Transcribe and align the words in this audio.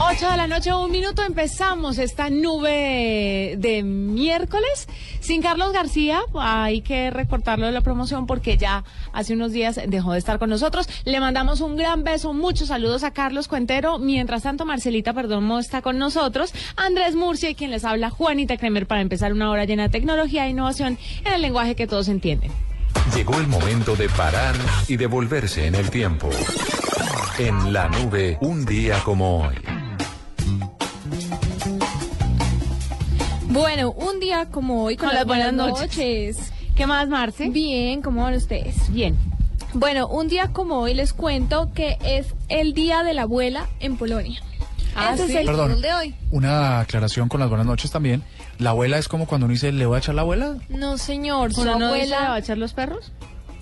8 0.00 0.28
de 0.28 0.36
la 0.36 0.48
noche, 0.48 0.72
un 0.72 0.90
minuto, 0.90 1.22
empezamos 1.22 1.98
esta 1.98 2.28
nube 2.28 3.54
de 3.58 3.82
miércoles. 3.84 4.88
Sin 5.20 5.40
Carlos 5.40 5.72
García, 5.72 6.20
hay 6.34 6.80
que 6.82 7.10
recortarlo 7.10 7.66
de 7.66 7.72
la 7.72 7.80
promoción 7.80 8.26
porque 8.26 8.56
ya 8.56 8.84
hace 9.12 9.34
unos 9.34 9.52
días 9.52 9.80
dejó 9.86 10.12
de 10.12 10.18
estar 10.18 10.40
con 10.40 10.50
nosotros. 10.50 10.88
Le 11.04 11.20
mandamos 11.20 11.60
un 11.60 11.76
gran 11.76 12.02
beso, 12.02 12.32
muchos 12.32 12.68
saludos 12.68 13.04
a 13.04 13.12
Carlos 13.12 13.46
Cuentero. 13.46 13.98
Mientras 13.98 14.42
tanto, 14.42 14.64
Marcelita 14.64 15.12
Perdomo 15.12 15.60
está 15.60 15.80
con 15.80 15.96
nosotros. 15.96 16.52
Andrés 16.74 17.14
Murcia 17.14 17.48
y 17.50 17.54
quien 17.54 17.70
les 17.70 17.84
habla, 17.84 18.10
Juanita 18.10 18.56
Kremer, 18.56 18.86
para 18.86 19.00
empezar 19.00 19.32
una 19.32 19.50
hora 19.50 19.64
llena 19.64 19.84
de 19.84 19.90
tecnología 19.90 20.46
e 20.46 20.50
innovación 20.50 20.98
en 21.24 21.32
el 21.32 21.40
lenguaje 21.40 21.76
que 21.76 21.86
todos 21.86 22.08
entienden. 22.08 22.50
Llegó 23.14 23.38
el 23.38 23.46
momento 23.46 23.94
de 23.94 24.08
parar 24.08 24.56
y 24.88 24.96
devolverse 24.96 25.66
en 25.66 25.76
el 25.76 25.88
tiempo. 25.90 26.30
En 27.38 27.72
la 27.72 27.88
nube, 27.88 28.38
un 28.40 28.64
día 28.64 29.00
como 29.04 29.38
hoy. 29.44 29.54
Bueno, 33.54 33.92
un 33.92 34.18
día 34.18 34.46
como 34.50 34.82
hoy 34.82 34.96
con, 34.96 35.06
Con 35.08 35.14
las 35.16 35.26
buenas 35.26 35.54
buenas 35.54 35.70
noches. 35.78 35.96
noches. 36.36 36.52
¿Qué 36.74 36.86
más, 36.88 37.08
Marce? 37.08 37.50
Bien, 37.50 38.02
¿cómo 38.02 38.22
van 38.24 38.34
ustedes? 38.34 38.92
Bien. 38.92 39.16
Bueno, 39.74 40.08
un 40.08 40.26
día 40.26 40.48
como 40.52 40.80
hoy 40.80 40.92
les 40.92 41.12
cuento 41.12 41.70
que 41.72 41.96
es 42.04 42.26
el 42.48 42.74
Día 42.74 43.04
de 43.04 43.14
la 43.14 43.22
Abuela 43.22 43.68
en 43.78 43.96
Polonia. 43.96 44.40
Ah, 44.96 45.12
Ese 45.14 45.26
¿sí? 45.26 45.32
es 45.34 45.38
el 45.38 45.46
Perdón. 45.46 45.80
de 45.80 45.92
hoy. 45.94 46.14
Una 46.32 46.80
aclaración 46.80 47.28
con 47.28 47.38
las 47.38 47.48
buenas 47.48 47.66
noches 47.66 47.92
también. 47.92 48.24
La 48.58 48.70
abuela 48.70 48.98
es 48.98 49.06
como 49.06 49.26
cuando 49.26 49.44
uno 49.46 49.52
dice, 49.52 49.70
¿le 49.70 49.86
voy 49.86 49.96
a 49.96 49.98
echar 49.98 50.16
la 50.16 50.22
abuela? 50.22 50.56
No, 50.68 50.98
señor, 50.98 51.54
su 51.54 51.60
¿Uno 51.62 51.78
no 51.78 51.92
dice 51.94 52.06
le 52.06 52.12
va 52.12 52.16
a 52.16 52.24
abuela... 52.26 52.38
echar 52.40 52.58
los 52.58 52.72
perros? 52.72 53.12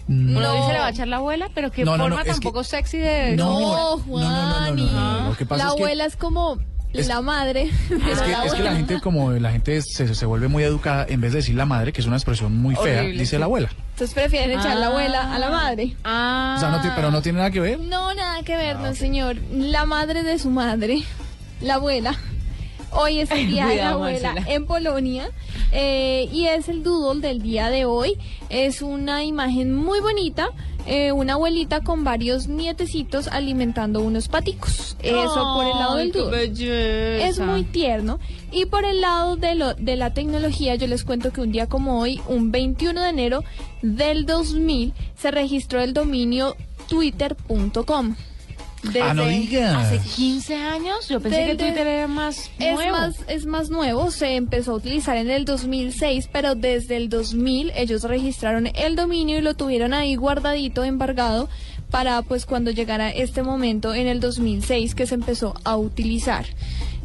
Mm, 0.08 0.36
¿Uno 0.38 0.52
dice 0.54 0.72
le 0.72 0.78
va 0.78 0.86
a 0.86 0.90
echar 0.90 1.08
la 1.08 1.16
abuela? 1.16 1.50
Pero 1.54 1.70
qué 1.70 1.84
No, 1.84 1.92
no, 1.98 2.08
no, 2.08 2.16
forma 2.16 2.20
es 2.22 2.26
que- 2.26 2.32
tampoco 2.32 2.64
sexy 2.64 2.96
de... 2.96 3.36
No, 3.36 3.60
No, 3.60 3.96
no, 4.06 4.06
no, 4.06 4.20
no, 4.20 4.70
no, 4.70 4.74
no, 4.74 5.20
no. 5.22 5.28
Lo 5.30 5.36
que 5.36 5.44
pasa 5.46 5.64
La 5.64 5.70
es 5.70 5.74
que- 5.76 5.82
abuela 5.82 6.04
es 6.06 6.16
como 6.16 6.58
es- 7.00 7.06
la 7.08 7.20
madre. 7.20 7.70
Es 8.08 8.20
que, 8.20 8.32
es 8.46 8.52
que 8.54 8.62
la 8.62 8.74
gente, 8.76 9.00
como 9.02 9.32
la 9.32 9.50
gente 9.52 9.80
se, 9.82 10.14
se 10.14 10.26
vuelve 10.26 10.48
muy 10.48 10.62
educada, 10.62 11.06
en 11.08 11.20
vez 11.20 11.32
de 11.32 11.38
decir 11.38 11.54
la 11.54 11.66
madre, 11.66 11.92
que 11.92 12.00
es 12.00 12.06
una 12.06 12.16
expresión 12.16 12.56
muy 12.56 12.74
fea, 12.76 13.00
Horrible, 13.00 13.20
dice 13.20 13.36
sí. 13.36 13.38
la 13.38 13.46
abuela. 13.46 13.68
Entonces 13.92 14.14
prefieren 14.14 14.58
echar 14.58 14.76
la 14.76 14.86
Ah. 14.86 14.90
abuela 14.90 15.34
a 15.34 15.38
la 15.38 15.50
madre. 15.50 15.94
Ah. 16.04 16.54
O 16.56 16.60
sea, 16.60 16.70
no 16.70 16.80
ti- 16.80 16.88
pero 16.94 17.10
no 17.10 17.22
tiene 17.22 17.38
nada 17.38 17.50
que 17.50 17.60
ver. 17.60 17.78
No, 17.78 18.14
nada 18.14 18.42
que 18.42 18.54
Ah, 18.54 18.58
ver, 18.58 18.76
no, 18.78 18.94
señor. 18.94 19.36
La 19.52 19.84
madre 19.86 20.22
de 20.22 20.38
su 20.38 20.50
madre, 20.50 21.02
la 21.60 21.74
abuela. 21.74 22.14
Hoy 22.94 23.20
es 23.20 23.30
el 23.30 23.46
día 23.48 23.66
de 23.66 23.76
la 23.76 23.90
abuela 23.92 24.34
Marcela. 24.34 24.54
en 24.54 24.66
Polonia 24.66 25.30
eh, 25.72 26.28
y 26.30 26.46
es 26.48 26.68
el 26.68 26.82
doodle 26.82 27.26
del 27.26 27.40
día 27.40 27.70
de 27.70 27.86
hoy. 27.86 28.18
Es 28.50 28.82
una 28.82 29.24
imagen 29.24 29.74
muy 29.74 30.00
bonita, 30.00 30.48
eh, 30.86 31.12
una 31.12 31.34
abuelita 31.34 31.80
con 31.80 32.04
varios 32.04 32.48
nietecitos 32.48 33.28
alimentando 33.28 34.00
unos 34.00 34.28
paticos. 34.28 34.96
Eso 35.02 35.54
por 35.54 35.66
el 35.66 35.78
lado 35.78 35.96
del 35.96 36.12
belleza. 36.30 37.26
Es 37.26 37.38
muy 37.38 37.64
tierno. 37.64 38.18
Y 38.50 38.66
por 38.66 38.84
el 38.84 39.00
lado 39.00 39.36
de, 39.36 39.54
lo, 39.54 39.74
de 39.74 39.96
la 39.96 40.12
tecnología, 40.12 40.74
yo 40.74 40.86
les 40.86 41.04
cuento 41.04 41.32
que 41.32 41.40
un 41.40 41.52
día 41.52 41.68
como 41.68 42.00
hoy, 42.00 42.20
un 42.28 42.52
21 42.52 43.00
de 43.00 43.08
enero 43.08 43.44
del 43.82 44.26
2000, 44.26 44.92
se 45.16 45.30
registró 45.30 45.80
el 45.80 45.94
dominio 45.94 46.56
twitter.com. 46.88 48.16
Ah, 49.00 49.14
no 49.14 49.26
digas. 49.26 49.86
¿Hace 49.86 50.00
15 50.16 50.54
años? 50.56 51.08
Yo 51.08 51.20
pensé 51.20 51.46
que 51.46 51.54
Twitter 51.54 51.86
era 51.86 52.08
más 52.08 52.50
Es 52.58 52.74
nuevo. 52.74 52.96
más, 52.96 53.16
es 53.28 53.46
más 53.46 53.70
nuevo, 53.70 54.10
se 54.10 54.36
empezó 54.36 54.72
a 54.72 54.74
utilizar 54.74 55.16
en 55.16 55.30
el 55.30 55.44
2006, 55.44 56.28
pero 56.32 56.54
desde 56.54 56.96
el 56.96 57.08
2000 57.08 57.72
ellos 57.76 58.02
registraron 58.02 58.68
el 58.74 58.96
dominio 58.96 59.38
y 59.38 59.40
lo 59.40 59.54
tuvieron 59.54 59.94
ahí 59.94 60.16
guardadito, 60.16 60.84
embargado, 60.84 61.48
para 61.90 62.22
pues 62.22 62.46
cuando 62.46 62.70
llegara 62.70 63.10
este 63.10 63.42
momento 63.42 63.94
en 63.94 64.06
el 64.08 64.18
2006 64.20 64.94
que 64.94 65.06
se 65.06 65.14
empezó 65.14 65.54
a 65.64 65.76
utilizar. 65.76 66.46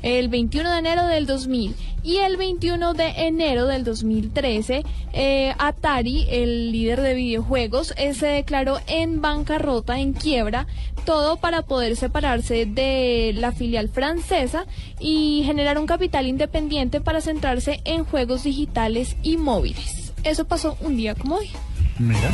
El 0.03 0.29
21 0.29 0.71
de 0.71 0.77
enero 0.79 1.05
del 1.07 1.25
2000 1.25 1.75
y 2.03 2.17
el 2.17 2.37
21 2.37 2.93
de 2.93 3.07
enero 3.17 3.65
del 3.65 3.83
2013, 3.83 4.83
eh, 5.13 5.53
Atari, 5.57 6.27
el 6.29 6.71
líder 6.71 7.01
de 7.01 7.15
videojuegos, 7.15 7.93
eh, 7.97 8.13
se 8.13 8.27
declaró 8.27 8.79
en 8.87 9.21
bancarrota, 9.21 9.99
en 9.99 10.13
quiebra, 10.13 10.67
todo 11.07 11.37
para 11.37 11.61
poder 11.61 11.95
separarse 11.95 12.65
de 12.65 13.31
la 13.33 13.53
filial 13.53 13.87
francesa 13.87 14.65
y 14.99 15.41
generar 15.45 15.77
un 15.79 15.87
capital 15.87 16.27
independiente 16.27 16.99
para 16.99 17.21
centrarse 17.21 17.79
en 17.85 18.03
juegos 18.03 18.43
digitales 18.43 19.15
y 19.23 19.37
móviles. 19.37 20.11
Eso 20.25 20.43
pasó 20.43 20.77
un 20.81 20.97
día 20.97 21.15
como 21.15 21.35
hoy. 21.35 21.49
Mira. 21.97 22.29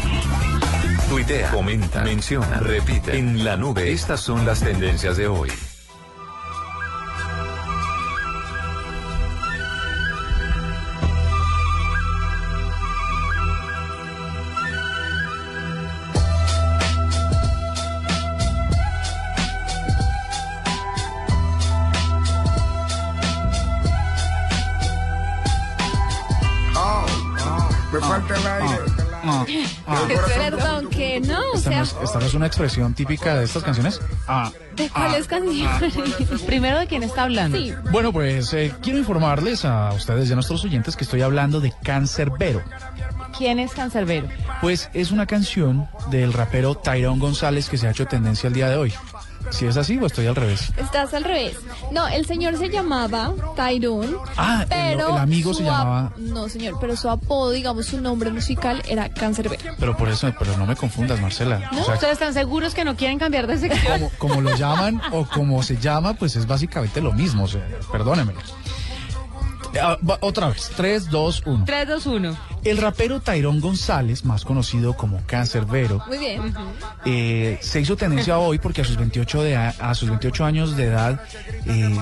Tuitea, 1.08 1.52
comenta, 1.52 2.04
menciona, 2.04 2.60
repite. 2.62 3.16
En 3.16 3.46
la 3.46 3.58
nube, 3.58 3.92
estas 3.92 4.22
son 4.22 4.44
las 4.44 4.62
tendencias 4.62 5.18
de 5.18 5.28
hoy. 5.28 5.52
Me 27.94 28.00
falta 28.00 28.36
el 28.36 28.48
aire. 28.48 28.80
Ah, 29.26 29.46
ah. 29.88 30.02
Perdón, 30.36 30.90
que 30.90 31.20
no, 31.22 31.40
o 31.40 31.56
Esta, 31.56 31.70
sea, 31.70 31.78
no 31.78 31.84
es, 31.84 31.96
esta 32.04 32.20
no 32.20 32.26
es 32.26 32.34
una 32.34 32.48
expresión 32.48 32.94
típica 32.94 33.36
de 33.36 33.46
estas 33.46 33.64
canciones. 33.64 34.02
Ah. 34.28 34.52
¿de 34.76 34.90
cuáles 34.90 35.28
canciones? 35.28 36.42
Primero, 36.46 36.80
¿de 36.80 36.88
quién 36.88 37.04
está 37.04 37.24
hablando? 37.24 37.58
Sí, 37.58 37.74
Bueno, 37.92 38.12
pues 38.12 38.54
eh, 38.54 38.74
quiero 38.82 38.98
informarles 39.00 39.66
a 39.66 39.94
ustedes 39.94 40.28
y 40.30 40.32
a 40.32 40.36
nuestros 40.36 40.66
oyentes 40.66 40.96
que 40.96 41.04
estoy 41.04 41.22
hablando 41.22 41.60
de 41.62 41.72
Cancerbero. 41.84 42.62
¿Quién 43.38 43.60
es 43.60 43.72
Cancerbero? 43.74 44.28
Pues 44.62 44.90
es 44.94 45.12
una 45.12 45.26
canción 45.26 45.88
del 46.10 46.34
rapero 46.34 46.76
Tyrone 46.76 47.20
González 47.20 47.70
que 47.70 47.78
se 47.78 47.88
ha 47.88 47.92
hecho 47.92 48.08
tendencia 48.08 48.48
el 48.48 48.54
día 48.54 48.70
de 48.70 48.76
hoy. 48.76 48.94
Si 49.54 49.68
es 49.68 49.78
así 49.78 49.98
o 50.00 50.06
estoy 50.08 50.26
al 50.28 50.36
revés. 50.36 50.72
estás 50.78 51.14
al 51.14 51.24
revés. 51.24 51.56
No, 51.92 52.08
el 52.08 52.26
señor 52.26 52.58
se 52.58 52.70
llamaba 52.70 53.32
Tyrone. 53.56 54.10
Ah, 54.36 54.66
pero 54.68 55.12
el 55.16 55.18
amigo 55.22 55.54
se 55.54 55.64
llamaba- 55.64 56.12
No, 56.18 56.50
señor, 56.50 56.78
pero 56.82 56.96
su 56.98 57.10
apodo, 57.10 57.52
digamos, 57.52 57.86
su 57.86 58.02
nombre 58.02 58.32
musical 58.32 58.82
era 58.88 59.10
Cancerbero. 59.10 59.62
Pero 59.80 59.96
por 59.96 60.10
eso, 60.10 60.34
pero 60.40 60.58
no 60.58 60.66
me 60.66 60.76
confundas, 60.76 61.22
Marcela. 61.22 61.70
O 61.80 61.84
sea, 61.86 61.94
¿Ustedes 61.94 62.14
están 62.14 62.34
seguros 62.34 62.74
que 62.74 62.84
no 62.84 62.96
quieren 62.96 63.20
cambiar 63.20 63.46
de 63.48 63.58
sección? 63.60 63.84
como, 63.94 64.10
como 64.18 64.42
lo 64.42 64.56
llaman 64.56 65.00
o 65.12 65.26
como 65.26 65.62
se 65.62 65.78
llama, 65.78 66.14
pues 66.16 66.36
es 66.36 66.48
básicamente 66.48 67.00
lo 67.02 67.12
mismo. 67.14 67.44
O 67.44 67.48
sea, 67.48 67.66
perdóneme. 67.92 68.34
Ah, 69.82 69.98
otra 70.22 70.50
vez, 70.50 70.72
3, 70.76 71.10
2, 71.10 71.44
1. 71.46 71.66
3, 71.66 71.88
2, 71.88 72.06
1. 72.06 72.38
El 72.64 72.78
rapero 72.78 73.20
Tyrone 73.22 73.60
González, 73.60 74.24
más 74.24 74.46
conocido 74.46 74.94
como 74.94 75.22
Cancerbero, 75.26 76.02
Muy 76.08 76.18
bien. 76.18 76.54
eh, 77.06 77.58
se 77.62 77.82
hizo 77.82 77.96
tendencia 77.98 78.38
hoy 78.38 78.60
porque 78.60 78.82
a 78.82 78.86
sus 78.86 78.98
28, 78.98 79.44
de 79.44 79.56
a, 79.58 79.94
sus 79.96 80.10
28 80.10 80.46
años 80.46 80.78
de 80.78 80.86
edad 80.86 81.22
eh, 81.66 81.96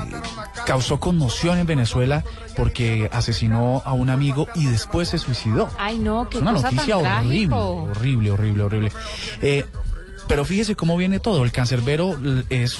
causó 0.66 1.00
conmoción 1.00 1.58
en 1.60 1.66
Venezuela 1.66 2.24
porque 2.56 3.10
asesinó 3.14 3.82
a 3.86 3.94
un 3.94 4.10
amigo 4.10 4.48
y 4.56 4.66
después 4.66 5.10
se 5.10 5.18
suicidó. 5.18 5.70
Ay, 5.80 5.98
no, 5.98 6.28
qué 6.30 6.38
Es 6.38 6.42
una 6.42 6.54
cosa 6.54 6.72
noticia 6.72 6.98
tan 7.02 7.26
horrible, 7.26 7.48
trágico. 7.48 7.74
horrible, 7.84 8.32
horrible, 8.32 8.64
horrible. 8.64 8.92
Eh, 9.42 9.66
pero 10.32 10.46
fíjese 10.46 10.78
cómo 10.78 10.96
viene 10.96 11.20
todo. 11.20 11.44
El 11.44 11.52
cancerbero 11.52 12.18
es, 12.50 12.78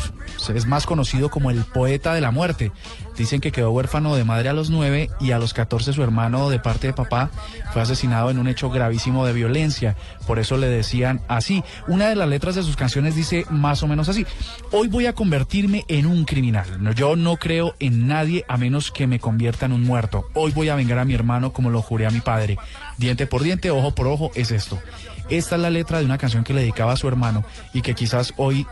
es 0.56 0.66
más 0.68 0.86
conocido 0.86 1.30
como 1.30 1.52
el 1.52 1.66
poeta 1.66 2.14
de 2.14 2.22
la 2.22 2.32
muerte. 2.32 2.72
Dicen 3.18 3.42
que 3.42 3.52
quedó 3.52 3.72
huérfano 3.72 4.16
de 4.16 4.24
madre 4.24 4.48
a 4.48 4.54
los 4.54 4.70
9 4.70 5.10
y 5.20 5.32
a 5.32 5.38
los 5.38 5.54
14 5.54 5.92
su 5.92 6.02
hermano 6.02 6.50
de 6.50 6.60
parte 6.60 6.88
de 6.88 6.94
papá 6.94 7.30
fue 7.74 7.82
asesinado 7.82 8.32
en 8.32 8.40
un 8.40 8.48
hecho 8.48 8.70
gravísimo 8.70 9.26
de 9.26 9.34
violencia. 9.34 9.98
Por 10.26 10.40
eso 10.40 10.56
le 10.56 10.68
decían 10.68 11.24
así. 11.28 11.62
Una 11.90 12.08
de 12.08 12.16
las 12.16 12.30
letras 12.30 12.56
de 12.56 12.64
sus 12.64 12.78
canciones 12.78 13.18
dice 13.18 13.46
más 13.50 13.84
o 13.84 13.88
menos 13.90 14.08
así. 14.08 14.26
Hoy 14.72 14.88
voy 14.88 15.08
a 15.08 15.14
convertirme 15.14 15.84
en 15.90 16.06
un 16.06 16.24
criminal. 16.24 16.66
Yo 16.96 17.18
no 17.18 17.36
creo 17.36 17.76
en 17.80 18.08
nadie 18.08 18.46
a 18.48 18.56
menos 18.56 18.92
que 18.92 19.08
me 19.08 19.20
convierta 19.20 19.66
en 19.66 19.74
un 19.74 19.84
muerto. 19.84 20.24
Hoy 20.36 20.54
voy 20.54 20.70
a 20.70 20.76
vengar 20.76 21.00
a 21.00 21.06
mi 21.06 21.16
hermano 21.16 21.52
como 21.52 21.70
lo 21.70 21.82
juré 21.82 22.06
a 22.06 22.12
mi 22.12 22.22
padre. 22.22 22.58
Diente 22.98 23.28
por 23.28 23.44
diente, 23.44 23.72
ojo 23.72 23.94
por 23.94 24.08
ojo, 24.08 24.32
es 24.36 24.52
esto. 24.52 24.80
Esta 25.32 25.56
es 25.56 25.62
la 25.62 25.70
letra 25.70 26.00
de 26.00 26.06
una 26.06 26.18
canción 26.18 26.44
que 26.44 26.54
le 26.54 26.62
dedicaba 26.62 26.94
a 26.94 26.98
su 26.98 27.08
hermano 27.08 27.44
y 27.74 27.82
que 27.82 27.96
quizás 27.96 28.34
hoy 28.38 28.68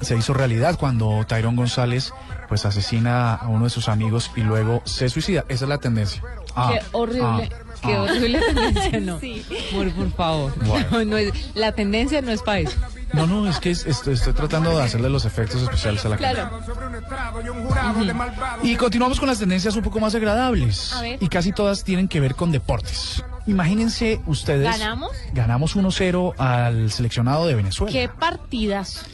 se 0.00 0.16
hizo 0.16 0.32
realidad 0.32 0.78
cuando 0.78 1.24
Tyrone 1.26 1.56
González 1.56 2.12
pues 2.48 2.64
asesina 2.64 3.34
a 3.34 3.48
uno 3.48 3.64
de 3.64 3.70
sus 3.70 3.88
amigos 3.88 4.30
y 4.34 4.40
luego 4.40 4.82
se 4.84 5.08
suicida. 5.08 5.44
Esa 5.48 5.64
es 5.66 5.68
la 5.68 5.78
tendencia. 5.78 6.22
Ah, 6.56 6.72
Qué 6.72 6.80
horrible, 6.92 7.48
ah, 7.52 7.64
qué 7.82 7.94
ah. 7.94 8.02
horrible 8.02 8.40
tendencia, 8.40 9.00
no. 9.00 9.20
Por 9.72 10.10
favor. 10.12 10.52
Bueno. 10.64 10.86
No, 10.90 11.04
no 11.04 11.16
es, 11.16 11.32
la 11.54 11.72
tendencia 11.72 12.20
no 12.22 12.32
es 12.32 12.42
para 12.42 12.60
eso. 12.60 12.76
No, 13.12 13.26
no, 13.26 13.48
es 13.48 13.58
que 13.60 13.70
es- 13.70 13.86
estoy, 13.86 14.14
estoy 14.14 14.32
tratando 14.32 14.76
de 14.76 14.82
hacerle 14.82 15.10
los 15.10 15.24
efectos 15.24 15.62
especiales 15.62 16.04
a 16.04 16.08
la 16.08 16.16
canción. 16.16 16.48
Claro. 16.48 18.10
Y 18.62 18.76
continuamos 18.76 19.18
con 19.20 19.28
las 19.28 19.38
tendencias 19.38 19.76
un 19.76 19.82
poco 19.82 20.00
más 20.00 20.14
agradables. 20.14 20.92
A 20.92 21.02
ver. 21.02 21.18
Y 21.22 21.28
casi 21.28 21.52
todas 21.52 21.84
tienen 21.84 22.08
que 22.08 22.20
ver 22.20 22.34
con 22.34 22.50
deportes. 22.52 23.22
Imagínense 23.50 24.20
ustedes. 24.26 24.78
¿Ganamos? 24.78 25.10
Ganamos 25.34 25.76
1-0 25.76 26.34
al 26.38 26.92
seleccionado 26.92 27.46
de 27.48 27.56
Venezuela. 27.56 27.92
Qué 27.92 28.08
partidas. 28.08 29.04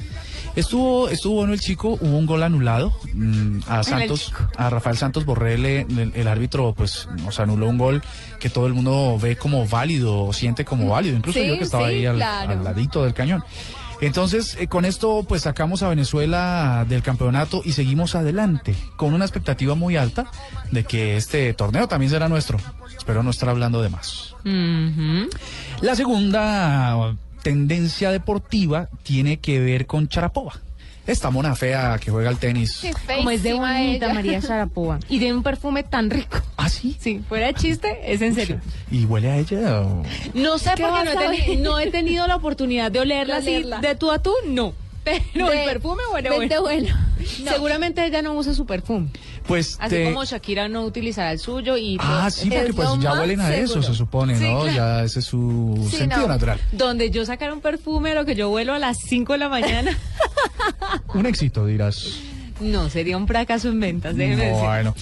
Estuvo, 0.55 1.09
estuvo 1.09 1.37
bueno 1.37 1.53
el 1.53 1.61
chico, 1.61 1.99
hubo 2.01 2.17
un 2.17 2.25
gol 2.25 2.43
anulado 2.43 2.93
mm, 3.13 3.61
a 3.67 3.83
Santos, 3.83 4.33
a 4.57 4.71
Rafael 4.71 4.97
Santos 4.97 5.27
Borrell, 5.27 5.67
el, 5.67 6.13
el 6.15 6.29
árbitro 6.29 6.73
pues 6.75 7.09
nos 7.23 7.39
anuló 7.41 7.69
un 7.69 7.77
gol 7.77 8.03
que 8.39 8.49
todo 8.49 8.67
el 8.67 8.73
mundo 8.73 9.19
ve 9.21 9.37
como 9.37 9.67
válido, 9.67 10.25
o 10.25 10.33
siente 10.33 10.65
como 10.65 10.89
válido, 10.89 11.17
incluso 11.17 11.39
Sí, 11.39 11.47
yo 11.47 11.59
que 11.59 11.65
estaba 11.65 11.89
sí, 11.89 11.97
ahí 11.97 12.07
al, 12.07 12.17
claro. 12.17 12.53
al 12.53 12.65
ladito 12.65 13.05
del 13.05 13.13
cañón. 13.13 13.45
Entonces, 14.01 14.57
eh, 14.61 14.69
con 14.69 14.85
esto 14.85 15.25
pues 15.27 15.43
sacamos 15.43 15.83
a 15.83 15.89
Venezuela 15.89 16.85
del 16.89 17.03
campeonato 17.03 17.63
y 17.65 17.73
seguimos 17.73 18.15
adelante, 18.15 18.75
con 18.97 19.15
una 19.15 19.25
expectativa 19.25 19.75
muy 19.75 19.97
alta 19.97 20.27
de 20.71 20.85
que 20.85 21.17
este 21.17 21.53
torneo 21.55 21.89
también 21.89 22.11
será 22.11 22.29
nuestro. 22.29 22.59
Espero 22.97 23.23
no 23.23 23.31
estar 23.31 23.49
hablando 23.49 23.83
de 23.83 23.89
más. 23.89 24.35
La 25.81 25.95
segunda 25.95 27.17
tendencia 27.43 28.11
deportiva 28.11 28.89
tiene 29.03 29.39
que 29.39 29.61
ver 29.61 29.87
con 29.87 30.09
Charapova. 30.09 30.55
Esta 31.07 31.31
mona 31.31 31.55
fea 31.55 31.99
que 32.03 32.11
juega 32.11 32.29
al 32.31 32.39
tenis. 32.39 32.79
Qué 32.83 32.93
Como 33.17 33.31
es 33.31 33.43
de 33.43 33.53
bonita 33.55 34.07
ella. 34.07 34.13
María 34.15 34.41
Sharapova. 34.41 34.99
Y 35.09 35.19
de 35.21 35.33
un 35.33 35.43
perfume 35.43 35.83
tan 35.85 36.11
rico. 36.11 36.39
¿Ah, 36.57 36.69
sí? 36.69 36.97
Sí, 36.99 37.23
fuera 37.29 37.47
de 37.47 37.55
chiste, 37.55 37.99
es 38.05 38.21
en 38.23 38.35
serio. 38.35 38.61
¿Y 38.91 39.05
huele 39.05 39.31
a 39.31 39.37
ella? 39.39 39.83
o- 39.83 40.03
No 40.35 40.59
sé 40.59 40.71
¿Qué 40.77 40.83
porque 40.83 41.05
no 41.05 41.11
he, 41.13 41.17
teni- 41.39 41.59
no 41.61 41.79
he 41.79 41.91
tenido 41.91 42.27
la 42.27 42.37
oportunidad 42.37 42.91
de 42.91 43.01
olerla 43.01 43.35
De 43.37 43.41
así 43.41 43.57
olerla. 43.57 43.79
de 43.81 43.95
tú 43.95 44.11
a 44.11 44.19
tú, 44.21 44.33
no. 44.49 44.73
Pero 45.33 45.51
De- 45.51 45.63
el 45.65 45.69
perfume 45.71 46.03
bueno. 46.11 46.31
bueno. 46.63 46.89
No. 47.43 47.51
Seguramente 47.51 48.05
ella 48.07 48.21
no 48.23 48.35
usa 48.35 48.53
su 48.55 48.67
perfume. 48.67 49.09
Pues 49.47 49.77
Así 49.81 49.97
te- 49.97 50.05
como 50.05 50.25
Shakira 50.25 50.69
no 50.69 50.85
utilizará 50.85 51.33
el 51.33 51.39
suyo 51.39 51.77
y 51.77 51.97
Ah, 51.99 52.21
pues, 52.25 52.35
sí, 52.35 52.49
es 52.53 52.55
porque 52.55 52.73
pues 52.75 52.89
ya 53.01 53.15
huelen 53.15 53.41
a 53.41 53.55
eso, 53.57 53.69
seguro. 53.75 53.89
se 53.89 53.95
supone, 53.95 54.39
Sí, 54.39 54.45
¿no? 54.45 54.63
claro. 54.63 54.77
Ya 54.77 55.03
ese 55.05 55.21
es 55.21 55.25
su 55.25 55.89
Sí, 55.91 55.97
sentido 55.97 56.23
no. 56.23 56.29
natural. 56.29 56.61
donde 56.73 57.11
yo 57.11 57.25
sacara 57.27 57.53
un 57.55 57.61
perfume 57.63 58.11
a 58.13 58.15
lo 58.15 58.25
que 58.27 58.35
yo 58.37 58.49
vuelo 58.51 58.75
a 58.75 58.79
las 58.79 58.99
5 58.99 59.33
de 59.33 59.39
la 59.39 59.49
mañana. 59.49 59.97
Un 61.15 61.27
éxito, 61.27 61.65
dirás. 61.67 62.19
no, 62.61 62.89
sería 62.91 63.17
un 63.17 63.27
fracaso 63.27 63.69
en 63.69 63.81
ventas, 63.81 64.15
déjeme 64.17 64.47
decir. 64.47 64.63
Bueno, 64.65 64.95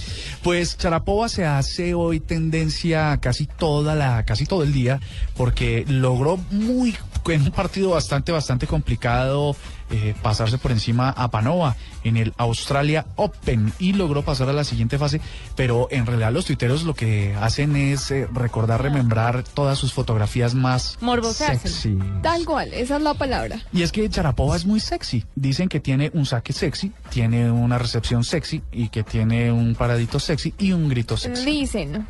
pues 0.43 0.77
Charapova 0.79 1.29
se 1.29 1.45
hace 1.45 1.95
hoy 1.95 2.21
tendencia 2.21 3.19
casi 3.21 3.47
toda 3.47 3.95
la, 3.95 4.25
casi 4.25 4.47
todo 4.47 4.62
el 4.62 4.73
día, 4.73 5.01
porque 5.37 5.85
logró 5.89 6.37
muy 6.51 6.97
en 7.29 7.43
un 7.43 7.51
partido 7.53 7.91
bastante, 7.91 8.33
bastante 8.33 8.67
complicado 8.67 9.56
eh, 9.91 10.15
pasarse 10.23 10.59
por 10.59 10.73
encima 10.73 11.11
a 11.11 11.31
Panova 11.31 11.77
en 12.05 12.17
el 12.17 12.33
Australia 12.37 13.07
Open 13.17 13.73
y 13.79 13.93
logró 13.93 14.23
pasar 14.23 14.49
a 14.49 14.53
la 14.53 14.65
siguiente 14.65 14.99
fase, 14.99 15.21
pero 15.57 15.89
en 15.91 16.07
realidad 16.07 16.33
los 16.33 16.45
tuiteros 16.45 16.83
lo 16.85 16.95
que 16.95 17.35
hacen 17.41 17.77
es 17.77 18.11
eh, 18.11 18.27
recordar, 18.33 18.83
remembrar 18.83 19.43
todas 19.43 19.79
sus 19.79 19.93
fotografías 19.93 20.55
más 20.55 20.99
sexy. 21.33 21.99
Tal 22.23 22.45
cual, 22.45 22.73
esa 22.75 22.97
es 22.97 23.03
la 23.03 23.15
palabra. 23.15 23.61
Y 23.73 23.83
es 23.83 23.93
que 23.93 24.09
Charapova 24.09 24.57
es 24.57 24.65
muy 24.67 24.81
sexy. 24.81 25.25
Dicen 25.35 25.69
que 25.69 25.81
tiene 25.81 26.11
un 26.15 26.27
saque 26.27 26.53
sexy, 26.53 26.93
tiene 27.11 27.51
una 27.51 27.79
recepción 27.79 28.25
sexy 28.25 28.63
y 28.73 28.89
que 28.89 29.03
tiene 29.03 29.53
un 29.53 29.75
paradito 29.75 30.19
sexy 30.21 30.55
y 30.59 30.73
un 30.73 30.89
grito 30.89 31.17
sexy. 31.17 31.45
Dicen. 31.45 32.07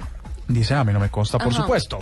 Dice, 0.48 0.74
a 0.74 0.84
mí 0.84 0.92
no 0.92 1.00
me 1.00 1.08
consta, 1.08 1.38
por 1.38 1.48
Ajá. 1.52 1.62
supuesto. 1.62 1.98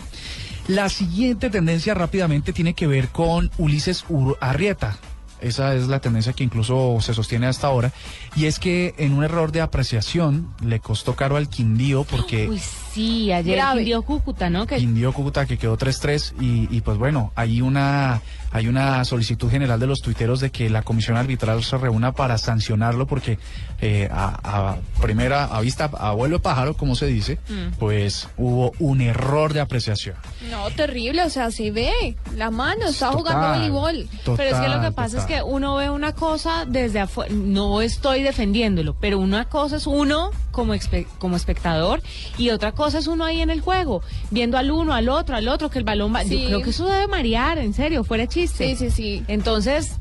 La 0.69 0.89
siguiente 0.89 1.51
tendencia 1.51 1.95
rápidamente 1.95 2.53
tiene 2.53 2.75
que 2.75 2.87
ver 2.87 3.09
con 3.09 3.51
Ulises 3.59 4.05
Ur- 4.09 4.37
Arrieta. 4.41 4.97
Esa 5.43 5.75
es 5.75 5.89
la 5.89 6.01
tendencia 6.01 6.33
que 6.33 6.45
incluso 6.45 6.99
se 7.01 7.15
sostiene 7.15 7.47
hasta 7.47 7.67
ahora. 7.67 7.93
Y 8.37 8.47
es 8.47 8.59
que 8.59 8.95
en 8.97 9.13
un 9.13 9.25
error 9.25 9.53
de 9.53 9.61
apreciación 9.61 10.55
le 10.65 10.81
costó 10.81 11.17
caro 11.17 11.37
al 11.37 11.49
Quindío 11.49 12.05
porque 12.05 12.49
Uy, 12.51 12.61
ayer 12.97 13.57
Grave. 13.57 13.85
dio 13.85 14.03
Cúcuta, 14.03 14.51
¿no? 14.51 14.67
Que 14.67 14.77
Quindío 14.77 15.13
Cúcuta 15.13 15.47
que 15.47 15.57
quedó 15.59 15.79
3-3 15.79 16.35
y, 16.41 16.69
y 16.77 16.81
pues 16.83 16.99
bueno, 16.99 17.33
hay 17.37 17.61
una, 17.63 18.21
hay 18.51 18.69
una 18.69 19.05
solicitud 19.05 19.51
general 19.51 19.81
de 19.81 19.87
los 19.87 20.03
tuiteros 20.03 20.41
de 20.41 20.51
que 20.51 20.69
la 20.71 20.83
comisión 20.83 21.17
arbitral 21.17 21.63
se 21.65 21.79
reúna 21.79 22.13
para 22.13 22.37
sancionarlo 22.39 23.07
porque 23.07 23.39
eh, 23.81 24.09
a, 24.13 24.73
a 24.73 24.77
primera, 25.01 25.45
a 25.45 25.61
vista, 25.61 25.85
a 25.99 26.13
vuelo 26.13 26.37
de 26.37 26.43
pájaro, 26.43 26.75
como 26.77 26.95
se 26.95 27.07
dice, 27.07 27.39
pues 27.79 28.29
hubo 28.37 28.73
un 28.79 29.01
error 29.01 29.53
de 29.53 29.61
apreciación. 29.61 30.17
No, 30.51 30.71
terrible, 30.71 31.23
o 31.25 31.31
sea, 31.31 31.51
se 31.51 31.71
ve. 31.71 32.17
La 32.37 32.51
mano, 32.51 32.87
está 32.87 33.09
jugando 33.13 33.41
Total, 33.41 33.55
voleibol. 33.71 34.09
Pero 34.37 34.43
es 34.43 34.55
que 34.61 34.69
lo 34.69 34.75
que 34.81 34.89
total, 34.89 34.95
pasa 34.95 35.19
es 35.19 35.25
que 35.25 35.43
uno 35.43 35.77
ve 35.77 35.91
una 35.91 36.13
cosa 36.13 36.65
desde 36.67 37.01
afuera, 37.01 37.33
no 37.35 37.81
estoy 37.83 38.23
defendiéndolo, 38.23 38.95
pero 39.01 39.19
una 39.19 39.47
cosa 39.49 39.77
es 39.77 39.87
uno 39.87 40.31
como, 40.51 40.75
espe- 40.75 41.07
como 41.19 41.37
espectador 41.37 42.03
y 42.37 42.51
otra 42.51 42.73
cosa 42.73 42.82
es 42.89 43.07
uno 43.07 43.25
ahí 43.25 43.41
en 43.41 43.51
el 43.51 43.61
juego, 43.61 44.03
viendo 44.31 44.59
al 44.59 44.71
uno, 44.71 44.93
al 44.95 45.09
otro, 45.09 45.37
al 45.37 45.49
otro, 45.49 45.71
que 45.71 45.79
el 45.79 45.85
balón 45.85 46.15
va. 46.15 46.25
Sí. 46.25 46.41
Yo 46.43 46.47
creo 46.49 46.63
que 46.63 46.71
eso 46.71 46.87
debe 46.87 47.07
marear, 47.09 47.59
en 47.59 47.75
serio, 47.75 48.05
fuera 48.05 48.27
chiste. 48.27 48.69
Sí, 48.69 48.77
sí, 48.77 48.91
sí. 48.91 49.25
Entonces, 49.29 49.93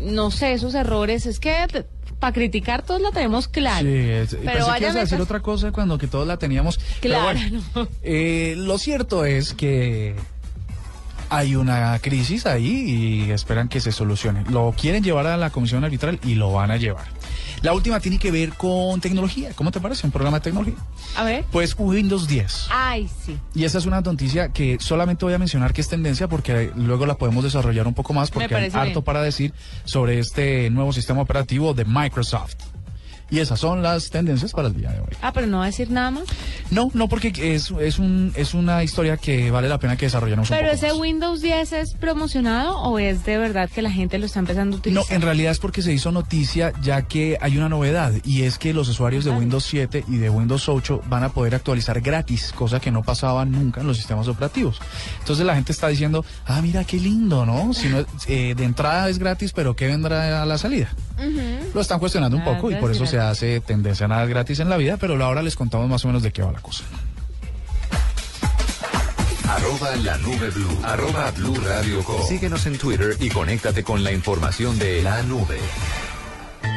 no 0.00 0.30
sé, 0.30 0.52
esos 0.54 0.74
errores, 0.74 1.26
es 1.26 1.38
que 1.40 1.54
para 2.18 2.32
criticar 2.32 2.82
todos 2.82 3.00
la 3.00 3.10
tenemos 3.10 3.48
claro. 3.48 3.86
Sí, 3.86 3.94
es- 3.96 4.30
Pero 4.30 4.42
pensé 4.42 4.58
que 4.58 4.64
vaya 4.64 4.78
ibas 4.86 4.96
a 4.96 5.00
decir 5.00 5.20
otra 5.20 5.40
cosa 5.40 5.72
cuando 5.72 5.98
que 5.98 6.06
todos 6.06 6.26
la 6.26 6.36
teníamos. 6.38 6.78
Pero 7.00 7.14
Claro, 7.14 7.38
bueno, 7.38 7.62
no. 7.74 7.88
eh, 8.02 8.54
lo 8.56 8.78
cierto 8.78 9.24
es 9.24 9.52
que 9.54 10.14
hay 11.30 11.56
una 11.56 11.98
crisis 12.00 12.46
ahí 12.46 13.24
y 13.26 13.30
esperan 13.30 13.68
que 13.68 13.80
se 13.80 13.92
solucione. 13.92 14.44
Lo 14.50 14.72
quieren 14.78 15.02
llevar 15.02 15.26
a 15.26 15.36
la 15.36 15.50
comisión 15.50 15.84
arbitral 15.84 16.20
y 16.24 16.34
lo 16.34 16.52
van 16.52 16.70
a 16.70 16.76
llevar. 16.76 17.06
La 17.64 17.72
última 17.72 17.98
tiene 17.98 18.18
que 18.18 18.30
ver 18.30 18.50
con 18.50 19.00
tecnología. 19.00 19.52
¿Cómo 19.54 19.70
te 19.70 19.80
parece 19.80 20.06
un 20.06 20.12
programa 20.12 20.36
de 20.38 20.44
tecnología? 20.44 20.74
A 21.16 21.24
ver. 21.24 21.46
Pues 21.50 21.74
Windows 21.78 22.28
10. 22.28 22.66
Ay, 22.70 23.08
sí. 23.24 23.38
Y 23.54 23.64
esa 23.64 23.78
es 23.78 23.86
una 23.86 24.02
noticia 24.02 24.50
que 24.50 24.76
solamente 24.80 25.24
voy 25.24 25.32
a 25.32 25.38
mencionar 25.38 25.72
que 25.72 25.80
es 25.80 25.88
tendencia 25.88 26.28
porque 26.28 26.72
luego 26.76 27.06
la 27.06 27.14
podemos 27.14 27.42
desarrollar 27.42 27.86
un 27.86 27.94
poco 27.94 28.12
más 28.12 28.30
porque 28.30 28.54
hay 28.54 28.66
harto 28.66 28.90
bien. 28.90 29.02
para 29.02 29.22
decir 29.22 29.54
sobre 29.86 30.18
este 30.18 30.68
nuevo 30.68 30.92
sistema 30.92 31.22
operativo 31.22 31.72
de 31.72 31.86
Microsoft. 31.86 32.73
Y 33.30 33.38
esas 33.40 33.58
son 33.58 33.82
las 33.82 34.10
tendencias 34.10 34.52
para 34.52 34.68
el 34.68 34.74
día 34.76 34.90
de 34.92 35.00
hoy. 35.00 35.08
Ah, 35.22 35.32
pero 35.32 35.46
no 35.46 35.58
va 35.58 35.64
a 35.64 35.66
decir 35.66 35.90
nada 35.90 36.10
más. 36.10 36.24
No, 36.70 36.90
no 36.94 37.08
porque 37.08 37.32
es, 37.36 37.72
es, 37.80 37.98
un, 37.98 38.32
es 38.36 38.54
una 38.54 38.84
historia 38.84 39.16
que 39.16 39.50
vale 39.50 39.68
la 39.68 39.78
pena 39.78 39.96
que 39.96 40.06
desarrollemos 40.06 40.50
un 40.50 40.56
Pero 40.56 40.68
poco 40.70 40.76
ese 40.76 40.88
más. 40.88 40.98
Windows 40.98 41.40
10 41.40 41.72
es 41.72 41.94
promocionado 41.94 42.78
o 42.80 42.98
es 42.98 43.24
de 43.24 43.38
verdad 43.38 43.68
que 43.70 43.82
la 43.82 43.90
gente 43.90 44.18
lo 44.18 44.26
está 44.26 44.38
empezando 44.40 44.76
a 44.76 44.76
No, 44.76 44.80
utilizar? 44.80 45.16
en 45.16 45.22
realidad 45.22 45.52
es 45.52 45.58
porque 45.58 45.82
se 45.82 45.92
hizo 45.92 46.12
noticia 46.12 46.72
ya 46.82 47.02
que 47.02 47.38
hay 47.40 47.56
una 47.56 47.68
novedad 47.68 48.12
y 48.24 48.42
es 48.42 48.58
que 48.58 48.72
los 48.74 48.88
usuarios 48.88 49.24
de 49.24 49.30
Windows 49.30 49.64
7 49.64 50.04
y 50.08 50.16
de 50.18 50.30
Windows 50.30 50.68
8 50.68 51.02
van 51.08 51.24
a 51.24 51.30
poder 51.30 51.54
actualizar 51.54 52.00
gratis, 52.00 52.52
cosa 52.54 52.78
que 52.80 52.90
no 52.90 53.02
pasaba 53.02 53.44
nunca 53.44 53.80
en 53.80 53.86
los 53.86 53.96
sistemas 53.96 54.28
operativos. 54.28 54.80
Entonces 55.20 55.44
la 55.46 55.54
gente 55.54 55.72
está 55.72 55.88
diciendo, 55.88 56.24
ah, 56.46 56.60
mira 56.62 56.84
qué 56.84 56.98
lindo, 56.98 57.44
¿no? 57.46 57.72
Si 57.74 57.88
no 57.88 58.04
eh, 58.28 58.54
de 58.56 58.64
entrada 58.64 59.08
es 59.08 59.18
gratis, 59.18 59.52
pero 59.52 59.74
¿qué 59.74 59.86
vendrá 59.86 60.42
a 60.42 60.46
la 60.46 60.58
salida? 60.58 60.88
Lo 61.74 61.80
están 61.80 61.98
cuestionando 61.98 62.36
un 62.36 62.42
Ah, 62.42 62.46
poco 62.56 62.70
y 62.70 62.74
por 62.74 62.90
eso 62.90 63.00
gracias. 63.00 63.13
Se 63.14 63.20
hace 63.20 63.60
tendencia 63.60 64.06
a 64.06 64.08
nada 64.08 64.26
gratis 64.26 64.58
en 64.58 64.68
la 64.68 64.76
vida, 64.76 64.96
pero 64.96 65.22
ahora 65.22 65.40
les 65.40 65.54
contamos 65.54 65.88
más 65.88 66.04
o 66.04 66.08
menos 66.08 66.24
de 66.24 66.32
qué 66.32 66.42
va 66.42 66.50
la 66.50 66.60
cosa. 66.60 66.82
Arroba 69.48 69.94
la 70.02 70.18
nube 70.18 70.50
blue. 70.50 70.80
Arroba 70.82 71.30
blue 71.30 71.54
radio 71.64 72.02
com. 72.02 72.20
Síguenos 72.26 72.66
en 72.66 72.76
Twitter 72.76 73.16
y 73.20 73.28
conéctate 73.28 73.84
con 73.84 74.02
la 74.02 74.10
información 74.10 74.76
de 74.80 75.00
la 75.04 75.22
nube. 75.22 75.60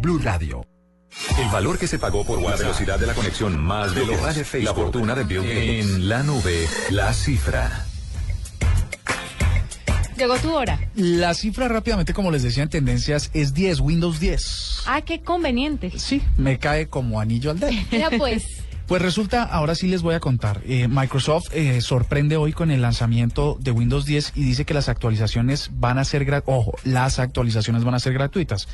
Blue 0.00 0.18
Radio. 0.18 0.66
El 1.38 1.48
valor 1.50 1.78
que 1.78 1.86
se 1.86 1.98
pagó 1.98 2.24
por 2.24 2.40
la 2.40 2.56
velocidad 2.56 2.98
de 2.98 3.06
la 3.06 3.14
conexión 3.14 3.60
más 3.60 3.94
veloz, 3.94 4.34
de 4.34 4.44
Facebook, 4.44 4.76
la 4.76 4.82
fortuna 4.82 5.14
de 5.14 5.24
Bill 5.24 5.42
Gates. 5.42 5.86
En 5.86 6.08
la 6.08 6.22
nube, 6.22 6.66
la 6.90 7.12
cifra. 7.12 7.86
Llegó 10.16 10.36
tu 10.36 10.52
hora. 10.52 10.78
La 10.94 11.34
cifra 11.34 11.66
rápidamente, 11.68 12.12
como 12.12 12.30
les 12.30 12.42
decía 12.42 12.62
en 12.62 12.68
tendencias, 12.68 13.30
es 13.32 13.54
10, 13.54 13.80
Windows 13.80 14.20
10. 14.20 14.82
Ah, 14.86 15.00
qué 15.00 15.22
conveniente. 15.22 15.92
Sí, 15.98 16.22
me 16.36 16.58
cae 16.58 16.88
como 16.88 17.20
anillo 17.20 17.50
al 17.50 17.58
dedo. 17.58 17.72
Ya 17.90 18.10
pues. 18.10 18.59
Pues 18.90 19.02
resulta, 19.02 19.44
ahora 19.44 19.76
sí 19.76 19.86
les 19.86 20.02
voy 20.02 20.16
a 20.16 20.18
contar. 20.18 20.62
Eh, 20.66 20.88
Microsoft 20.88 21.54
eh, 21.54 21.80
sorprende 21.80 22.36
hoy 22.36 22.52
con 22.52 22.72
el 22.72 22.82
lanzamiento 22.82 23.56
de 23.60 23.70
Windows 23.70 24.04
10 24.04 24.32
y 24.34 24.42
dice 24.42 24.64
que 24.64 24.74
las 24.74 24.88
actualizaciones 24.88 25.70
van 25.74 25.98
a 25.98 26.04
ser, 26.04 26.42
ojo, 26.46 26.76
las 26.82 27.20
actualizaciones 27.20 27.84
van 27.84 27.94
a 27.94 28.00
ser 28.00 28.14
gratuitas. 28.14 28.66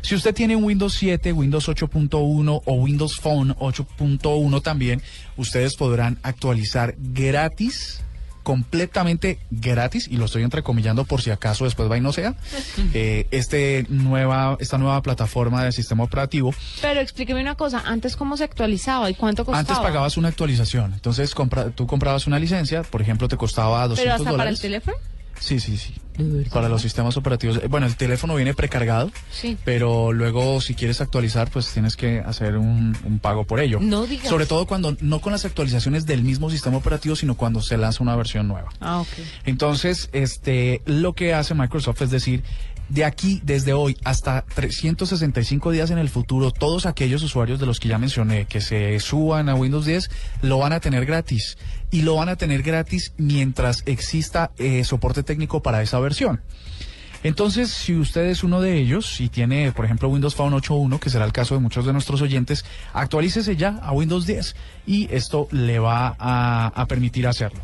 Si 0.00 0.16
usted 0.16 0.34
tiene 0.34 0.56
un 0.56 0.64
Windows 0.64 0.94
7, 0.94 1.32
Windows 1.32 1.68
8.1 1.68 2.62
o 2.64 2.74
Windows 2.74 3.20
Phone 3.20 3.54
8.1 3.58 4.60
también, 4.60 5.02
ustedes 5.36 5.76
podrán 5.76 6.18
actualizar 6.24 6.96
gratis 6.98 8.02
completamente 8.42 9.38
gratis 9.50 10.06
y 10.08 10.16
lo 10.16 10.24
estoy 10.26 10.42
entrecomillando 10.42 11.04
por 11.04 11.22
si 11.22 11.30
acaso 11.30 11.64
después 11.64 11.90
va 11.90 11.96
y 11.96 12.00
no 12.00 12.12
sea 12.12 12.34
eh, 12.94 13.26
este 13.30 13.86
nueva 13.88 14.56
esta 14.60 14.78
nueva 14.78 15.00
plataforma 15.02 15.64
de 15.64 15.72
sistema 15.72 16.04
operativo 16.04 16.54
Pero 16.80 17.00
explíqueme 17.00 17.40
una 17.40 17.54
cosa, 17.54 17.82
antes 17.86 18.16
cómo 18.16 18.36
se 18.36 18.44
actualizaba 18.44 19.10
y 19.10 19.14
cuánto 19.14 19.44
costaba. 19.44 19.60
antes 19.60 19.78
pagabas 19.78 20.16
una 20.16 20.28
actualización, 20.28 20.92
entonces 20.94 21.34
compra- 21.34 21.70
tú 21.74 21.86
comprabas 21.86 22.26
una 22.26 22.38
licencia, 22.38 22.82
por 22.82 23.02
ejemplo, 23.02 23.28
te 23.28 23.36
costaba 23.36 23.86
200 23.88 23.98
Pero 24.02 24.12
hasta 24.14 24.24
para 24.24 24.50
el 24.50 24.56
dólares. 24.56 24.60
teléfono. 24.60 24.96
Sí, 25.38 25.58
sí, 25.58 25.76
sí. 25.78 25.94
Para 26.52 26.68
los 26.68 26.82
sistemas 26.82 27.16
operativos. 27.16 27.58
Eh, 27.62 27.66
Bueno, 27.68 27.86
el 27.86 27.96
teléfono 27.96 28.34
viene 28.34 28.54
precargado, 28.54 29.10
Sí. 29.30 29.56
pero 29.64 30.12
luego 30.12 30.60
si 30.60 30.74
quieres 30.74 31.00
actualizar, 31.00 31.50
pues 31.50 31.70
tienes 31.72 31.96
que 31.96 32.20
hacer 32.20 32.56
un, 32.56 32.96
un 33.04 33.18
pago 33.18 33.44
por 33.44 33.60
ello. 33.60 33.78
No 33.80 34.06
digas. 34.06 34.28
Sobre 34.28 34.46
todo 34.46 34.66
cuando 34.66 34.96
no 35.00 35.20
con 35.20 35.32
las 35.32 35.44
actualizaciones 35.44 36.06
del 36.06 36.22
mismo 36.22 36.50
sistema 36.50 36.76
operativo, 36.76 37.16
sino 37.16 37.36
cuando 37.36 37.60
se 37.62 37.76
lanza 37.76 38.02
una 38.02 38.16
versión 38.16 38.48
nueva. 38.48 38.68
Ah, 38.80 39.00
ok. 39.00 39.08
Entonces, 39.44 40.08
este, 40.12 40.82
lo 40.86 41.12
que 41.14 41.34
hace 41.34 41.54
Microsoft 41.54 42.02
es 42.02 42.10
decir, 42.10 42.42
de 42.90 43.04
aquí, 43.04 43.40
desde 43.44 43.72
hoy, 43.72 43.96
hasta 44.04 44.42
365 44.42 45.70
días 45.70 45.90
en 45.92 45.98
el 45.98 46.08
futuro, 46.08 46.50
todos 46.50 46.86
aquellos 46.86 47.22
usuarios 47.22 47.60
de 47.60 47.66
los 47.66 47.78
que 47.78 47.88
ya 47.88 47.98
mencioné 47.98 48.46
que 48.46 48.60
se 48.60 48.98
suban 48.98 49.48
a 49.48 49.54
Windows 49.54 49.86
10, 49.86 50.10
lo 50.42 50.58
van 50.58 50.72
a 50.72 50.80
tener 50.80 51.06
gratis. 51.06 51.56
Y 51.92 52.02
lo 52.02 52.16
van 52.16 52.28
a 52.28 52.36
tener 52.36 52.62
gratis 52.62 53.12
mientras 53.16 53.84
exista 53.86 54.50
eh, 54.58 54.84
soporte 54.84 55.22
técnico 55.22 55.62
para 55.62 55.82
esa 55.82 56.00
versión. 56.00 56.40
Entonces, 57.22 57.70
si 57.70 57.94
usted 57.94 58.26
es 58.26 58.42
uno 58.42 58.60
de 58.60 58.78
ellos 58.78 59.20
y 59.20 59.28
tiene, 59.28 59.72
por 59.72 59.84
ejemplo, 59.84 60.08
Windows 60.08 60.34
Phone 60.34 60.54
8.1, 60.54 60.98
que 60.98 61.10
será 61.10 61.26
el 61.26 61.32
caso 61.32 61.54
de 61.54 61.60
muchos 61.60 61.86
de 61.86 61.92
nuestros 61.92 62.22
oyentes, 62.22 62.64
actualícese 62.92 63.56
ya 63.56 63.78
a 63.82 63.92
Windows 63.92 64.26
10 64.26 64.56
y 64.86 65.06
esto 65.14 65.46
le 65.52 65.78
va 65.78 66.16
a, 66.18 66.72
a 66.74 66.86
permitir 66.86 67.26
hacerlo. 67.28 67.60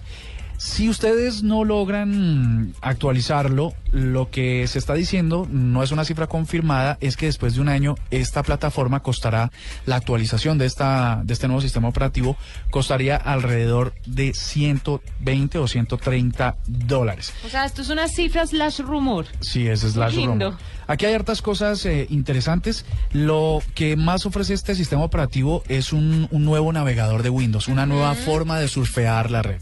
Si 0.59 0.89
ustedes 0.89 1.43
no 1.43 1.65
logran 1.65 2.75
actualizarlo, 2.81 3.75
lo 3.93 4.31
que 4.31 4.67
se 4.67 4.79
está 4.79 4.95
diciendo, 4.95 5.47
no 5.51 5.83
es 5.83 5.91
una 5.91 6.05
cifra 6.05 6.27
confirmada, 6.27 6.97
es 7.01 7.17
que 7.17 7.27
después 7.27 7.55
de 7.55 7.61
un 7.61 7.69
año 7.69 7.95
esta 8.11 8.43
plataforma 8.43 9.01
costará, 9.01 9.51
la 9.85 9.97
actualización 9.97 10.57
de, 10.57 10.67
esta, 10.67 11.21
de 11.25 11.33
este 11.35 11.47
nuevo 11.47 11.61
sistema 11.61 11.89
operativo 11.89 12.37
costaría 12.71 13.17
alrededor 13.17 13.93
de 14.07 14.33
120 14.33 15.59
o 15.59 15.69
130 15.69 16.57
dólares. 16.67 17.33
O 17.45 17.49
sea, 17.49 17.67
esto 17.67 17.83
es 17.83 17.91
una 17.91 18.09
cifra 18.09 18.47
slash 18.47 18.81
rumor. 18.81 19.27
Sí, 19.41 19.67
es 19.67 19.95
la 19.95 20.09
Lindo. 20.09 20.51
rumor. 20.51 20.61
Aquí 20.87 21.05
hay 21.05 21.15
hartas 21.15 21.43
cosas 21.43 21.85
eh, 21.85 22.07
interesantes. 22.11 22.87
Lo 23.13 23.63
que 23.75 23.97
más 23.97 24.25
ofrece 24.25 24.55
este 24.55 24.75
sistema 24.75 25.03
operativo 25.03 25.63
es 25.69 25.93
un, 25.93 26.29
un 26.31 26.45
nuevo 26.45 26.73
navegador 26.73 27.23
de 27.23 27.31
Windows, 27.31 27.69
una 27.69 27.87
nueva 27.87 28.15
forma 28.15 28.59
de 28.59 28.69
surfear 28.69 29.31
la 29.31 29.43
red. 29.43 29.61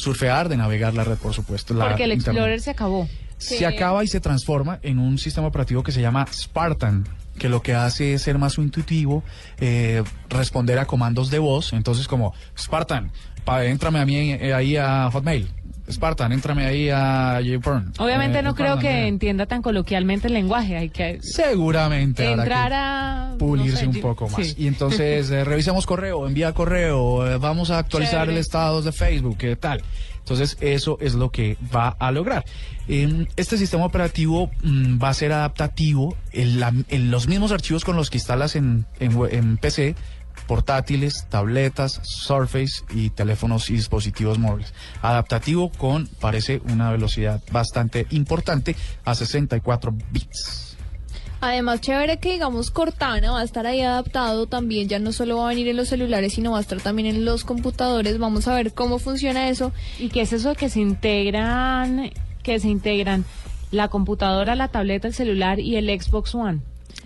Surfear, 0.00 0.48
de 0.48 0.56
navegar 0.56 0.94
la 0.94 1.04
red, 1.04 1.16
por 1.16 1.34
supuesto. 1.34 1.74
la 1.74 1.88
Porque 1.88 2.04
el 2.04 2.12
Internet. 2.12 2.38
Explorer 2.38 2.60
se 2.60 2.70
acabó. 2.70 3.08
Se 3.38 3.66
acaba 3.66 4.04
y 4.04 4.06
se 4.06 4.20
transforma 4.20 4.80
en 4.82 4.98
un 4.98 5.16
sistema 5.16 5.46
operativo 5.46 5.82
que 5.82 5.92
se 5.92 6.02
llama 6.02 6.26
Spartan, 6.30 7.08
que 7.38 7.48
lo 7.48 7.62
que 7.62 7.74
hace 7.74 8.14
es 8.14 8.22
ser 8.22 8.38
más 8.38 8.58
intuitivo, 8.58 9.22
eh, 9.60 10.02
responder 10.28 10.78
a 10.78 10.84
comandos 10.84 11.30
de 11.30 11.38
voz. 11.38 11.72
Entonces, 11.72 12.06
como 12.06 12.34
Spartan, 12.58 13.10
pa, 13.44 13.64
éntrame 13.64 13.98
a 13.98 14.04
mí 14.04 14.32
eh, 14.32 14.52
ahí 14.52 14.76
a 14.76 15.10
Hotmail. 15.10 15.48
Spartan, 15.92 16.32
éntrame 16.32 16.64
ahí 16.66 16.88
a 16.90 17.40
YouPorn. 17.40 17.92
Obviamente 17.98 18.38
Eh, 18.38 18.42
no 18.42 18.54
creo 18.54 18.78
que 18.78 19.06
entienda 19.08 19.46
tan 19.46 19.62
coloquialmente 19.62 20.28
el 20.28 20.34
lenguaje. 20.34 20.76
Hay 20.76 20.90
que 20.90 21.18
Seguramente 21.22 22.26
habrá 22.26 22.36
que 22.36 22.42
entrar 22.42 22.72
a... 22.72 23.34
pulirse 23.38 23.86
no 23.86 23.92
sé, 23.92 23.98
un 23.98 24.02
poco 24.02 24.28
más. 24.28 24.46
sí. 24.46 24.54
Y 24.58 24.66
entonces 24.66 25.30
eh, 25.30 25.44
revisamos 25.44 25.86
correo, 25.86 26.26
envía 26.26 26.52
correo, 26.52 27.26
eh, 27.26 27.38
vamos 27.38 27.70
a 27.70 27.78
actualizar 27.78 28.20
Chévere. 28.22 28.32
el 28.32 28.38
estado 28.38 28.82
de 28.82 28.92
Facebook, 28.92 29.36
¿qué 29.38 29.56
tal? 29.56 29.82
Entonces 30.18 30.56
eso 30.60 30.96
es 31.00 31.14
lo 31.14 31.30
que 31.30 31.56
va 31.74 31.88
a 31.98 32.12
lograr. 32.12 32.44
Em, 32.88 33.26
este 33.36 33.56
sistema 33.56 33.84
operativo 33.84 34.50
mm, 34.62 35.02
va 35.02 35.08
a 35.08 35.14
ser 35.14 35.32
adaptativo 35.32 36.16
en, 36.32 36.60
la- 36.60 36.72
en 36.88 37.10
los 37.10 37.26
mismos 37.26 37.52
archivos 37.52 37.84
con 37.84 37.96
los 37.96 38.10
que 38.10 38.18
instalas 38.18 38.54
en, 38.56 38.86
en 39.00 39.16
we- 39.16 39.34
en 39.36 39.56
PC, 39.56 39.94
portátiles, 40.50 41.26
tabletas, 41.28 42.00
Surface 42.02 42.82
y 42.92 43.10
teléfonos 43.10 43.70
y 43.70 43.74
dispositivos 43.74 44.40
móviles. 44.40 44.74
Adaptativo 45.00 45.70
con, 45.70 46.08
parece, 46.18 46.60
una 46.72 46.90
velocidad 46.90 47.40
bastante 47.52 48.08
importante 48.10 48.74
a 49.04 49.14
64 49.14 49.94
bits. 50.10 50.76
Además, 51.40 51.80
chévere 51.80 52.18
que 52.18 52.32
digamos 52.32 52.72
Cortana 52.72 53.30
va 53.30 53.42
a 53.42 53.44
estar 53.44 53.64
ahí 53.64 53.80
adaptado 53.80 54.48
también, 54.48 54.88
ya 54.88 54.98
no 54.98 55.12
solo 55.12 55.36
va 55.36 55.44
a 55.44 55.48
venir 55.50 55.68
en 55.68 55.76
los 55.76 55.86
celulares, 55.86 56.32
sino 56.32 56.50
va 56.50 56.58
a 56.58 56.62
estar 56.62 56.80
también 56.80 57.06
en 57.06 57.24
los 57.24 57.44
computadores. 57.44 58.18
Vamos 58.18 58.48
a 58.48 58.54
ver 58.56 58.74
cómo 58.74 58.98
funciona 58.98 59.50
eso. 59.50 59.70
¿Y 60.00 60.08
qué 60.08 60.22
es 60.22 60.32
eso 60.32 60.48
de 60.48 60.56
que 60.56 60.68
se 60.68 60.80
integran, 60.80 62.10
que 62.42 62.58
se 62.58 62.66
integran 62.66 63.24
la 63.70 63.86
computadora, 63.86 64.56
la 64.56 64.66
tableta, 64.66 65.06
el 65.06 65.14
celular 65.14 65.60
y 65.60 65.76
el 65.76 65.86
Xbox 65.86 66.34
One? 66.34 66.58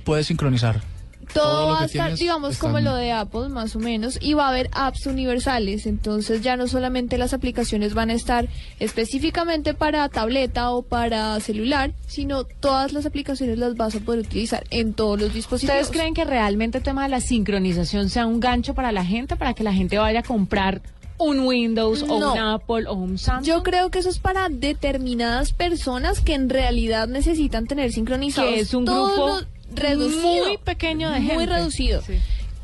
Puedes 0.02 0.28
sincronizar. 0.28 0.93
Todo, 1.32 1.68
va 1.68 1.80
a 1.82 1.84
estar, 1.86 2.02
tienes 2.06 2.18
digamos, 2.20 2.58
como 2.58 2.80
lo 2.80 2.94
de 2.94 3.12
Apple, 3.12 3.48
más 3.48 3.74
o 3.76 3.78
menos, 3.78 4.18
y 4.20 4.34
va 4.34 4.46
a 4.46 4.50
haber 4.50 4.68
apps 4.72 5.06
universales. 5.06 5.86
Entonces, 5.86 6.42
ya 6.42 6.56
no 6.56 6.66
solamente 6.68 7.18
las 7.18 7.32
aplicaciones 7.34 7.94
van 7.94 8.10
a 8.10 8.14
estar 8.14 8.48
específicamente 8.80 9.74
para 9.74 10.08
tableta 10.08 10.70
o 10.70 10.82
para 10.82 11.38
celular, 11.40 11.92
sino 12.06 12.44
todas 12.44 12.92
las 12.92 13.06
aplicaciones 13.06 13.58
las 13.58 13.76
vas 13.76 13.94
a 13.96 14.00
poder 14.00 14.20
utilizar 14.20 14.64
en 14.70 14.94
todos 14.94 15.20
los 15.20 15.34
dispositivos. 15.34 15.76
¿Ustedes 15.80 15.96
creen 15.96 16.14
que 16.14 16.24
realmente 16.24 16.78
el 16.78 16.84
tema 16.84 17.02
de 17.04 17.08
la 17.08 17.20
sincronización 17.20 18.08
sea 18.10 18.26
un 18.26 18.40
gancho 18.40 18.74
para 18.74 18.92
la 18.92 19.04
gente, 19.04 19.36
para 19.36 19.54
que 19.54 19.64
la 19.64 19.72
gente 19.72 19.98
vaya 19.98 20.20
a 20.20 20.22
comprar 20.22 20.80
un 21.16 21.40
Windows 21.40 22.02
o 22.08 22.16
un 22.16 22.38
Apple 22.38 22.86
o 22.88 22.94
un 22.94 23.18
Samsung? 23.18 23.46
Yo 23.46 23.62
creo 23.62 23.90
que 23.90 23.98
eso 24.00 24.08
es 24.08 24.18
para 24.18 24.48
determinadas 24.48 25.52
personas 25.52 26.20
que 26.20 26.34
en 26.34 26.48
realidad 26.50 27.08
necesitan 27.08 27.66
tener 27.66 27.92
sincronizados 27.92 28.52
Que 28.52 28.60
es 28.60 28.74
un 28.74 28.84
todos 28.84 29.12
grupo 29.12 29.26
los- 29.28 29.46
reducido, 29.72 30.46
muy 30.46 30.58
pequeño 30.58 31.10
de 31.10 31.20
muy 31.20 31.28
gente. 31.28 31.46
reducido. 31.46 32.02
Sí. 32.02 32.14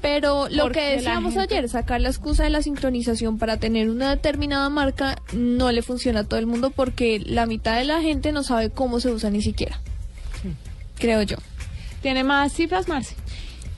Pero 0.02 0.48
lo 0.48 0.64
Porque 0.64 0.80
que 0.80 0.90
decíamos 0.96 1.34
gente- 1.34 1.54
ayer, 1.56 1.68
sacar 1.68 2.00
la 2.00 2.08
excusa 2.08 2.44
de 2.44 2.50
la 2.50 2.62
sincronización 2.62 3.38
para 3.38 3.58
tener 3.58 3.90
una 3.90 4.10
determinada 4.10 4.68
marca 4.70 5.20
no 5.34 5.70
le 5.72 5.82
funciona 5.82 6.20
a 6.20 6.24
todo 6.24 6.40
el 6.40 6.46
mundo 6.46 6.70
porque 6.70 7.20
la 7.24 7.44
mitad 7.44 7.76
de 7.76 7.84
la 7.84 8.00
gente 8.00 8.32
no 8.32 8.42
sabe 8.42 8.70
cómo 8.70 8.98
se 9.00 9.10
usa 9.10 9.28
ni 9.30 9.42
siquiera. 9.42 9.78
Creo 10.98 11.22
yo. 11.22 11.36
¿Tiene 12.02 12.24
más 12.24 12.52
cifras, 12.54 12.88
Marci? 12.88 13.14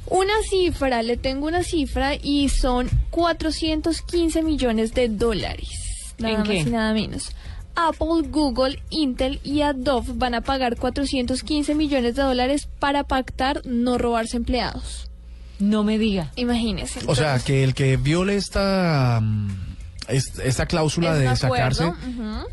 Una 0.06 0.32
cifra, 0.48 1.02
le 1.02 1.16
tengo 1.16 1.46
una 1.46 1.62
cifra 1.64 2.14
y 2.14 2.48
son 2.50 2.88
415 3.10 4.42
millones 4.42 4.94
de 4.94 5.08
dólares. 5.08 5.68
Nada 6.18 6.34
¿En 6.34 6.38
más 6.40 6.48
qué? 6.48 6.56
y 6.58 6.64
nada 6.64 6.92
menos. 6.92 7.32
Apple, 7.74 8.28
Google, 8.30 8.80
Intel 8.90 9.40
y 9.42 9.62
Adobe 9.62 10.12
van 10.14 10.34
a 10.34 10.40
pagar 10.40 10.76
415 10.76 11.74
millones 11.74 12.14
de 12.14 12.22
dólares 12.22 12.68
para 12.78 13.04
pactar 13.04 13.62
no 13.64 13.98
robarse 13.98 14.36
empleados. 14.36 15.08
No 15.58 15.84
me 15.84 15.98
diga. 15.98 16.32
Imagínese. 16.36 17.00
O 17.06 17.14
sea, 17.14 17.38
que 17.38 17.62
el 17.62 17.74
que 17.74 17.96
viole 17.96 18.36
esta, 18.36 19.20
mm, 19.22 19.71
es- 20.08 20.38
esta 20.40 20.66
cláusula 20.66 21.12
Es 21.14 21.20
de 21.20 21.36
sacarse. 21.36 21.92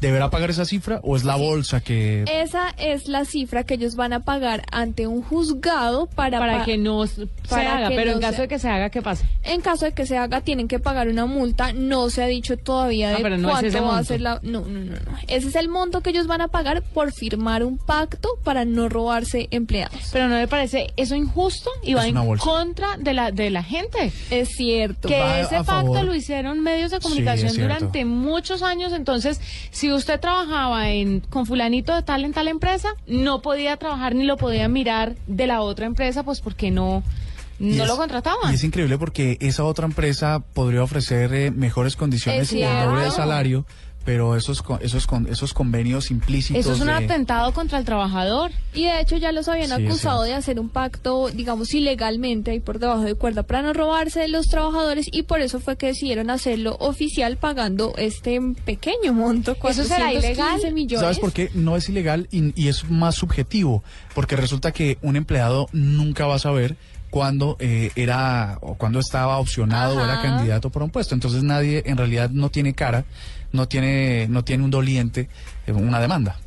¿deberá 0.01 0.29
pagar 0.29 0.50
esa 0.50 0.65
cifra 0.65 1.00
o 1.03 1.15
es 1.15 1.24
la 1.24 1.36
bolsa 1.36 1.82
que... 1.82 2.24
Esa 2.32 2.70
es 2.77 3.08
la 3.08 3.25
cifra 3.25 3.63
que 3.63 3.74
ellos 3.75 3.96
van 3.96 4.13
a 4.13 4.22
pagar 4.22 4.63
ante 4.72 5.08
un 5.08 5.22
juzgado 5.22 6.08
para, 6.08 6.39
Para 6.39 6.60
pa- 6.60 6.65
que 6.65 6.77
no 6.77 7.06
se 7.08 7.27
para 7.50 7.77
haga, 7.77 7.89
que 7.89 7.96
pero 7.96 8.12
no 8.12 8.18
en 8.18 8.22
caso 8.22 8.36
se- 8.38 8.41
de 8.44 8.48
que 8.48 8.60
se 8.60 8.70
haga, 8.70 8.89
¿qué 8.89 9.01
pasa? 9.01 9.25
En 9.44 9.62
caso 9.62 9.86
de 9.86 9.94
que 9.94 10.06
se 10.06 10.18
haga, 10.18 10.41
tienen 10.41 10.68
que 10.68 10.79
pagar 10.79 11.08
una 11.08 11.25
multa. 11.25 11.74
No 11.74 12.10
se 12.10 12.24
ha 12.24 12.27
dicho 12.27 12.58
todavía 12.58 13.10
Ah, 13.12 13.18
de 13.18 13.24
pero 13.24 13.38
no 13.38 13.48
es 13.50 13.53
cuánto 13.53 13.68
ese 13.68 13.79
va 13.82 13.98
a 13.98 14.03
ser 14.03 14.22
la. 14.22 14.39
No, 14.44 14.62
no, 14.62 14.79
no, 14.79 14.91
no. 14.91 15.18
Ese 15.27 15.48
es 15.48 15.56
el 15.56 15.68
monto 15.70 16.01
que 16.01 16.12
ellos 16.12 16.27
van 16.27 16.41
a 16.41 16.48
pagar 16.48 16.84
por 16.84 17.12
firmar 17.12 17.63
un 17.63 17.77
pacto 17.77 18.29
para 18.44 18.65
no 18.65 18.89
robarse 18.89 19.48
empleados. 19.51 20.10
Pero 20.12 20.27
no 20.27 20.36
le 20.38 20.48
parece 20.48 20.94
eso 20.98 21.15
injusto 21.15 21.70
y 21.84 21.94
va 21.94 22.06
en 22.08 22.15
bolsa. 22.15 22.44
contra 22.44 22.98
de 22.98 23.13
la 23.13 23.32
de 23.32 23.50
la 23.50 23.63
gente. 23.63 24.12
Es 24.29 24.50
cierto. 24.50 25.08
Que 25.08 25.20
Va 25.20 25.39
ese 25.39 25.56
pacto 25.58 25.65
favor. 25.65 26.03
lo 26.06 26.15
hicieron 26.15 26.60
medios 26.62 26.91
de 26.91 26.98
Sí, 27.01 27.03
durante 27.63 28.05
muchos 28.05 28.62
años. 28.63 28.93
Entonces, 28.93 29.39
si 29.72 29.91
usted 29.91 30.19
trabajaba 30.19 30.89
en 30.89 31.19
con 31.22 31.46
fulanito 31.46 31.93
de 31.96 32.03
tal 32.03 32.25
en 32.25 32.34
tal 32.34 32.48
empresa, 32.48 32.89
no 33.08 33.41
podía 33.41 33.77
trabajar 33.77 34.15
ni 34.15 34.25
lo 34.25 34.38
podía 34.38 34.67
mirar 34.67 35.15
de 35.27 35.48
la 35.48 35.62
otra 35.62 35.86
empresa, 35.86 36.24
pues 36.24 36.41
porque 36.41 36.72
no 36.72 37.03
no 37.60 37.84
es- 37.84 37.89
lo 37.89 37.98
contrataban. 37.98 38.51
Y 38.51 38.55
es 38.55 38.63
increíble 38.63 38.98
porque 38.98 39.38
esa 39.41 39.65
otra 39.65 39.86
empresa 39.86 40.39
podría 40.53 40.81
ofrecer 40.81 41.34
eh, 41.34 41.51
mejores 41.51 41.96
condiciones 41.98 42.51
el 42.53 42.62
doble 42.62 43.03
de 43.03 43.12
salario, 43.12 43.65
pero 44.06 44.36
esos, 44.36 44.62
co- 44.62 44.79
esos, 44.82 45.06
con- 45.08 45.27
esos 45.27 45.53
convenios 45.53 46.10
implícitos 46.12 46.60
Eso 46.62 46.74
es 46.74 46.79
un 46.82 46.88
de- 46.88 46.94
atentado 46.94 47.53
contra 47.53 47.77
el 47.77 47.86
trabajador. 47.86 48.51
Y 48.74 48.86
de 48.86 49.01
hecho 49.01 49.18
ya 49.18 49.32
los 49.32 49.48
habían 49.48 49.68
Sí, 49.75 49.86
acusado 49.86 50.24
de 50.24 50.34
hacer 50.34 50.60
un 50.60 50.70
pacto, 50.70 51.29
digamos, 51.29 51.74
ilegalmente 51.74 52.51
ahí 52.51 52.60
por 52.60 52.79
debajo 52.79 53.01
de 53.03 53.15
cuerda 53.15 53.44
para 53.44 53.62
no 53.62 53.74
robarse 53.74 54.20
de 54.22 54.27
los 54.27 54.48
trabajadores 54.48 55.08
y 55.12 55.24
por 55.24 55.41
eso 55.41 55.60
fue 55.60 55.75
que 55.77 55.88
decidieron 55.88 56.29
hacerlo 56.29 56.75
oficial 56.79 57.38
pagando 57.38 57.94
este 57.98 58.39
pequeño 58.65 59.13
monto, 59.13 59.53
¿Eso 59.68 59.84
será 59.84 60.12
415 60.12 60.18
ilegal? 60.27 60.74
millones. 60.74 61.01
¿Sabes 61.01 61.20
por 61.20 61.32
qué? 61.34 61.50
No 61.53 61.75
es 61.75 61.89
ilegal 61.89 62.27
y, 62.32 62.53
y 62.62 62.68
es 62.68 62.89
más 62.89 63.15
subjetivo, 63.15 63.84
porque 64.15 64.36
resulta 64.36 64.72
que 64.72 64.98
un 65.01 65.15
empleado 65.15 65.68
nunca 65.72 66.25
va 66.25 66.36
a 66.36 66.39
saber 66.39 66.77
cuándo 67.10 67.58
eh, 67.60 67.92
era 67.96 68.58
o 68.62 68.75
cuándo 68.75 69.00
estaba 69.00 69.38
opcionado 69.38 69.98
o 69.98 70.04
era 70.04 70.22
candidato 70.22 70.70
por 70.70 70.84
un 70.84 70.89
puesto. 70.89 71.16
Entonces 71.16 71.44
nadie 71.44 71.84
en 71.86 71.98
realidad 71.98 72.30
no 72.30 72.50
tiene 72.50 72.74
cara, 72.74 73.06
no 73.51 73.68
tiene, 73.68 74.28
no 74.30 74.44
tiene 74.44 74.63
un 74.63 74.72
doliente, 74.72 75.30
eh, 75.68 75.72
una 75.72 76.00
demanda. 76.00 76.38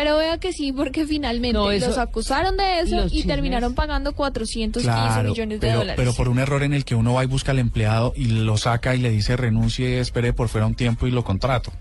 Pero 0.00 0.16
vea 0.16 0.38
que 0.38 0.52
sí, 0.52 0.70
porque 0.72 1.06
finalmente 1.06 1.54
No, 1.58 1.72
eso- 1.72 1.88
los 1.88 1.98
acusaron 1.98 2.56
de 2.56 2.80
eso 2.80 3.06
y 3.06 3.10
chismes. 3.10 3.26
terminaron 3.26 3.74
pagando 3.74 4.12
415 4.12 4.80
Claro, 4.88 5.30
millones 5.30 5.60
de 5.60 5.66
pero, 5.66 5.78
dólares. 5.80 5.96
pero 5.96 6.14
por 6.14 6.28
un 6.28 6.38
error 6.38 6.62
en 6.62 6.72
el 6.72 6.84
que 6.84 6.94
uno 6.94 7.14
va 7.14 7.24
y 7.24 7.26
busca 7.26 7.50
al 7.50 7.58
empleado 7.58 8.12
y 8.14 8.26
lo 8.26 8.56
saca 8.56 8.94
y 8.94 8.98
le 9.00 9.10
dice 9.10 9.36
renuncie, 9.36 9.98
espere 9.98 10.32
por 10.32 10.48
fuera 10.48 10.66
un 10.66 10.76
tiempo 10.76 11.06
y 11.08 11.10
lo 11.10 11.24
contrato. 11.24 11.72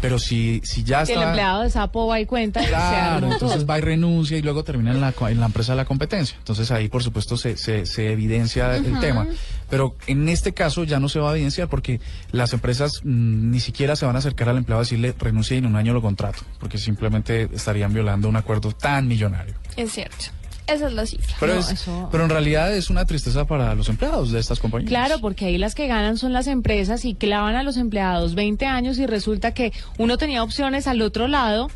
Pero 0.00 0.18
si, 0.18 0.60
si 0.64 0.84
ya 0.84 1.04
Que 1.04 1.12
el 1.14 1.18
está... 1.18 1.30
empleado 1.30 1.62
de 1.62 1.70
Sapo 1.70 2.06
va 2.06 2.20
y 2.20 2.26
cuenta. 2.26 2.60
y 2.60 2.64
se 2.64 2.68
Claro, 2.68 3.32
entonces 3.32 3.68
va 3.68 3.78
y 3.78 3.80
renuncia 3.80 4.36
y 4.36 4.42
luego 4.42 4.62
termina 4.62 4.90
en 4.92 5.00
la, 5.00 5.12
co- 5.12 5.28
en 5.28 5.40
la 5.40 5.46
empresa 5.46 5.72
de 5.72 5.76
la 5.78 5.84
competencia. 5.84 6.36
Entonces 6.38 6.70
ahí, 6.70 6.88
por 6.88 7.02
supuesto, 7.02 7.36
se, 7.36 7.56
se, 7.56 7.86
se 7.86 8.12
evidencia 8.12 8.76
el 8.76 9.00
tema. 9.00 9.26
Pero 9.70 9.94
en 10.06 10.28
este 10.28 10.52
caso 10.52 10.84
ya 10.84 11.00
no 11.00 11.08
se 11.08 11.18
va 11.20 11.30
a 11.30 11.32
evidenciar 11.34 11.68
porque 11.68 12.00
las 12.32 12.52
empresas 12.52 13.00
mm, 13.04 13.50
ni 13.50 13.60
siquiera 13.60 13.96
se 13.96 14.06
van 14.06 14.16
a 14.16 14.18
acercar 14.20 14.48
al 14.48 14.58
empleado 14.58 14.80
a 14.80 14.84
decirle 14.84 15.14
renuncia 15.18 15.54
y 15.54 15.58
en 15.58 15.66
un 15.66 15.76
año 15.76 15.92
lo 15.94 16.02
contrato, 16.02 16.40
porque 16.60 16.78
simplemente 16.78 17.48
estarían 17.52 17.92
violando 17.92 18.28
un 18.28 18.36
acuerdo 18.36 18.72
tan 18.72 19.08
millonario. 19.08 19.54
Es 19.76 19.92
cierto. 19.92 20.26
Esa 20.66 20.86
es 20.86 20.94
la 20.94 21.04
cifra. 21.04 21.36
Pero, 21.40 21.54
No, 21.54 21.60
es- 21.60 21.70
eso- 21.72 22.08
pero 22.10 22.24
en 22.24 22.30
realidad 22.30 22.74
es 22.74 22.88
una 22.88 23.04
tristeza 23.04 23.44
para 23.46 23.74
los 23.74 23.88
empleados 23.90 24.32
de 24.32 24.40
estas 24.40 24.60
compañías. 24.60 24.88
Claro, 24.88 25.18
porque 25.20 25.44
ahí 25.44 25.58
las 25.58 25.74
que 25.74 25.86
ganan 25.88 26.16
son 26.16 26.32
las 26.32 26.46
empresas 26.46 27.04
y 27.04 27.14
clavan 27.14 27.54
a 27.54 27.62
los 27.62 27.76
empleados 27.76 28.34
20 28.34 28.64
años 28.64 28.98
y 28.98 29.04
resulta 29.06 29.52
que 29.52 29.72
uno 29.98 30.16
tenía 30.16 30.42
opciones 30.42 30.86
al 30.86 31.02
otro 31.02 31.28
lado, 31.28 31.68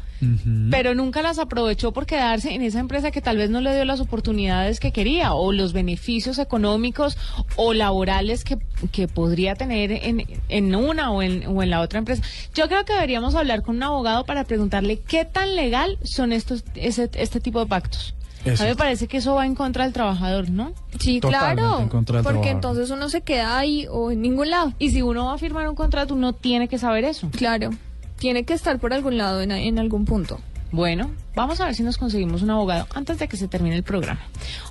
Pero 0.70 0.94
nunca 0.94 1.22
las 1.22 1.38
aprovechó 1.38 1.92
por 1.92 2.04
quedarse 2.06 2.52
en 2.54 2.62
esa 2.62 2.80
empresa 2.80 3.10
que 3.10 3.20
tal 3.20 3.37
vez 3.37 3.50
no 3.50 3.60
le 3.60 3.75
dio 3.75 3.84
las 3.84 4.00
oportunidades 4.00 4.80
que 4.80 4.90
quería 4.92 5.32
o 5.32 5.52
los 5.52 5.72
beneficios 5.72 6.38
económicos 6.38 7.16
o 7.56 7.72
laborales 7.72 8.42
que, 8.44 8.58
que 8.90 9.06
podría 9.08 9.54
tener 9.54 9.92
en, 9.92 10.25
en 10.48 10.75
una 10.75 11.11
o 11.12 11.22
en, 11.22 11.46
o 11.46 11.62
en 11.62 11.70
la 11.70 11.81
otra 11.81 11.98
empresa. 12.00 12.22
Yo 12.54 12.68
creo 12.68 12.85
que 12.85 12.94
deberíamos 12.94 13.35
hablar 13.35 13.62
con 13.62 13.76
un 13.76 13.83
abogado 13.85 14.24
para 14.24 14.44
preguntarle 14.44 14.98
qué 14.98 15.24
tan 15.24 15.54
legal 15.54 15.98
son 16.02 16.33
estos 16.33 16.64
ese, 16.74 17.09
este 17.14 17.40
tipo 17.40 17.61
de 17.61 17.66
pactos. 17.66 18.14
Eso. 18.44 18.62
A 18.62 18.66
mí 18.66 18.70
me 18.72 18.76
parece 18.76 19.09
que 19.09 19.16
eso 19.18 19.35
va 19.35 19.46
en 19.46 19.54
contra 19.57 19.85
del 19.85 19.92
trabajador, 19.92 20.48
¿no? 20.48 20.72
Sí, 21.00 21.20
Totalmente 21.20 21.62
claro. 21.62 21.81
en 21.83 21.88
porque 21.88 22.04
trabajador. 22.12 22.46
entonces 22.46 22.90
uno 22.90 23.09
se 23.09 23.20
queda 23.22 23.59
ahí 23.59 23.87
o 23.90 24.11
en 24.12 24.22
ningún 24.22 24.50
lado. 24.50 24.72
Y 24.78 24.90
si 24.90 25.02
uno 25.02 25.26
va 25.26 25.35
a 25.35 25.38
firmar 25.38 25.68
un 25.68 25.74
contrato, 25.74 26.14
uno 26.14 26.33
tiene 26.33 26.68
que 26.68 26.78
saber 26.78 27.04
eso. 27.04 27.28
Claro. 27.33 27.70
Tiene 28.18 28.44
que 28.44 28.54
estar 28.54 28.78
por 28.78 28.92
algún 28.92 29.16
lado, 29.16 29.40
en, 29.40 29.50
en 29.52 29.78
algún 29.78 30.04
punto. 30.04 30.40
Bueno, 30.70 31.11
vamos 31.35 31.61
a 31.61 31.66
ver 31.66 31.74
si 31.74 31.83
nos 31.83 31.96
conseguimos 31.96 32.42
un 32.42 32.50
abogado 32.50 32.87
antes 32.94 33.18
de 33.18 33.28
que 33.28 33.37
se 33.37 33.48
termine 33.48 33.76
el 33.76 33.85
programa. 33.85 34.20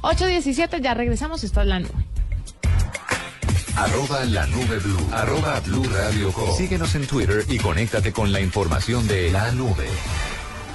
8.17, 0.01 0.81
ya 0.81 0.93
regresamos, 0.93 1.43
esta 1.43 1.61
es 1.61 1.67
la 1.67 1.79
nube. 1.79 2.05
Arroba 3.75 4.25
la 4.25 4.45
nube 4.47 4.79
blue. 4.79 5.07
Arroba 5.11 5.59
blue 5.61 5.83
radio 5.83 6.31
com. 6.31 6.55
Síguenos 6.55 6.95
en 6.95 7.05
Twitter 7.07 7.45
y 7.47 7.57
conéctate 7.57 8.11
con 8.11 8.31
la 8.31 8.41
información 8.41 9.07
de 9.07 9.31
la 9.31 9.51
nube. 9.51 9.87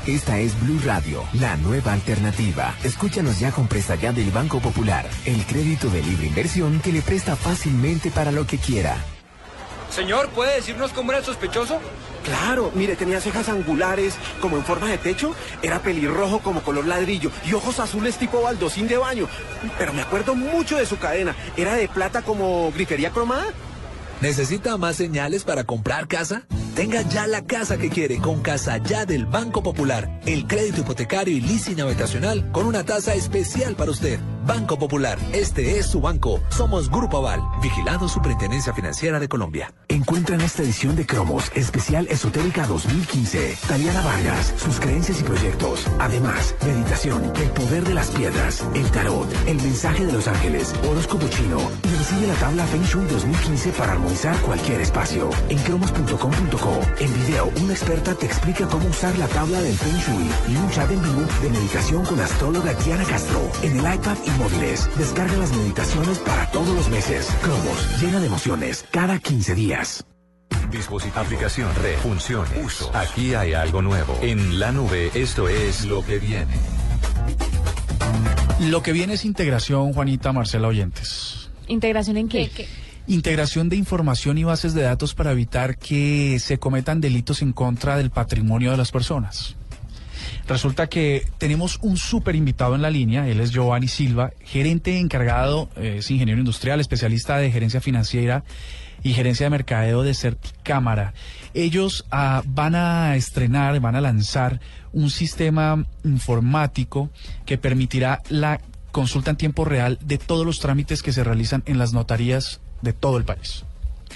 Esta 0.06 0.40
es 0.40 0.60
Blue 0.60 0.80
Radio, 0.84 1.22
la 1.34 1.56
nueva 1.56 1.92
alternativa. 1.92 2.74
Escúchanos 2.82 3.38
ya 3.38 3.52
con 3.52 3.68
presta 3.68 3.94
ya 3.94 4.12
del 4.12 4.32
Banco 4.32 4.58
Popular, 4.58 5.08
el 5.26 5.44
crédito 5.46 5.88
de 5.90 6.02
libre 6.02 6.26
inversión 6.26 6.80
que 6.80 6.90
le 6.90 7.02
presta 7.02 7.36
fácilmente 7.36 8.10
para 8.10 8.32
lo 8.32 8.44
que 8.44 8.58
quiera. 8.58 8.96
Señor, 9.90 10.30
¿puede 10.30 10.56
decirnos 10.56 10.92
cómo 10.92 11.12
era 11.12 11.20
el 11.20 11.24
sospechoso? 11.24 11.78
Claro, 12.24 12.70
mire, 12.74 12.94
tenía 12.96 13.20
cejas 13.20 13.48
angulares 13.48 14.14
como 14.40 14.56
en 14.56 14.64
forma 14.64 14.88
de 14.88 14.98
techo, 14.98 15.34
era 15.62 15.82
pelirrojo 15.82 16.38
como 16.40 16.62
color 16.62 16.86
ladrillo 16.86 17.30
y 17.44 17.54
ojos 17.54 17.80
azules 17.80 18.16
tipo 18.16 18.42
baldocín 18.42 18.86
de 18.88 18.96
baño. 18.96 19.28
Pero 19.78 19.92
me 19.92 20.02
acuerdo 20.02 20.34
mucho 20.34 20.76
de 20.76 20.86
su 20.86 20.98
cadena, 20.98 21.34
era 21.56 21.74
de 21.74 21.88
plata 21.88 22.22
como 22.22 22.70
grifería 22.72 23.10
cromada. 23.10 23.46
¿Necesita 24.20 24.76
más 24.76 24.96
señales 24.96 25.42
para 25.42 25.64
comprar 25.64 26.06
casa? 26.06 26.44
Tenga 26.76 27.02
ya 27.02 27.26
la 27.26 27.44
casa 27.44 27.76
que 27.76 27.90
quiere 27.90 28.18
con 28.18 28.40
Casa 28.40 28.78
Ya 28.78 29.04
del 29.04 29.26
Banco 29.26 29.62
Popular. 29.62 30.20
El 30.24 30.46
crédito 30.46 30.82
hipotecario 30.82 31.36
y 31.36 31.40
leasing 31.40 31.80
habitacional 31.80 32.50
con 32.52 32.66
una 32.66 32.84
tasa 32.84 33.14
especial 33.14 33.74
para 33.74 33.90
usted. 33.90 34.20
Banco 34.44 34.76
Popular, 34.76 35.18
este 35.32 35.78
es 35.78 35.86
su 35.86 36.00
banco. 36.00 36.40
Somos 36.48 36.90
Grupo 36.90 37.18
Aval, 37.18 37.40
vigilado 37.62 38.08
Superintendencia 38.08 38.72
Financiera 38.72 39.20
de 39.20 39.28
Colombia. 39.28 39.72
Encuentran 39.88 40.40
esta 40.40 40.62
edición 40.62 40.96
de 40.96 41.06
Cromos, 41.06 41.52
especial 41.54 42.08
esotérica 42.10 42.66
2015. 42.66 43.58
Taliana 43.68 44.00
Vargas, 44.02 44.52
sus 44.56 44.80
creencias 44.80 45.20
y 45.20 45.22
proyectos. 45.22 45.86
Además, 46.00 46.56
meditación, 46.64 47.32
el 47.36 47.50
poder 47.50 47.84
de 47.84 47.94
las 47.94 48.10
piedras, 48.10 48.66
el 48.74 48.90
tarot, 48.90 49.28
el 49.46 49.56
mensaje 49.62 50.06
de 50.06 50.12
los 50.12 50.26
ángeles, 50.26 50.74
horóscopo 50.88 51.28
chino. 51.28 51.58
Y 51.84 51.96
recibe 51.96 52.26
la 52.26 52.34
tabla 52.34 52.66
Feng 52.66 52.84
Shui 52.84 53.06
2015 53.06 53.70
para 53.72 53.92
armonizar 53.92 54.36
cualquier 54.40 54.80
espacio. 54.80 55.30
En 55.50 55.58
cromos.com.co, 55.58 56.80
en 56.98 57.14
video, 57.14 57.52
una 57.62 57.74
experta 57.74 58.14
te 58.14 58.26
explica 58.26 58.66
cómo 58.66 58.88
usar 58.88 59.16
la 59.18 59.28
tabla 59.28 59.60
del 59.60 59.76
Feng 59.76 59.98
Shui 59.98 60.28
y 60.48 60.56
un 60.56 60.70
chat 60.70 60.90
en 60.90 61.00
vivo 61.00 61.22
de 61.42 61.50
meditación 61.50 62.04
con 62.04 62.18
astróloga 62.18 62.74
Diana 62.74 63.04
Castro. 63.04 63.40
En 63.62 63.78
el 63.78 63.94
iPad 63.94 64.16
y 64.24 64.31
móviles, 64.38 64.88
descarga 64.96 65.36
las 65.36 65.52
meditaciones 65.52 66.18
para 66.18 66.50
todos 66.50 66.74
los 66.74 66.88
meses. 66.88 67.28
Cromos, 67.42 68.00
llena 68.00 68.20
de 68.20 68.26
emociones, 68.26 68.84
cada 68.90 69.18
15 69.18 69.54
días. 69.54 70.04
Dispositivo, 70.70 71.20
aplicación, 71.20 71.74
red, 71.82 71.96
funciones, 71.98 72.64
uso. 72.64 72.90
Aquí 72.94 73.34
hay 73.34 73.52
algo 73.52 73.82
nuevo. 73.82 74.18
En 74.22 74.58
la 74.58 74.72
nube, 74.72 75.10
esto 75.14 75.48
es 75.48 75.84
lo 75.84 76.04
que 76.04 76.18
viene. 76.18 76.54
Lo 78.60 78.82
que 78.82 78.92
viene 78.92 79.14
es 79.14 79.24
integración, 79.24 79.92
Juanita 79.92 80.32
Marcela 80.32 80.68
Oyentes. 80.68 81.50
¿Integración 81.68 82.16
en 82.16 82.28
qué? 82.28 82.50
Integración 83.08 83.68
de 83.68 83.76
información 83.76 84.38
y 84.38 84.44
bases 84.44 84.74
de 84.74 84.82
datos 84.82 85.14
para 85.14 85.32
evitar 85.32 85.76
que 85.76 86.38
se 86.38 86.58
cometan 86.58 87.00
delitos 87.00 87.42
en 87.42 87.52
contra 87.52 87.96
del 87.96 88.10
patrimonio 88.10 88.70
de 88.70 88.76
las 88.76 88.92
personas. 88.92 89.56
Resulta 90.48 90.88
que 90.88 91.26
tenemos 91.38 91.78
un 91.82 91.96
súper 91.96 92.34
invitado 92.34 92.74
en 92.74 92.82
la 92.82 92.90
línea, 92.90 93.28
él 93.28 93.40
es 93.40 93.52
Giovanni 93.52 93.88
Silva, 93.88 94.32
gerente 94.40 94.98
encargado, 94.98 95.68
eh, 95.76 95.96
es 95.98 96.10
ingeniero 96.10 96.40
industrial, 96.40 96.80
especialista 96.80 97.38
de 97.38 97.50
gerencia 97.50 97.80
financiera 97.80 98.44
y 99.02 99.12
gerencia 99.12 99.46
de 99.46 99.50
mercadeo 99.50 100.02
de 100.02 100.14
Certicámara. 100.14 101.14
Ellos 101.54 102.06
ah, 102.10 102.42
van 102.46 102.74
a 102.74 103.16
estrenar, 103.16 103.78
van 103.80 103.96
a 103.96 104.00
lanzar 104.00 104.60
un 104.92 105.10
sistema 105.10 105.84
informático 106.04 107.10
que 107.46 107.58
permitirá 107.58 108.22
la 108.28 108.60
consulta 108.90 109.30
en 109.30 109.36
tiempo 109.36 109.64
real 109.64 109.98
de 110.02 110.18
todos 110.18 110.44
los 110.44 110.60
trámites 110.60 111.02
que 111.02 111.12
se 111.12 111.24
realizan 111.24 111.62
en 111.66 111.78
las 111.78 111.92
notarías 111.92 112.60
de 112.82 112.92
todo 112.92 113.16
el 113.16 113.24
país. 113.24 113.64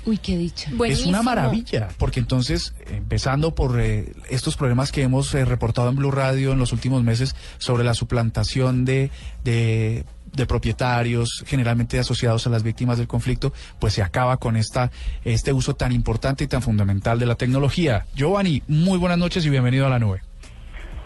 Uy, 0.07 0.19
qué 0.19 0.37
dicha. 0.37 0.71
Es 0.87 1.05
una 1.05 1.21
maravilla, 1.21 1.89
porque 1.99 2.21
entonces, 2.21 2.75
empezando 2.89 3.57
por 3.57 3.81
eh, 3.81 4.13
estos 4.31 4.57
problemas 4.57 4.93
que 4.93 5.03
hemos 5.03 5.35
eh, 5.35 5.45
reportado 5.45 5.91
en 5.91 5.97
Blue 5.97 6.13
Radio 6.13 6.53
en 6.53 6.61
los 6.61 6.73
últimos 6.73 7.03
meses 7.03 7.35
sobre 7.59 7.83
la 7.83 7.93
suplantación 7.93 8.85
de, 8.85 9.11
de, 9.43 10.05
de 10.33 10.47
propietarios, 10.47 11.43
generalmente 11.45 11.99
asociados 11.99 12.47
a 12.47 12.51
las 12.51 12.63
víctimas 12.63 12.99
del 12.99 13.09
conflicto, 13.09 13.53
pues 13.81 13.95
se 13.95 14.03
acaba 14.03 14.37
con 14.37 14.57
esta, 14.57 14.93
este 15.25 15.53
uso 15.53 15.75
tan 15.75 15.91
importante 15.91 16.45
y 16.45 16.47
tan 16.47 16.63
fundamental 16.63 17.19
de 17.19 17.27
la 17.27 17.35
tecnología. 17.35 18.07
Giovanni, 18.15 18.63
muy 18.69 18.99
buenas 18.99 19.19
noches 19.19 19.45
y 19.45 19.51
bienvenido 19.51 19.87
a 19.87 19.91
la 19.91 19.99
nube. 19.99 20.21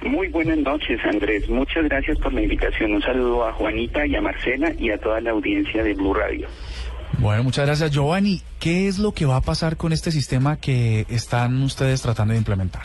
Muy 0.02 0.28
buenas 0.28 0.58
noches, 0.58 0.98
Andrés. 1.04 1.48
Muchas 1.48 1.84
gracias 1.84 2.18
por 2.18 2.32
la 2.32 2.42
invitación. 2.42 2.92
Un 2.92 3.02
saludo 3.02 3.46
a 3.46 3.52
Juanita 3.52 4.06
y 4.06 4.14
a 4.16 4.20
Marcela 4.20 4.72
y 4.78 4.90
a 4.90 4.98
toda 4.98 5.20
la 5.20 5.30
audiencia 5.30 5.82
de 5.82 5.94
Blue 5.94 6.14
Radio. 6.14 6.48
Bueno, 7.18 7.42
muchas 7.44 7.66
gracias, 7.66 7.90
Giovanni. 7.90 8.40
¿Qué 8.59 8.88
es 8.88 8.99
lo 8.99 9.12
que 9.12 9.27
va 9.27 9.37
a 9.37 9.40
pasar 9.40 9.77
con 9.77 9.92
este 9.92 10.11
sistema 10.11 10.59
que 10.59 11.07
están 11.09 11.62
ustedes 11.62 12.03
tratando 12.03 12.33
de 12.33 12.38
implementar? 12.38 12.83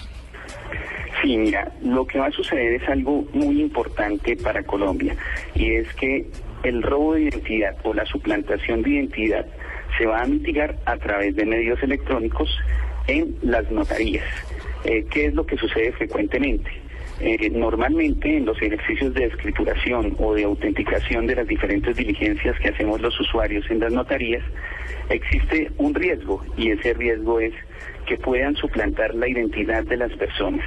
Sí, 1.21 1.37
mira, 1.37 1.71
lo 1.81 2.05
que 2.05 2.19
va 2.19 2.27
a 2.27 2.31
suceder 2.31 2.81
es 2.81 2.89
algo 2.89 3.25
muy 3.33 3.61
importante 3.61 4.35
para 4.35 4.63
Colombia 4.63 5.15
y 5.55 5.75
es 5.75 5.93
que 5.95 6.27
el 6.63 6.83
robo 6.83 7.13
de 7.13 7.23
identidad 7.23 7.75
o 7.83 7.93
la 7.93 8.05
suplantación 8.05 8.81
de 8.83 8.91
identidad 8.91 9.45
se 9.97 10.05
va 10.05 10.21
a 10.21 10.25
mitigar 10.25 10.75
a 10.85 10.97
través 10.97 11.35
de 11.35 11.45
medios 11.45 11.81
electrónicos 11.81 12.49
en 13.07 13.35
las 13.41 13.69
notarías. 13.71 14.25
Eh, 14.83 15.05
¿Qué 15.09 15.27
es 15.27 15.33
lo 15.33 15.45
que 15.45 15.57
sucede 15.57 15.91
frecuentemente? 15.93 16.69
Eh, 17.21 17.49
normalmente 17.49 18.37
en 18.37 18.45
los 18.45 18.61
ejercicios 18.61 19.13
de 19.13 19.25
escrituración 19.25 20.15
o 20.19 20.33
de 20.33 20.43
autenticación 20.43 21.25
de 21.27 21.35
las 21.35 21.47
diferentes 21.47 21.95
diligencias 21.95 22.59
que 22.59 22.69
hacemos 22.69 22.99
los 22.99 23.17
usuarios 23.19 23.65
en 23.71 23.79
las 23.79 23.93
notarías, 23.93 24.43
existe 25.09 25.71
un 25.77 25.93
riesgo 25.93 26.43
y 26.57 26.71
ese 26.71 26.93
riesgo 26.93 27.39
es 27.39 27.53
que 28.05 28.17
puedan 28.17 28.55
suplantar 28.55 29.15
la 29.15 29.27
identidad 29.27 29.83
de 29.83 29.97
las 29.97 30.11
personas. 30.13 30.65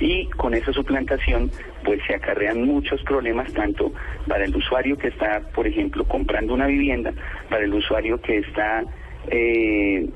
Y 0.00 0.26
con 0.30 0.54
esa 0.54 0.72
suplantación, 0.72 1.50
pues 1.84 2.00
se 2.06 2.14
acarrean 2.14 2.64
muchos 2.64 3.02
problemas, 3.02 3.52
tanto 3.52 3.92
para 4.26 4.44
el 4.44 4.56
usuario 4.56 4.96
que 4.96 5.08
está, 5.08 5.40
por 5.54 5.66
ejemplo, 5.66 6.04
comprando 6.04 6.54
una 6.54 6.66
vivienda, 6.66 7.12
para 7.48 7.64
el 7.64 7.74
usuario 7.74 8.20
que 8.20 8.38
está 8.38 8.84
eh, 9.28 10.08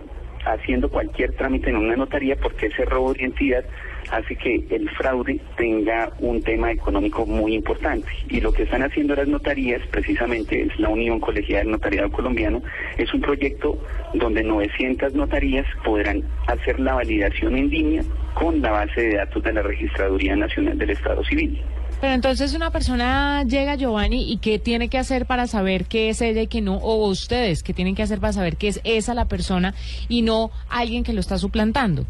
haciendo 0.46 0.88
cualquier 0.88 1.32
trámite 1.34 1.70
en 1.70 1.76
una 1.76 1.96
notaría, 1.96 2.36
porque 2.36 2.66
ese 2.66 2.84
robo 2.86 3.12
de 3.12 3.20
identidad 3.20 3.64
hace 4.10 4.36
que 4.36 4.66
el 4.70 4.88
fraude 4.90 5.40
tenga 5.56 6.12
un 6.18 6.42
tema 6.42 6.70
económico 6.72 7.26
muy 7.26 7.54
importante. 7.54 8.08
Y 8.28 8.40
lo 8.40 8.52
que 8.52 8.64
están 8.64 8.82
haciendo 8.82 9.14
las 9.14 9.28
notarías, 9.28 9.80
precisamente 9.90 10.62
es 10.62 10.78
la 10.78 10.88
Unión 10.88 11.20
Colegiada 11.20 11.62
del 11.62 11.72
Notariado 11.72 12.10
Colombiano, 12.10 12.62
es 12.98 13.12
un 13.12 13.20
proyecto 13.20 13.78
donde 14.14 14.42
900 14.42 15.14
notarías 15.14 15.66
podrán 15.84 16.22
hacer 16.46 16.80
la 16.80 16.94
validación 16.94 17.56
en 17.56 17.68
línea 17.68 18.02
con 18.34 18.60
la 18.60 18.70
base 18.70 19.00
de 19.00 19.16
datos 19.16 19.42
de 19.42 19.52
la 19.52 19.62
Registraduría 19.62 20.36
Nacional 20.36 20.76
del 20.78 20.90
Estado 20.90 21.22
Civil. 21.24 21.60
Pero 22.00 22.12
entonces 22.12 22.54
una 22.54 22.70
persona 22.70 23.44
llega, 23.44 23.76
Giovanni, 23.76 24.30
¿y 24.30 24.38
qué 24.38 24.58
tiene 24.58 24.88
que 24.88 24.98
hacer 24.98 25.26
para 25.26 25.46
saber 25.46 25.86
qué 25.86 26.10
es 26.10 26.20
ella 26.20 26.42
y 26.42 26.48
qué 26.48 26.60
no? 26.60 26.76
O 26.76 27.08
ustedes, 27.08 27.62
¿qué 27.62 27.72
tienen 27.72 27.94
que 27.94 28.02
hacer 28.02 28.20
para 28.20 28.32
saber 28.32 28.56
qué 28.56 28.68
es 28.68 28.80
esa 28.84 29.14
la 29.14 29.26
persona 29.26 29.74
y 30.08 30.22
no 30.22 30.50
alguien 30.68 31.04
que 31.04 31.12
lo 31.12 31.20
está 31.20 31.38
suplantando? 31.38 32.04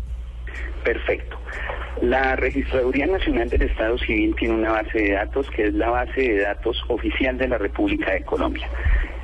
Perfecto. 0.84 1.38
La 2.02 2.36
Registraduría 2.36 3.06
Nacional 3.06 3.48
del 3.48 3.62
Estado 3.62 3.96
Civil 3.98 4.34
tiene 4.38 4.54
una 4.54 4.72
base 4.72 4.98
de 4.98 5.12
datos 5.12 5.50
que 5.50 5.68
es 5.68 5.74
la 5.74 5.90
base 5.90 6.20
de 6.20 6.40
datos 6.40 6.84
oficial 6.88 7.38
de 7.38 7.48
la 7.48 7.58
República 7.58 8.12
de 8.12 8.22
Colombia. 8.22 8.68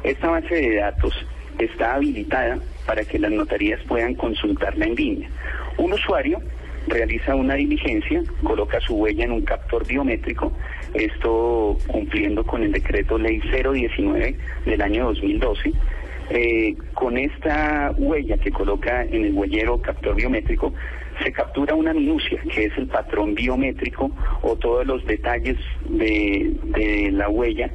Esta 0.02 0.30
base 0.30 0.54
de 0.54 0.76
datos 0.76 1.14
está 1.58 1.94
habilitada 1.94 2.58
para 2.86 3.04
que 3.04 3.18
las 3.18 3.30
notarías 3.30 3.80
puedan 3.86 4.14
consultarla 4.14 4.86
en 4.86 4.94
línea. 4.94 5.28
Un 5.76 5.92
usuario 5.92 6.40
realiza 6.86 7.34
una 7.34 7.54
diligencia, 7.54 8.22
coloca 8.42 8.80
su 8.80 8.96
huella 8.96 9.24
en 9.24 9.32
un 9.32 9.42
captor 9.42 9.86
biométrico, 9.86 10.52
esto 10.94 11.76
cumpliendo 11.86 12.44
con 12.44 12.62
el 12.62 12.72
decreto 12.72 13.18
ley 13.18 13.40
019 13.40 14.36
del 14.64 14.80
año 14.80 15.06
2012. 15.06 15.72
Eh, 16.32 16.76
con 16.94 17.18
esta 17.18 17.92
huella 17.98 18.38
que 18.38 18.52
coloca 18.52 19.02
en 19.02 19.24
el 19.24 19.32
huellero 19.32 19.82
captor 19.82 20.14
biométrico, 20.14 20.72
se 21.22 21.32
captura 21.32 21.74
una 21.74 21.92
minucia, 21.92 22.40
que 22.52 22.64
es 22.64 22.78
el 22.78 22.86
patrón 22.86 23.34
biométrico 23.34 24.10
o 24.42 24.56
todos 24.56 24.86
los 24.86 25.04
detalles 25.06 25.56
de, 25.88 26.52
de 26.64 27.10
la 27.12 27.28
huella. 27.28 27.70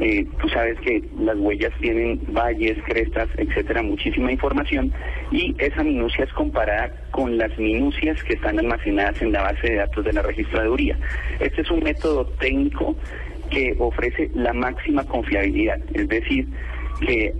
Eh, 0.00 0.24
tú 0.40 0.48
sabes 0.48 0.78
que 0.80 1.02
las 1.18 1.36
huellas 1.36 1.72
tienen 1.80 2.20
valles, 2.32 2.78
crestas, 2.84 3.28
etcétera, 3.36 3.82
muchísima 3.82 4.30
información 4.30 4.92
y 5.32 5.56
esa 5.58 5.82
minucia 5.82 6.24
es 6.24 6.32
comparada 6.34 6.92
con 7.10 7.36
las 7.36 7.56
minucias 7.58 8.22
que 8.22 8.34
están 8.34 8.60
almacenadas 8.60 9.20
en 9.22 9.32
la 9.32 9.42
base 9.42 9.70
de 9.70 9.74
datos 9.76 10.04
de 10.04 10.12
la 10.12 10.22
registraduría. 10.22 10.96
Este 11.40 11.62
es 11.62 11.70
un 11.70 11.82
método 11.82 12.26
técnico 12.38 12.94
que 13.50 13.74
ofrece 13.80 14.30
la 14.34 14.52
máxima 14.52 15.04
confiabilidad, 15.04 15.80
es 15.92 16.08
decir, 16.08 16.46
que 17.00 17.34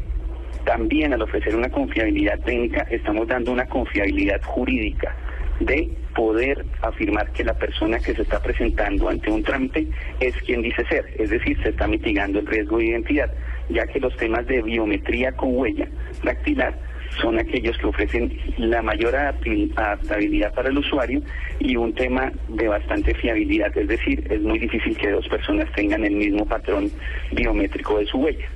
también 0.64 1.12
al 1.12 1.22
ofrecer 1.22 1.54
una 1.54 1.70
confiabilidad 1.70 2.40
técnica 2.40 2.88
estamos 2.90 3.28
dando 3.28 3.52
una 3.52 3.66
confiabilidad 3.66 4.42
jurídica 4.42 5.14
de 5.60 5.90
poder 6.14 6.64
afirmar 6.82 7.32
que 7.32 7.44
la 7.44 7.54
persona 7.54 7.98
que 7.98 8.14
se 8.14 8.22
está 8.22 8.40
presentando 8.42 9.08
ante 9.08 9.30
un 9.30 9.42
trámite 9.42 9.86
es 10.20 10.34
quien 10.42 10.62
dice 10.62 10.84
ser, 10.86 11.04
es 11.18 11.30
decir, 11.30 11.60
se 11.62 11.70
está 11.70 11.86
mitigando 11.86 12.38
el 12.38 12.46
riesgo 12.46 12.78
de 12.78 12.86
identidad, 12.86 13.32
ya 13.68 13.86
que 13.86 14.00
los 14.00 14.16
temas 14.16 14.46
de 14.46 14.62
biometría 14.62 15.32
con 15.32 15.56
huella 15.56 15.88
dactilar 16.22 16.78
son 17.20 17.38
aquellos 17.38 17.76
que 17.78 17.86
ofrecen 17.86 18.38
la 18.58 18.82
mayor 18.82 19.14
adaptabilidad 19.16 20.54
para 20.54 20.68
el 20.68 20.78
usuario 20.78 21.22
y 21.58 21.76
un 21.76 21.92
tema 21.94 22.30
de 22.48 22.68
bastante 22.68 23.14
fiabilidad, 23.14 23.76
es 23.76 23.88
decir, 23.88 24.24
es 24.30 24.40
muy 24.42 24.58
difícil 24.58 24.96
que 24.96 25.10
dos 25.10 25.26
personas 25.28 25.70
tengan 25.72 26.04
el 26.04 26.14
mismo 26.14 26.46
patrón 26.46 26.90
biométrico 27.32 27.98
de 27.98 28.06
su 28.06 28.18
huella. 28.18 28.46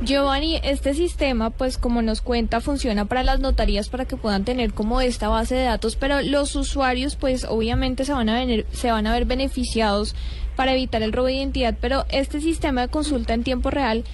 Giovanni, 0.00 0.60
este 0.62 0.94
sistema, 0.94 1.50
pues 1.50 1.76
como 1.76 2.02
nos 2.02 2.20
cuenta, 2.20 2.60
funciona 2.60 3.06
para 3.06 3.24
las 3.24 3.40
notarías 3.40 3.88
para 3.88 4.04
que 4.04 4.16
puedan 4.16 4.44
tener 4.44 4.72
como 4.72 5.00
esta 5.00 5.28
base 5.28 5.56
de 5.56 5.64
datos, 5.64 5.96
pero 5.96 6.22
los 6.22 6.54
usuarios, 6.54 7.16
pues 7.16 7.44
obviamente 7.44 8.04
se 8.04 8.12
van 8.12 8.28
a, 8.28 8.38
venir, 8.38 8.64
se 8.70 8.92
van 8.92 9.08
a 9.08 9.12
ver 9.12 9.24
beneficiados 9.24 10.14
para 10.54 10.72
evitar 10.72 11.02
el 11.02 11.12
robo 11.12 11.26
de 11.26 11.34
identidad, 11.34 11.76
pero 11.80 12.04
este 12.10 12.40
sistema 12.40 12.82
de 12.82 12.88
consulta 12.88 13.34
en 13.34 13.42
tiempo 13.42 13.70
real, 13.70 14.04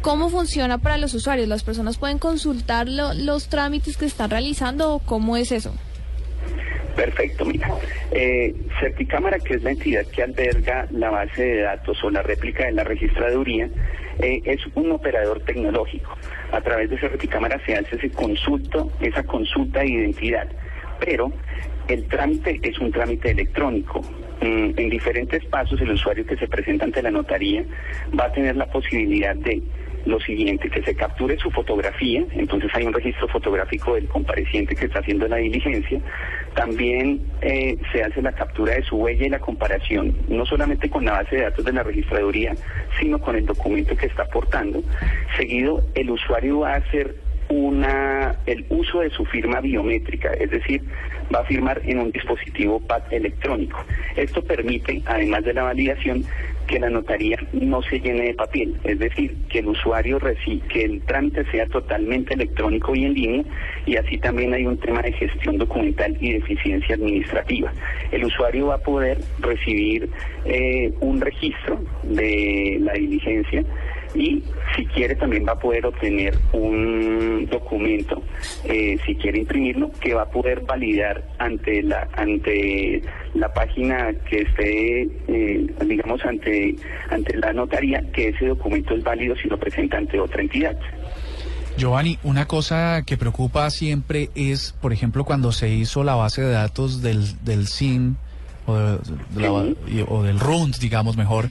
¿cómo 0.00 0.30
funciona 0.30 0.78
para 0.78 0.96
los 0.96 1.12
usuarios? 1.12 1.48
¿Las 1.48 1.64
personas 1.64 1.98
pueden 1.98 2.18
consultar 2.18 2.88
los 2.88 3.48
trámites 3.48 3.98
que 3.98 4.06
están 4.06 4.30
realizando 4.30 4.94
o 4.94 4.98
cómo 5.00 5.36
es 5.36 5.52
eso? 5.52 5.74
Perfecto, 6.96 7.44
mira. 7.44 7.68
Eh, 8.10 8.54
Certicámara, 8.80 9.38
que 9.38 9.54
es 9.54 9.62
la 9.62 9.72
entidad 9.72 10.06
que 10.06 10.22
alberga 10.22 10.86
la 10.90 11.10
base 11.10 11.42
de 11.42 11.60
datos 11.60 12.02
o 12.02 12.10
la 12.10 12.22
réplica 12.22 12.64
de 12.64 12.72
la 12.72 12.84
registraduría, 12.84 13.68
eh, 14.18 14.42
es 14.44 14.60
un 14.74 14.92
operador 14.92 15.40
tecnológico. 15.40 16.16
A 16.52 16.60
través 16.60 16.90
de 16.90 16.98
Certicámara 16.98 17.60
se 17.64 17.76
hace 17.76 17.96
ese 17.96 18.10
consulto, 18.10 18.90
esa 19.00 19.22
consulta 19.24 19.80
de 19.80 19.88
identidad, 19.88 20.48
pero 21.00 21.32
el 21.88 22.06
trámite 22.08 22.60
es 22.62 22.78
un 22.78 22.90
trámite 22.90 23.30
electrónico. 23.30 24.02
Mm, 24.40 24.72
en 24.76 24.90
diferentes 24.90 25.44
pasos 25.46 25.80
el 25.80 25.92
usuario 25.92 26.26
que 26.26 26.36
se 26.36 26.46
presenta 26.46 26.84
ante 26.84 27.02
la 27.02 27.10
notaría 27.10 27.64
va 28.18 28.26
a 28.26 28.32
tener 28.32 28.56
la 28.56 28.66
posibilidad 28.66 29.34
de 29.34 29.62
lo 30.04 30.20
siguiente, 30.20 30.70
que 30.70 30.82
se 30.82 30.94
capture 30.94 31.36
su 31.36 31.50
fotografía, 31.50 32.24
entonces 32.32 32.70
hay 32.74 32.84
un 32.84 32.92
registro 32.92 33.26
fotográfico 33.28 33.94
del 33.94 34.06
compareciente 34.06 34.76
que 34.76 34.86
está 34.86 35.00
haciendo 35.00 35.26
la 35.26 35.36
diligencia, 35.36 36.00
también 36.56 37.20
eh, 37.42 37.76
se 37.92 38.02
hace 38.02 38.22
la 38.22 38.32
captura 38.32 38.74
de 38.74 38.82
su 38.82 38.96
huella 38.96 39.26
y 39.26 39.28
la 39.28 39.38
comparación, 39.38 40.16
no 40.26 40.46
solamente 40.46 40.88
con 40.88 41.04
la 41.04 41.12
base 41.12 41.36
de 41.36 41.42
datos 41.42 41.64
de 41.66 41.72
la 41.72 41.82
registraduría, 41.82 42.54
sino 42.98 43.18
con 43.18 43.36
el 43.36 43.44
documento 43.44 43.94
que 43.94 44.06
está 44.06 44.22
aportando. 44.22 44.82
Seguido, 45.36 45.84
el 45.94 46.10
usuario 46.10 46.60
va 46.60 46.72
a 46.72 46.76
hacer 46.76 47.14
una, 47.48 48.36
el 48.46 48.64
uso 48.68 49.00
de 49.00 49.10
su 49.10 49.24
firma 49.26 49.60
biométrica, 49.60 50.32
es 50.32 50.50
decir, 50.50 50.82
va 51.34 51.40
a 51.40 51.44
firmar 51.44 51.80
en 51.84 51.98
un 51.98 52.10
dispositivo 52.10 52.80
PAD 52.80 53.12
electrónico. 53.12 53.84
Esto 54.16 54.42
permite, 54.42 55.02
además 55.06 55.44
de 55.44 55.54
la 55.54 55.64
validación, 55.64 56.24
que 56.66 56.80
la 56.80 56.90
notaría 56.90 57.38
no 57.52 57.80
se 57.82 58.00
llene 58.00 58.22
de 58.22 58.34
papel, 58.34 58.76
es 58.84 58.98
decir, 58.98 59.36
que 59.48 59.60
el 59.60 59.68
usuario 59.68 60.18
recibe, 60.18 60.66
que 60.68 60.84
el 60.84 61.00
trámite 61.02 61.44
sea 61.50 61.66
totalmente 61.66 62.34
electrónico 62.34 62.94
y 62.94 63.04
en 63.04 63.14
línea, 63.14 63.44
y 63.86 63.96
así 63.96 64.18
también 64.18 64.52
hay 64.52 64.66
un 64.66 64.78
tema 64.78 65.00
de 65.02 65.12
gestión 65.12 65.58
documental 65.58 66.16
y 66.20 66.32
de 66.32 66.38
eficiencia 66.38 66.96
administrativa. 66.96 67.72
El 68.10 68.24
usuario 68.24 68.66
va 68.66 68.76
a 68.76 68.78
poder 68.78 69.18
recibir 69.38 70.10
eh, 70.44 70.92
un 71.00 71.20
registro 71.20 71.80
de 72.02 72.78
la 72.80 72.94
diligencia 72.94 73.64
y 74.14 74.42
si 74.74 74.86
quiere 74.86 75.14
también 75.16 75.46
va 75.46 75.52
a 75.52 75.58
poder 75.58 75.86
obtener 75.86 76.38
un 76.52 77.46
documento, 77.50 78.22
eh, 78.64 78.98
si 79.06 79.14
quiere 79.16 79.38
imprimirlo, 79.40 79.90
que 80.00 80.14
va 80.14 80.22
a 80.22 80.30
poder 80.30 80.60
validar 80.62 81.24
ante 81.38 81.82
la 81.82 82.08
ante 82.14 83.02
la 83.34 83.52
página 83.52 84.12
que 84.30 84.42
esté, 84.42 85.02
eh, 85.28 85.66
digamos, 85.86 86.24
ante 86.24 86.76
ante 87.10 87.36
la 87.36 87.52
notaría 87.52 88.02
que 88.12 88.28
ese 88.28 88.46
documento 88.46 88.94
es 88.94 89.02
válido 89.04 89.34
si 89.36 89.48
lo 89.48 89.58
presenta 89.58 89.98
ante 89.98 90.18
otra 90.20 90.42
entidad. 90.42 90.76
Giovanni, 91.76 92.18
una 92.22 92.46
cosa 92.46 93.02
que 93.06 93.18
preocupa 93.18 93.68
siempre 93.70 94.30
es, 94.34 94.72
por 94.80 94.94
ejemplo, 94.94 95.24
cuando 95.24 95.52
se 95.52 95.68
hizo 95.68 96.04
la 96.04 96.14
base 96.14 96.40
de 96.40 96.50
datos 96.52 97.02
del, 97.02 97.42
del 97.44 97.66
SIM 97.66 98.14
o, 98.66 98.74
de- 98.76 98.98
de 99.34 99.40
la- 99.42 100.04
o 100.08 100.22
del 100.22 100.40
RUND, 100.40 100.76
digamos 100.80 101.18
mejor, 101.18 101.50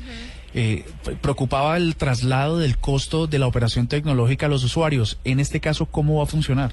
eh, 0.57 0.85
preocupaba 1.21 1.75
el 1.75 1.97
traslado 1.97 2.59
del 2.59 2.77
costo 2.77 3.27
de 3.27 3.39
la 3.39 3.45
operación 3.45 3.87
tecnológica 3.87 4.45
a 4.45 4.49
los 4.49 4.63
usuarios. 4.63 5.19
En 5.25 5.41
este 5.41 5.59
caso, 5.59 5.85
¿cómo 5.85 6.17
va 6.17 6.23
a 6.23 6.27
funcionar? 6.27 6.71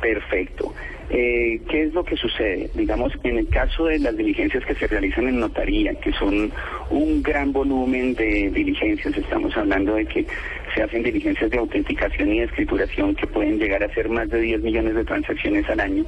Perfecto. 0.00 0.74
Eh, 1.10 1.60
¿Qué 1.68 1.82
es 1.82 1.92
lo 1.92 2.02
que 2.02 2.16
sucede? 2.16 2.70
Digamos, 2.74 3.12
en 3.24 3.36
el 3.36 3.48
caso 3.48 3.86
de 3.86 3.98
las 3.98 4.16
diligencias 4.16 4.64
que 4.64 4.74
se 4.74 4.86
realizan 4.86 5.28
en 5.28 5.40
notaría, 5.40 5.92
que 5.96 6.12
son 6.12 6.50
un 6.88 7.22
gran 7.22 7.52
volumen 7.52 8.14
de 8.14 8.50
diligencias, 8.54 9.14
estamos 9.16 9.54
hablando 9.56 9.96
de 9.96 10.06
que 10.06 10.26
se 10.74 10.82
hacen 10.82 11.02
diligencias 11.02 11.50
de 11.50 11.58
autenticación 11.58 12.32
y 12.32 12.40
de 12.40 12.44
escrituración 12.46 13.14
que 13.14 13.26
pueden 13.26 13.58
llegar 13.58 13.82
a 13.82 13.92
ser 13.94 14.08
más 14.08 14.28
de 14.30 14.40
10 14.40 14.62
millones 14.62 14.94
de 14.94 15.04
transacciones 15.04 15.68
al 15.68 15.80
año. 15.80 16.04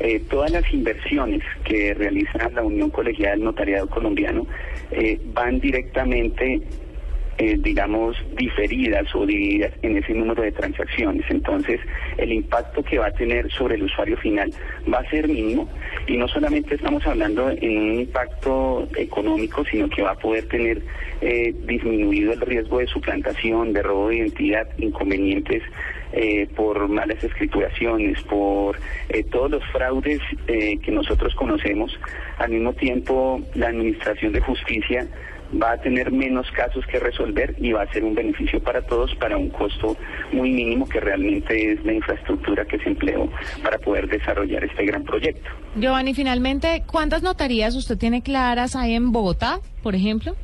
Eh, 0.00 0.20
todas 0.30 0.50
las 0.50 0.72
inversiones 0.72 1.42
que 1.64 1.94
realiza 1.94 2.48
la 2.50 2.62
Unión 2.62 2.90
Colegiada 2.90 3.34
del 3.34 3.44
Notariado 3.44 3.88
Colombiano 3.88 4.46
eh, 4.90 5.20
van 5.32 5.60
directamente 5.60 6.60
eh, 7.38 7.56
digamos, 7.58 8.16
diferidas 8.36 9.14
o 9.14 9.26
divididas 9.26 9.72
en 9.82 9.96
ese 9.96 10.14
número 10.14 10.42
de 10.42 10.52
transacciones. 10.52 11.24
Entonces, 11.28 11.80
el 12.16 12.32
impacto 12.32 12.82
que 12.82 12.98
va 12.98 13.06
a 13.06 13.12
tener 13.12 13.50
sobre 13.50 13.76
el 13.76 13.84
usuario 13.84 14.16
final 14.18 14.52
va 14.92 14.98
a 14.98 15.10
ser 15.10 15.28
mínimo 15.28 15.68
y 16.06 16.16
no 16.16 16.28
solamente 16.28 16.74
estamos 16.74 17.06
hablando 17.06 17.50
en 17.50 17.78
un 17.78 18.00
impacto 18.00 18.88
económico, 18.96 19.64
sino 19.64 19.88
que 19.88 20.02
va 20.02 20.12
a 20.12 20.18
poder 20.18 20.46
tener 20.48 20.82
eh, 21.20 21.54
disminuido 21.66 22.32
el 22.32 22.40
riesgo 22.40 22.78
de 22.78 22.86
suplantación, 22.86 23.72
de 23.72 23.82
robo 23.82 24.08
de 24.08 24.16
identidad, 24.16 24.68
inconvenientes 24.78 25.62
eh, 26.16 26.46
por 26.54 26.88
malas 26.88 27.22
escrituraciones, 27.24 28.22
por 28.22 28.78
eh, 29.08 29.24
todos 29.24 29.50
los 29.50 29.64
fraudes 29.72 30.20
eh, 30.46 30.78
que 30.78 30.92
nosotros 30.92 31.34
conocemos. 31.34 31.98
Al 32.38 32.52
mismo 32.52 32.72
tiempo, 32.72 33.40
la 33.54 33.68
Administración 33.68 34.32
de 34.32 34.40
Justicia 34.40 35.08
va 35.62 35.72
a 35.72 35.80
tener 35.80 36.10
menos 36.12 36.50
casos 36.52 36.84
que 36.86 36.98
resolver 36.98 37.54
y 37.58 37.72
va 37.72 37.82
a 37.82 37.92
ser 37.92 38.04
un 38.04 38.14
beneficio 38.14 38.60
para 38.62 38.82
todos 38.82 39.14
para 39.16 39.36
un 39.36 39.50
costo 39.50 39.96
muy 40.32 40.50
mínimo 40.50 40.88
que 40.88 41.00
realmente 41.00 41.72
es 41.72 41.84
la 41.84 41.92
infraestructura 41.92 42.64
que 42.64 42.78
se 42.78 42.88
empleó 42.88 43.28
para 43.62 43.78
poder 43.78 44.08
desarrollar 44.08 44.64
este 44.64 44.84
gran 44.84 45.04
proyecto. 45.04 45.48
Giovanni, 45.76 46.14
finalmente, 46.14 46.82
¿cuántas 46.90 47.22
notarías 47.22 47.74
usted 47.74 47.98
tiene 47.98 48.22
claras 48.22 48.76
ahí 48.76 48.94
en 48.94 49.12
Bogotá, 49.12 49.60
por 49.82 49.94
ejemplo? 49.94 50.34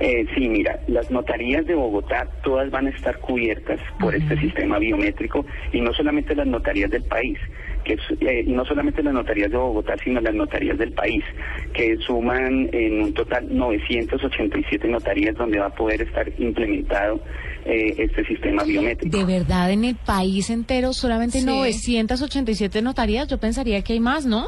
Eh, 0.00 0.26
sí, 0.34 0.48
mira, 0.48 0.80
las 0.88 1.10
notarías 1.10 1.66
de 1.66 1.74
Bogotá 1.74 2.26
todas 2.42 2.70
van 2.70 2.86
a 2.86 2.90
estar 2.90 3.18
cubiertas 3.18 3.78
por 3.98 4.14
este 4.14 4.34
sistema 4.38 4.78
biométrico 4.78 5.44
y 5.72 5.82
no 5.82 5.92
solamente 5.92 6.34
las 6.34 6.46
notarías 6.46 6.90
del 6.90 7.02
país, 7.02 7.38
que 7.84 7.94
es, 7.94 8.00
eh, 8.20 8.44
no 8.46 8.64
solamente 8.64 9.02
las 9.02 9.14
notarías 9.14 9.50
de 9.50 9.56
Bogotá, 9.56 9.94
sino 10.02 10.20
las 10.20 10.34
notarías 10.34 10.78
del 10.78 10.92
país, 10.92 11.24
que 11.72 11.96
suman 11.98 12.68
en 12.72 13.02
un 13.02 13.14
total 13.14 13.46
987 13.50 14.88
notarías 14.88 15.34
donde 15.36 15.58
va 15.58 15.66
a 15.66 15.74
poder 15.74 16.02
estar 16.02 16.28
implementado 16.38 17.20
eh, 17.64 17.94
este 17.98 18.24
sistema 18.24 18.64
biométrico. 18.64 19.16
De 19.16 19.24
verdad, 19.24 19.70
en 19.70 19.84
el 19.84 19.96
país 19.96 20.50
entero 20.50 20.92
solamente 20.92 21.40
Sí. 21.40 21.46
987 21.46 22.82
notarías. 22.82 23.28
Yo 23.28 23.38
pensaría 23.38 23.82
que 23.82 23.94
hay 23.94 24.00
más, 24.00 24.26
¿no? 24.26 24.46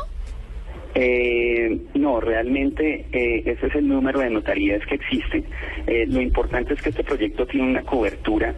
Eh, 0.95 1.81
no, 1.95 2.21
realmente 2.21 3.07
eh, 3.13 3.43
ese 3.47 3.67
es 3.67 3.75
el 3.77 3.89
número 3.89 4.21
de 4.21 4.29
notarías 4.31 4.85
que 4.87 4.97
existen. 4.97 5.45
Eh, 5.87 6.05
lo 6.07 6.21
importante 6.21 6.75
es 6.75 6.83
que 6.83 6.91
este 6.91 7.03
proyecto 7.03 7.47
tiene 7.47 7.71
una 7.71 7.83
cobertura 7.83 8.55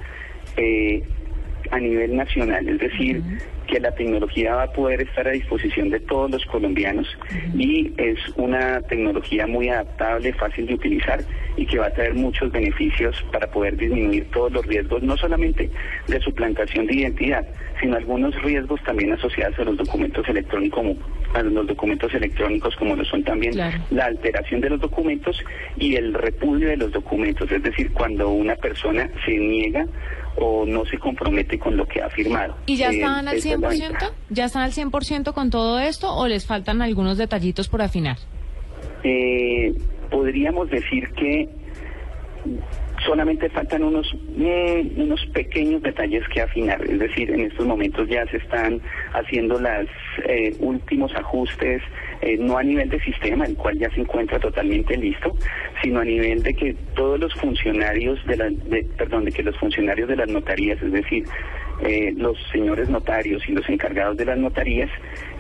eh, 0.57 1.03
a 1.71 1.79
nivel 1.79 2.17
nacional, 2.17 2.69
es 2.69 2.79
decir, 2.79 3.23
que 3.67 3.81
la 3.81 3.93
tecnología 3.93 4.55
va 4.55 4.63
a 4.65 4.73
poder 4.73 5.03
estar 5.03 5.27
a 5.27 5.33
disposición 5.33 5.91
de 5.91 6.01
todos 6.01 6.31
los 6.31 6.45
colombianos 6.47 7.07
y 7.55 7.93
es 7.97 8.19
una 8.37 8.81
tecnología 8.83 9.47
muy 9.47 9.69
adaptable, 9.69 10.33
fácil 10.35 10.67
de 10.67 10.75
utilizar 10.75 11.21
y 11.57 11.67
que 11.67 11.79
va 11.79 11.87
a 11.87 11.93
traer 11.93 12.15
muchos 12.15 12.51
beneficios 12.53 13.25
para 13.33 13.47
poder 13.51 13.77
disminuir 13.77 14.31
todos 14.31 14.53
los 14.53 14.67
riesgos, 14.67 15.03
no 15.03 15.17
solamente 15.17 15.71
de 16.09 16.21
suplantación 16.21 16.87
de 16.87 16.97
identidad, 16.97 17.47
sino 17.81 17.97
algunos 17.97 18.35
riesgos 18.43 18.83
también 18.85 19.13
asociados 19.13 19.59
a 19.59 19.65
los 19.65 19.77
documentos 19.77 20.29
electrónicos, 20.29 20.85
a 21.35 21.43
los 21.43 21.67
documentos 21.67 22.13
electrónicos 22.15 22.75
como 22.77 22.95
lo 22.97 23.05
son 23.05 23.23
también 23.25 23.55
la 23.91 24.05
alteración 24.07 24.61
de 24.61 24.71
los 24.71 24.81
documentos 24.81 25.37
y 25.77 25.97
el 25.97 26.15
repudio 26.15 26.69
de 26.69 26.77
los 26.77 26.93
documentos, 26.93 27.51
es 27.51 27.63
decir, 27.63 27.93
cuando 27.93 28.31
una 28.31 28.55
persona 28.57 29.11
se 29.27 29.37
niega 29.37 29.85
o 30.37 30.65
no 30.67 30.85
se 30.87 30.97
compromete 30.99 31.59
con 31.59 31.77
lo 31.77 31.87
que 31.87 32.01
ha 32.03 32.09
firmado. 32.11 32.57
¿Y 32.67 32.77
ya 32.77 32.91
Eh, 32.91 32.97
están 32.97 33.29
al 33.29 33.37
esa 33.37 33.55
es 33.55 33.61
la 33.61 33.69
100%? 33.71 33.81
ventaja. 33.91 34.13
¿Ya 34.31 34.45
están 34.47 34.63
al 34.63 34.73
100% 34.73 35.33
con 35.33 35.51
todo 35.51 35.79
esto 35.81 36.15
o 36.15 36.27
les 36.27 36.47
faltan 36.47 36.83
algunos 36.83 37.19
detallitos 37.19 37.69
por 37.69 37.83
afinar? 37.83 38.17
Eh, 39.03 39.75
podríamos 40.11 40.71
decir 40.71 41.09
que 41.17 41.49
solamente 43.05 43.49
faltan 43.51 43.85
unos 43.85 44.13
mm, 44.37 45.01
unos 45.01 45.25
pequeños 45.27 45.83
detalles 45.83 46.27
que 46.29 46.41
afinar, 46.41 46.83
es 46.85 46.99
decir, 46.99 47.31
en 47.31 47.41
estos 47.41 47.67
momentos 47.67 48.09
ya 48.09 48.27
se 48.27 48.39
están 48.39 48.81
haciendo 49.13 49.59
los 49.59 49.89
últimos 50.61 51.15
ajustes, 51.15 51.83
eh, 52.23 52.37
no 52.39 52.57
a 52.57 52.63
nivel 52.63 52.89
de 52.89 53.01
sistema, 53.01 53.45
el 53.45 53.57
cual 53.57 53.79
ya 53.79 53.91
se 53.91 54.01
encuentra 54.01 54.39
totalmente 54.39 54.97
listo, 54.97 55.37
sino 55.83 56.01
a 56.01 56.05
nivel 56.05 56.43
de 56.43 56.55
que 56.55 56.75
todos 56.95 57.21
los 57.21 57.35
funcionarios 57.35 58.25
de 58.27 58.37
la, 58.37 58.51
perdón, 58.97 59.25
de 59.25 59.33
que 59.33 59.43
los 59.43 59.57
funcionarios 59.59 60.09
de 60.09 60.17
las 60.17 60.29
notarías, 60.29 60.81
es 60.83 60.93
decir, 60.93 61.25
eh, 61.83 62.15
los 62.17 62.39
señores 62.53 62.89
notarios 62.89 63.43
y 63.49 63.53
los 63.53 63.69
encargados 63.69 64.17
de 64.17 64.25
las 64.25 64.39
notarías 64.39 64.91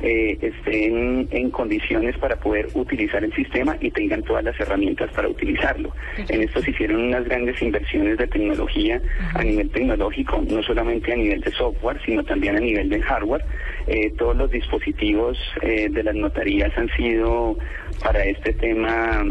eh, 0.03 0.37
estén 0.40 1.29
en 1.31 1.51
condiciones 1.51 2.16
para 2.18 2.37
poder 2.37 2.68
utilizar 2.75 3.25
el 3.25 3.33
sistema 3.33 3.77
y 3.81 3.90
tengan 3.90 4.23
todas 4.23 4.44
las 4.44 4.59
herramientas 4.61 5.11
para 5.12 5.29
utilizarlo. 5.29 5.92
En 6.29 6.42
esto 6.42 6.61
se 6.61 6.70
hicieron 6.70 7.05
unas 7.05 7.25
grandes 7.25 7.61
inversiones 7.62 8.18
de 8.18 8.27
tecnología 8.27 9.01
a 9.35 9.42
nivel 9.42 9.70
tecnológico, 9.70 10.42
no 10.49 10.62
solamente 10.62 11.12
a 11.12 11.16
nivel 11.16 11.40
de 11.40 11.51
software, 11.53 11.99
sino 12.05 12.23
también 12.25 12.57
a 12.57 12.61
nivel 12.61 12.88
de 12.88 13.01
hardware. 13.01 13.44
Eh, 13.87 14.12
todos 14.16 14.37
los 14.37 14.51
dispositivos 14.51 15.37
eh, 15.61 15.88
de 15.90 16.03
las 16.03 16.14
notarías 16.14 16.77
han 16.77 16.88
sido 16.97 17.57
para 18.03 18.25
este 18.25 18.53
tema 18.55 19.25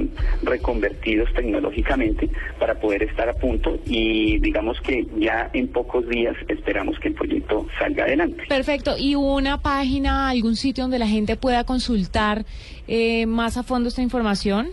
reconvertidos 0.44 1.32
tecnológicamente 1.34 2.30
para 2.60 2.76
poder 2.76 3.04
estar 3.04 3.30
a 3.30 3.34
punto 3.34 3.78
y 3.86 4.40
digamos 4.40 4.80
que 4.82 5.06
ya 5.18 5.50
en 5.54 5.68
pocos 5.68 6.08
días 6.08 6.36
esperamos 6.48 7.00
que 7.00 7.10
el 7.10 7.14
proyecto 7.14 7.68
salga 7.80 8.04
adelante. 8.04 8.44
Perfecto. 8.48 8.96
¿Y 8.98 9.16
una 9.16 9.62
página, 9.62 10.30
algún 10.30 10.56
sitio 10.56 10.84
donde 10.84 11.00
la 11.00 11.08
gente 11.08 11.36
pueda 11.36 11.64
consultar 11.64 12.46
eh, 12.88 13.26
más 13.26 13.58
a 13.58 13.64
fondo 13.64 13.90
esta 13.90 14.02
información? 14.02 14.70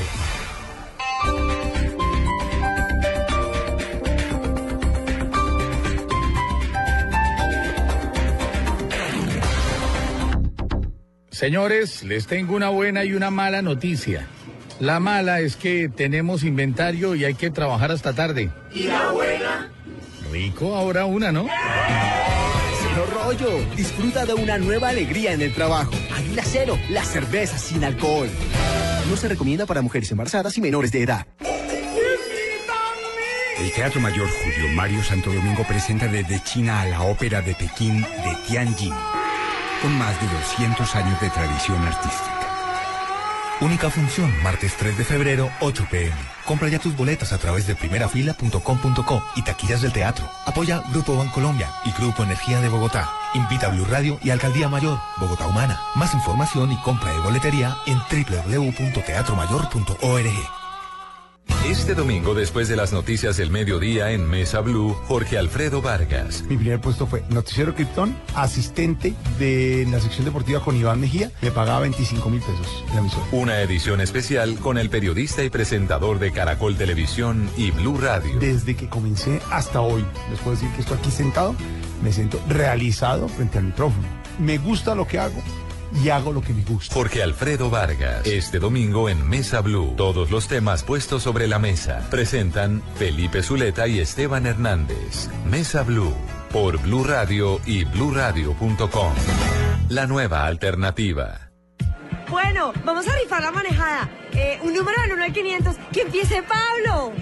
Señores, 11.30 12.02
les 12.02 12.26
tengo 12.26 12.54
una 12.54 12.68
buena 12.68 13.04
y 13.04 13.14
una 13.14 13.30
mala 13.30 13.62
noticia. 13.62 14.26
La 14.78 15.00
mala 15.00 15.40
es 15.40 15.56
que 15.56 15.88
tenemos 15.88 16.44
inventario 16.44 17.14
y 17.14 17.24
hay 17.24 17.34
que 17.34 17.50
trabajar 17.50 17.92
hasta 17.92 18.12
tarde. 18.12 18.50
¿Y 18.74 18.82
la 18.82 19.10
buena? 19.10 19.70
Rico, 20.30 20.76
ahora 20.76 21.06
una, 21.06 21.32
¿no? 21.32 21.46
Disfruta 23.76 24.26
de 24.26 24.34
una 24.34 24.58
nueva 24.58 24.88
alegría 24.88 25.32
en 25.32 25.42
el 25.42 25.52
trabajo. 25.54 25.92
Águila 26.14 26.42
Cero, 26.44 26.78
la 26.90 27.04
cerveza 27.04 27.58
sin 27.58 27.84
alcohol. 27.84 28.28
No 29.08 29.16
se 29.16 29.28
recomienda 29.28 29.66
para 29.66 29.82
mujeres 29.82 30.10
embarazadas 30.10 30.56
y 30.58 30.60
menores 30.60 30.92
de 30.92 31.02
edad. 31.02 31.26
El 33.58 33.72
Teatro 33.72 34.00
Mayor 34.00 34.28
Julio 34.28 34.70
Mario 34.74 35.02
Santo 35.02 35.30
Domingo 35.32 35.64
presenta 35.68 36.06
desde 36.06 36.42
China 36.42 36.80
a 36.80 36.86
la 36.86 37.02
ópera 37.02 37.42
de 37.42 37.54
Pekín 37.54 38.00
de 38.00 38.36
Tianjin, 38.46 38.94
con 39.82 39.92
más 39.98 40.18
de 40.20 40.26
200 40.28 40.96
años 40.96 41.20
de 41.20 41.28
tradición 41.28 41.82
artística. 41.82 42.39
Única 43.60 43.90
función, 43.90 44.32
martes 44.42 44.74
3 44.78 44.96
de 44.96 45.04
febrero, 45.04 45.50
8 45.60 45.86
pm. 45.90 46.16
Compra 46.46 46.68
ya 46.68 46.78
tus 46.78 46.96
boletas 46.96 47.34
a 47.34 47.38
través 47.38 47.66
de 47.66 47.74
primerafila.com.co 47.74 49.22
y 49.36 49.42
taquillas 49.42 49.82
del 49.82 49.92
teatro. 49.92 50.26
Apoya 50.46 50.82
Grupo 50.90 51.14
Bancolombia 51.14 51.70
y 51.84 51.92
Grupo 51.92 52.22
Energía 52.22 52.62
de 52.62 52.70
Bogotá. 52.70 53.10
Invita 53.34 53.66
a 53.66 53.70
Blue 53.70 53.84
Radio 53.84 54.18
y 54.22 54.30
Alcaldía 54.30 54.70
Mayor, 54.70 54.98
Bogotá 55.18 55.46
Humana. 55.46 55.78
Más 55.94 56.14
información 56.14 56.72
y 56.72 56.76
compra 56.78 57.12
de 57.12 57.18
boletería 57.18 57.76
en 57.86 57.98
www.teatromayor.org. 57.98 60.59
Este 61.66 61.94
domingo, 61.94 62.34
después 62.34 62.68
de 62.68 62.76
las 62.76 62.92
noticias 62.92 63.36
del 63.36 63.50
mediodía 63.50 64.10
en 64.10 64.28
Mesa 64.28 64.60
Blue, 64.60 64.94
Jorge 65.06 65.38
Alfredo 65.38 65.80
Vargas. 65.80 66.42
Mi 66.48 66.56
primer 66.56 66.80
puesto 66.80 67.06
fue 67.06 67.22
Noticiero 67.30 67.74
Krypton, 67.74 68.16
asistente 68.34 69.14
de 69.38 69.86
la 69.90 70.00
sección 70.00 70.24
deportiva 70.24 70.60
con 70.60 70.76
Iván 70.76 71.00
Mejía. 71.00 71.30
Me 71.42 71.50
pagaba 71.50 71.80
25 71.80 72.28
mil 72.28 72.40
pesos 72.40 72.84
la 72.92 73.00
emisora. 73.00 73.24
Una 73.32 73.60
edición 73.60 74.00
especial 74.00 74.58
con 74.58 74.78
el 74.78 74.90
periodista 74.90 75.44
y 75.44 75.50
presentador 75.50 76.18
de 76.18 76.32
Caracol 76.32 76.76
Televisión 76.76 77.48
y 77.56 77.70
Blue 77.70 77.98
Radio. 77.98 78.38
Desde 78.40 78.74
que 78.74 78.88
comencé 78.88 79.40
hasta 79.50 79.80
hoy, 79.80 80.04
les 80.30 80.40
puedo 80.40 80.56
decir 80.56 80.70
que 80.70 80.80
estoy 80.80 80.98
aquí 80.98 81.10
sentado, 81.10 81.54
me 82.02 82.12
siento 82.12 82.40
realizado 82.48 83.28
frente 83.28 83.58
al 83.58 83.64
micrófono. 83.64 84.08
Me 84.38 84.58
gusta 84.58 84.94
lo 84.94 85.06
que 85.06 85.18
hago 85.18 85.42
y 85.92 86.08
hago 86.10 86.32
lo 86.32 86.42
que 86.42 86.52
me 86.52 86.62
gusta. 86.64 86.94
Jorge 86.94 87.22
Alfredo 87.22 87.70
Vargas, 87.70 88.26
este 88.26 88.58
domingo 88.58 89.08
en 89.08 89.26
Mesa 89.28 89.60
Blue. 89.60 89.94
Todos 89.96 90.30
los 90.30 90.48
temas 90.48 90.82
puestos 90.82 91.22
sobre 91.22 91.46
la 91.46 91.58
mesa. 91.58 92.06
Presentan 92.10 92.82
Felipe 92.96 93.42
Zuleta 93.42 93.86
y 93.88 93.98
Esteban 94.00 94.46
Hernández. 94.46 95.28
Mesa 95.46 95.82
Blue, 95.82 96.14
por 96.52 96.78
Blue 96.78 97.04
Radio 97.04 97.60
y 97.66 97.84
bluradio.com. 97.84 99.12
La 99.88 100.06
nueva 100.06 100.46
alternativa. 100.46 101.50
Bueno, 102.28 102.72
vamos 102.84 103.08
a 103.08 103.16
rifar 103.16 103.42
la 103.42 103.50
manejada. 103.50 104.08
Eh, 104.32 104.60
un 104.62 104.72
número 104.72 105.02
del 105.02 105.12
1 105.14 105.24
al 105.24 105.32
500. 105.32 105.74
¡Que 105.92 106.02
empiece 106.02 106.42
Pablo! 106.44 107.12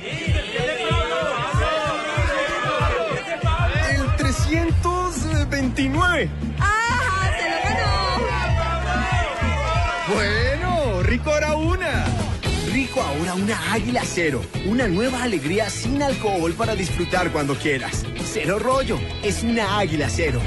El 3.91 4.17
329. 4.17 6.31
¡Ah! 6.61 6.78
Bueno, 10.13 11.03
rico 11.03 11.31
ahora 11.31 11.55
una. 11.55 12.07
Rico 12.73 13.01
ahora 13.01 13.35
una 13.35 13.73
águila 13.73 14.03
cero. 14.05 14.41
Una 14.67 14.89
nueva 14.89 15.23
alegría 15.23 15.69
sin 15.69 16.03
alcohol 16.03 16.55
para 16.55 16.75
disfrutar 16.75 17.31
cuando 17.31 17.55
quieras. 17.57 18.05
Cero 18.25 18.59
rollo. 18.59 18.99
Es 19.23 19.43
una 19.43 19.79
águila 19.79 20.09
cero. 20.09 20.41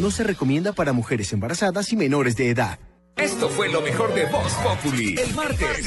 No 0.00 0.10
se 0.10 0.24
recomienda 0.24 0.72
para 0.72 0.92
mujeres 0.92 1.32
embarazadas 1.32 1.92
y 1.92 1.96
menores 1.96 2.36
de 2.36 2.50
edad. 2.50 2.78
Esto 3.16 3.48
fue 3.48 3.68
lo 3.68 3.82
mejor 3.82 4.14
de 4.14 4.26
Voz 4.26 4.52
Populi. 4.54 5.14
El 5.16 5.34
martes. 5.34 5.86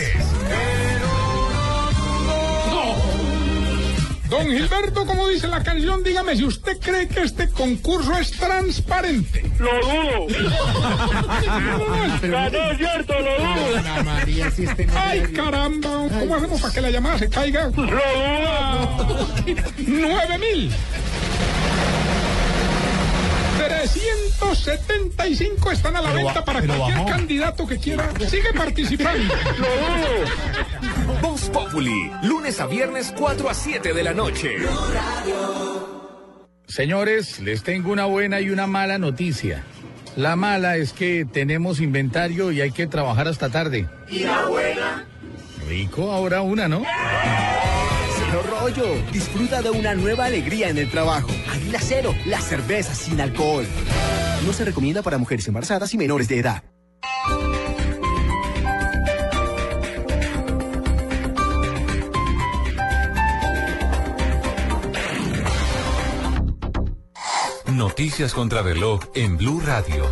Don 4.33 4.47
Gilberto, 4.49 5.05
como 5.05 5.27
dice 5.27 5.47
la 5.47 5.61
canción, 5.61 6.03
dígame 6.03 6.35
si 6.35 6.43
usted 6.43 6.79
cree 6.79 7.07
que 7.07 7.21
este 7.21 7.49
concurso 7.49 8.17
es 8.17 8.31
transparente. 8.31 9.43
Lo 9.59 9.69
dudo. 9.79 10.27
no, 12.23 12.71
es 12.71 12.77
cierto, 12.79 13.13
lo 13.19 13.37
dudo. 13.37 13.77
Ana 13.77 14.01
María, 14.01 14.49
si 14.49 14.63
este 14.63 14.87
no 14.87 14.93
Ay, 14.95 15.21
caramba. 15.35 16.07
¿Cómo 16.19 16.35
hacemos 16.35 16.59
para 16.61 16.73
que 16.73 16.81
la 16.81 16.89
llamada 16.89 17.19
se 17.19 17.29
caiga? 17.29 17.65
Lo 17.65 17.71
dudo. 17.83 19.27
¡Nueve 19.85 20.37
mil! 20.39 20.71
375 23.67 25.71
están 25.71 25.95
a 25.95 26.01
la 26.01 26.09
Pero 26.11 26.25
venta 26.25 26.39
ba- 26.39 26.45
para 26.45 26.59
cualquier 26.65 26.97
bajó. 26.97 27.05
candidato 27.05 27.67
que 27.67 27.77
quiera. 27.77 28.09
Sigue 28.27 28.51
participando. 28.53 29.31
Voz 31.21 31.49
Populi, 31.49 32.11
lunes 32.23 32.59
a 32.59 32.67
viernes 32.67 33.13
4 33.17 33.49
a 33.49 33.53
7 33.53 33.93
de 33.93 34.03
la 34.03 34.13
noche. 34.13 34.55
Señores, 36.67 37.39
les 37.39 37.63
tengo 37.63 37.91
una 37.91 38.05
buena 38.05 38.41
y 38.41 38.49
una 38.49 38.67
mala 38.67 38.97
noticia. 38.97 39.63
La 40.15 40.35
mala 40.35 40.77
es 40.77 40.93
que 40.93 41.25
tenemos 41.25 41.79
inventario 41.81 42.51
y 42.51 42.61
hay 42.61 42.71
que 42.71 42.87
trabajar 42.87 43.27
hasta 43.27 43.49
tarde. 43.49 43.87
¿Y 44.09 44.19
la 44.19 44.45
buena? 44.45 45.05
Rico, 45.67 46.11
ahora 46.11 46.41
una, 46.41 46.67
¿no? 46.67 46.83
Cero 48.17 48.43
rollo. 48.49 48.95
Disfruta 49.11 49.61
de 49.61 49.71
una 49.71 49.95
nueva 49.95 50.25
alegría 50.25 50.69
en 50.69 50.77
el 50.77 50.89
trabajo. 50.89 51.29
Águila 51.51 51.79
Cero, 51.81 52.13
la 52.25 52.39
cerveza 52.39 52.93
sin 52.93 53.19
alcohol. 53.21 53.65
No 54.45 54.53
se 54.53 54.65
recomienda 54.65 55.01
para 55.01 55.17
mujeres 55.17 55.47
embarazadas 55.47 55.93
y 55.93 55.97
menores 55.97 56.27
de 56.27 56.39
edad. 56.39 56.63
Noticias 67.83 68.33
contra 68.33 68.61
reloj 68.61 69.01
en 69.13 69.35
Blue 69.35 69.59
Radio. 69.59 70.09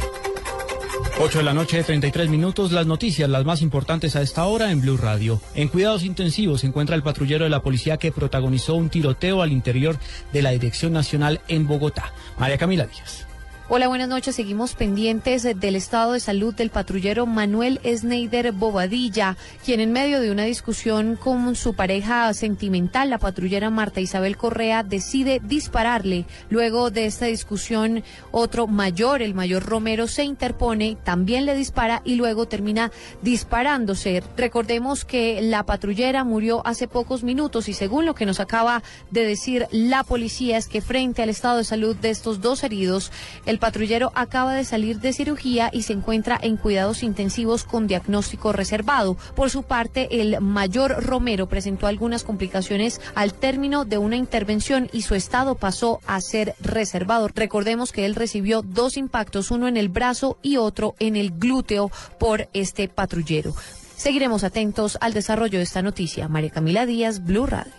8 1.21 1.37
de 1.37 1.43
la 1.45 1.53
noche, 1.53 1.81
33 1.81 2.27
minutos. 2.27 2.73
Las 2.73 2.85
noticias, 2.85 3.29
las 3.29 3.45
más 3.45 3.61
importantes 3.61 4.17
a 4.17 4.21
esta 4.21 4.43
hora 4.43 4.71
en 4.71 4.81
Blue 4.81 4.97
Radio. 4.97 5.39
En 5.55 5.69
cuidados 5.69 6.03
intensivos 6.03 6.59
se 6.59 6.67
encuentra 6.67 6.97
el 6.97 7.01
patrullero 7.01 7.45
de 7.45 7.49
la 7.49 7.61
policía 7.61 7.95
que 7.95 8.11
protagonizó 8.11 8.75
un 8.75 8.89
tiroteo 8.89 9.41
al 9.41 9.53
interior 9.53 9.97
de 10.33 10.41
la 10.41 10.51
Dirección 10.51 10.91
Nacional 10.91 11.39
en 11.47 11.65
Bogotá. 11.65 12.11
María 12.37 12.57
Camila 12.57 12.87
Díaz. 12.87 13.25
Hola, 13.73 13.87
buenas 13.87 14.09
noches. 14.09 14.35
Seguimos 14.35 14.75
pendientes 14.75 15.43
del 15.43 15.77
estado 15.77 16.11
de 16.11 16.19
salud 16.19 16.53
del 16.53 16.71
patrullero 16.71 17.25
Manuel 17.25 17.79
Sneider 17.85 18.51
Bobadilla, 18.51 19.37
quien 19.63 19.79
en 19.79 19.93
medio 19.93 20.19
de 20.19 20.29
una 20.29 20.43
discusión 20.43 21.15
con 21.15 21.55
su 21.55 21.73
pareja 21.73 22.33
sentimental, 22.33 23.09
la 23.09 23.17
patrullera 23.17 23.69
Marta 23.69 24.01
Isabel 24.01 24.35
Correa, 24.35 24.83
decide 24.83 25.39
dispararle. 25.41 26.25
Luego 26.49 26.91
de 26.91 27.05
esta 27.05 27.27
discusión, 27.27 28.03
otro 28.31 28.67
mayor, 28.67 29.21
el 29.21 29.33
mayor 29.33 29.63
Romero, 29.63 30.07
se 30.07 30.25
interpone, 30.25 30.97
también 31.05 31.45
le 31.45 31.55
dispara 31.55 32.01
y 32.03 32.15
luego 32.15 32.47
termina 32.49 32.91
disparándose. 33.21 34.21
Recordemos 34.35 35.05
que 35.05 35.41
la 35.41 35.65
patrullera 35.65 36.25
murió 36.25 36.61
hace 36.67 36.89
pocos 36.89 37.23
minutos 37.23 37.69
y 37.69 37.73
según 37.73 38.05
lo 38.05 38.15
que 38.15 38.25
nos 38.25 38.41
acaba 38.41 38.83
de 39.11 39.25
decir 39.25 39.67
la 39.71 40.03
policía 40.03 40.57
es 40.57 40.67
que 40.67 40.81
frente 40.81 41.23
al 41.23 41.29
estado 41.29 41.59
de 41.59 41.63
salud 41.63 41.95
de 41.95 42.09
estos 42.09 42.41
dos 42.41 42.65
heridos, 42.65 43.13
el 43.45 43.60
patrullero 43.61 44.11
acaba 44.15 44.53
de 44.53 44.65
salir 44.65 44.99
de 44.99 45.13
cirugía 45.13 45.69
y 45.71 45.83
se 45.83 45.93
encuentra 45.93 46.37
en 46.41 46.57
cuidados 46.57 47.03
intensivos 47.03 47.63
con 47.63 47.87
diagnóstico 47.87 48.51
reservado. 48.51 49.15
Por 49.35 49.49
su 49.49 49.63
parte, 49.63 50.19
el 50.19 50.41
mayor 50.41 51.05
Romero 51.05 51.47
presentó 51.47 51.87
algunas 51.87 52.23
complicaciones 52.23 52.99
al 53.15 53.33
término 53.33 53.85
de 53.85 53.97
una 53.97 54.17
intervención 54.17 54.89
y 54.91 55.03
su 55.03 55.15
estado 55.15 55.55
pasó 55.55 56.01
a 56.05 56.19
ser 56.19 56.55
reservado. 56.59 57.29
Recordemos 57.33 57.93
que 57.93 58.05
él 58.05 58.15
recibió 58.15 58.63
dos 58.63 58.97
impactos, 58.97 59.51
uno 59.51 59.69
en 59.69 59.77
el 59.77 59.87
brazo 59.87 60.37
y 60.41 60.57
otro 60.57 60.95
en 60.99 61.15
el 61.15 61.31
glúteo 61.31 61.89
por 62.19 62.49
este 62.51 62.89
patrullero. 62.89 63.53
Seguiremos 63.95 64.43
atentos 64.43 64.97
al 64.99 65.13
desarrollo 65.13 65.59
de 65.59 65.63
esta 65.63 65.83
noticia. 65.83 66.27
María 66.27 66.49
Camila 66.49 66.85
Díaz, 66.87 67.23
Blue 67.23 67.45
Radio. 67.45 67.71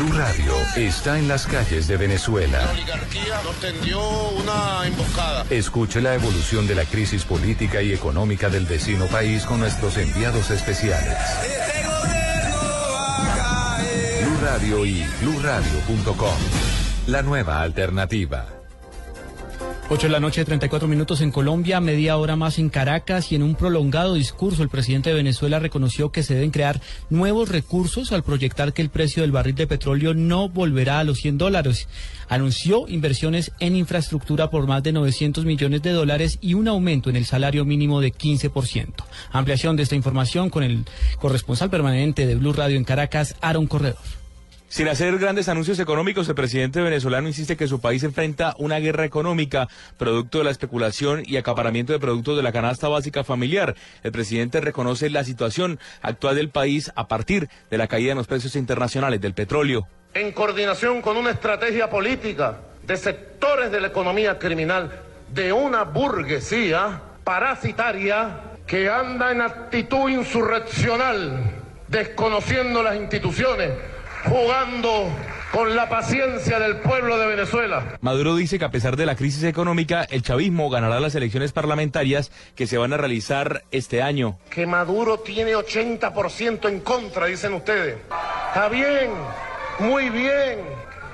Blue 0.00 0.16
Radio 0.16 0.54
está 0.76 1.18
en 1.18 1.28
las 1.28 1.46
calles 1.46 1.86
de 1.86 1.98
Venezuela. 1.98 2.70
oligarquía 2.72 3.42
nos 3.44 3.54
tendió 3.56 4.00
una 4.30 4.86
emboscada. 4.86 5.44
Escuche 5.50 6.00
la 6.00 6.14
evolución 6.14 6.66
de 6.66 6.74
la 6.74 6.86
crisis 6.86 7.26
política 7.26 7.82
y 7.82 7.92
económica 7.92 8.48
del 8.48 8.64
vecino 8.64 9.04
país 9.08 9.44
con 9.44 9.60
nuestros 9.60 9.98
enviados 9.98 10.50
especiales. 10.50 11.18
Blue 14.22 14.38
Radio 14.42 14.86
y 14.86 15.04
bluradio.com. 15.20 16.38
La 17.06 17.20
nueva 17.20 17.60
alternativa. 17.60 18.59
8 19.92 20.06
de 20.06 20.12
la 20.12 20.20
noche, 20.20 20.44
34 20.44 20.86
minutos 20.86 21.20
en 21.20 21.32
Colombia, 21.32 21.80
media 21.80 22.16
hora 22.16 22.36
más 22.36 22.60
en 22.60 22.68
Caracas 22.68 23.32
y 23.32 23.34
en 23.34 23.42
un 23.42 23.56
prolongado 23.56 24.14
discurso 24.14 24.62
el 24.62 24.68
presidente 24.68 25.10
de 25.10 25.16
Venezuela 25.16 25.58
reconoció 25.58 26.12
que 26.12 26.22
se 26.22 26.34
deben 26.34 26.52
crear 26.52 26.80
nuevos 27.10 27.48
recursos 27.48 28.12
al 28.12 28.22
proyectar 28.22 28.72
que 28.72 28.82
el 28.82 28.90
precio 28.90 29.22
del 29.22 29.32
barril 29.32 29.56
de 29.56 29.66
petróleo 29.66 30.14
no 30.14 30.48
volverá 30.48 31.00
a 31.00 31.04
los 31.04 31.18
100 31.18 31.38
dólares. 31.38 31.88
Anunció 32.28 32.86
inversiones 32.86 33.50
en 33.58 33.74
infraestructura 33.74 34.48
por 34.48 34.68
más 34.68 34.84
de 34.84 34.92
900 34.92 35.44
millones 35.44 35.82
de 35.82 35.90
dólares 35.90 36.38
y 36.40 36.54
un 36.54 36.68
aumento 36.68 37.10
en 37.10 37.16
el 37.16 37.26
salario 37.26 37.64
mínimo 37.64 38.00
de 38.00 38.12
15%. 38.12 38.94
Ampliación 39.32 39.74
de 39.74 39.82
esta 39.82 39.96
información 39.96 40.50
con 40.50 40.62
el 40.62 40.84
corresponsal 41.18 41.68
permanente 41.68 42.28
de 42.28 42.36
Blue 42.36 42.52
Radio 42.52 42.76
en 42.76 42.84
Caracas, 42.84 43.34
Aaron 43.40 43.66
Corredor. 43.66 44.19
Sin 44.70 44.86
hacer 44.86 45.18
grandes 45.18 45.48
anuncios 45.48 45.80
económicos, 45.80 46.28
el 46.28 46.36
presidente 46.36 46.80
venezolano 46.80 47.26
insiste 47.26 47.56
que 47.56 47.66
su 47.66 47.80
país 47.80 48.04
enfrenta 48.04 48.54
una 48.56 48.78
guerra 48.78 49.04
económica 49.04 49.66
producto 49.98 50.38
de 50.38 50.44
la 50.44 50.52
especulación 50.52 51.24
y 51.26 51.38
acaparamiento 51.38 51.92
de 51.92 51.98
productos 51.98 52.36
de 52.36 52.44
la 52.44 52.52
canasta 52.52 52.86
básica 52.86 53.24
familiar. 53.24 53.74
El 54.04 54.12
presidente 54.12 54.60
reconoce 54.60 55.10
la 55.10 55.24
situación 55.24 55.80
actual 56.02 56.36
del 56.36 56.50
país 56.50 56.92
a 56.94 57.08
partir 57.08 57.48
de 57.68 57.78
la 57.78 57.88
caída 57.88 58.12
en 58.12 58.18
los 58.18 58.28
precios 58.28 58.54
internacionales 58.54 59.20
del 59.20 59.34
petróleo. 59.34 59.88
En 60.14 60.30
coordinación 60.30 61.02
con 61.02 61.16
una 61.16 61.30
estrategia 61.30 61.90
política 61.90 62.60
de 62.86 62.96
sectores 62.96 63.72
de 63.72 63.80
la 63.80 63.88
economía 63.88 64.38
criminal 64.38 65.00
de 65.34 65.52
una 65.52 65.82
burguesía 65.82 67.02
parasitaria 67.24 68.38
que 68.68 68.88
anda 68.88 69.32
en 69.32 69.40
actitud 69.40 70.08
insurreccional, 70.08 71.56
desconociendo 71.88 72.84
las 72.84 72.94
instituciones 72.94 73.72
jugando 74.24 75.08
con 75.52 75.74
la 75.74 75.88
paciencia 75.88 76.58
del 76.58 76.76
pueblo 76.76 77.18
de 77.18 77.26
Venezuela. 77.26 77.98
Maduro 78.00 78.36
dice 78.36 78.58
que 78.58 78.64
a 78.64 78.70
pesar 78.70 78.96
de 78.96 79.06
la 79.06 79.16
crisis 79.16 79.42
económica, 79.44 80.04
el 80.04 80.22
chavismo 80.22 80.70
ganará 80.70 81.00
las 81.00 81.14
elecciones 81.14 81.52
parlamentarias 81.52 82.30
que 82.54 82.66
se 82.66 82.78
van 82.78 82.92
a 82.92 82.96
realizar 82.96 83.64
este 83.70 84.02
año. 84.02 84.38
Que 84.50 84.66
Maduro 84.66 85.18
tiene 85.18 85.54
80% 85.54 86.68
en 86.68 86.80
contra, 86.80 87.26
dicen 87.26 87.54
ustedes. 87.54 87.98
Está 88.48 88.68
bien, 88.68 89.10
muy 89.80 90.10
bien. 90.10 90.60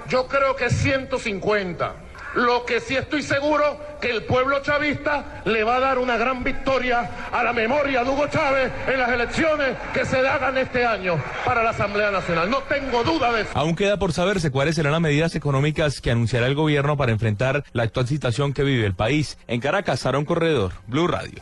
Yo 0.08 0.26
creo 0.28 0.54
que 0.54 0.70
150. 0.70 2.05
Lo 2.36 2.66
que 2.66 2.80
sí 2.80 2.94
estoy 2.94 3.22
seguro 3.22 3.80
que 3.98 4.10
el 4.10 4.24
pueblo 4.24 4.60
chavista 4.60 5.40
le 5.46 5.64
va 5.64 5.76
a 5.76 5.80
dar 5.80 5.98
una 5.98 6.18
gran 6.18 6.44
victoria 6.44 7.28
a 7.32 7.42
la 7.42 7.54
memoria 7.54 8.04
de 8.04 8.10
Hugo 8.10 8.26
Chávez 8.28 8.70
en 8.86 8.98
las 8.98 9.10
elecciones 9.10 9.74
que 9.94 10.04
se 10.04 10.18
hagan 10.18 10.58
este 10.58 10.84
año 10.84 11.18
para 11.46 11.62
la 11.62 11.70
Asamblea 11.70 12.10
Nacional. 12.10 12.50
No 12.50 12.58
tengo 12.64 13.02
duda 13.04 13.32
de 13.32 13.40
eso. 13.40 13.50
Aún 13.54 13.74
queda 13.74 13.96
por 13.98 14.12
saberse 14.12 14.50
cuáles 14.50 14.74
serán 14.74 14.92
las 14.92 15.00
medidas 15.00 15.34
económicas 15.34 16.02
que 16.02 16.10
anunciará 16.10 16.46
el 16.46 16.54
gobierno 16.54 16.98
para 16.98 17.12
enfrentar 17.12 17.64
la 17.72 17.84
actual 17.84 18.06
situación 18.06 18.52
que 18.52 18.64
vive 18.64 18.84
el 18.84 18.94
país. 18.94 19.38
En 19.48 19.60
Caracas, 19.60 20.04
Aaron 20.04 20.26
Corredor, 20.26 20.72
Blue 20.86 21.06
Radio. 21.06 21.40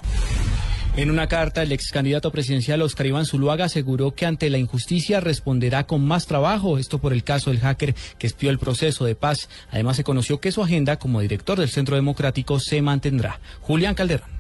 En 0.97 1.11
una 1.11 1.27
carta, 1.27 1.65
el 1.65 1.73
ex 1.73 1.91
candidato 1.91 2.31
presidencial 2.31 2.81
Oscar 2.81 3.07
Iván 3.07 3.27
Zuluaga 3.27 3.65
aseguró 3.65 4.15
que 4.15 4.27
ante 4.27 4.49
la 4.49 4.59
injusticia 4.59 5.19
responderá 5.19 5.89
con 5.89 6.07
más 6.07 6.27
trabajo, 6.29 6.79
esto 6.79 7.01
por 7.01 7.13
el 7.13 7.25
caso 7.25 7.51
del 7.51 7.59
hacker 7.59 7.97
que 8.17 8.29
espió 8.29 8.49
el 8.49 8.61
proceso 8.61 9.05
de 9.05 9.17
paz. 9.17 9.49
Además, 9.73 9.97
se 9.97 10.05
conoció 10.05 10.39
que 10.39 10.53
su 10.53 10.63
agenda 10.63 10.97
como 10.97 11.21
director 11.21 11.59
del 11.59 11.69
Centro 11.69 11.97
Democrático 11.97 12.61
se 12.61 12.81
mantendrá. 12.81 13.41
Julián 13.61 13.97
Calderón. 13.97 14.35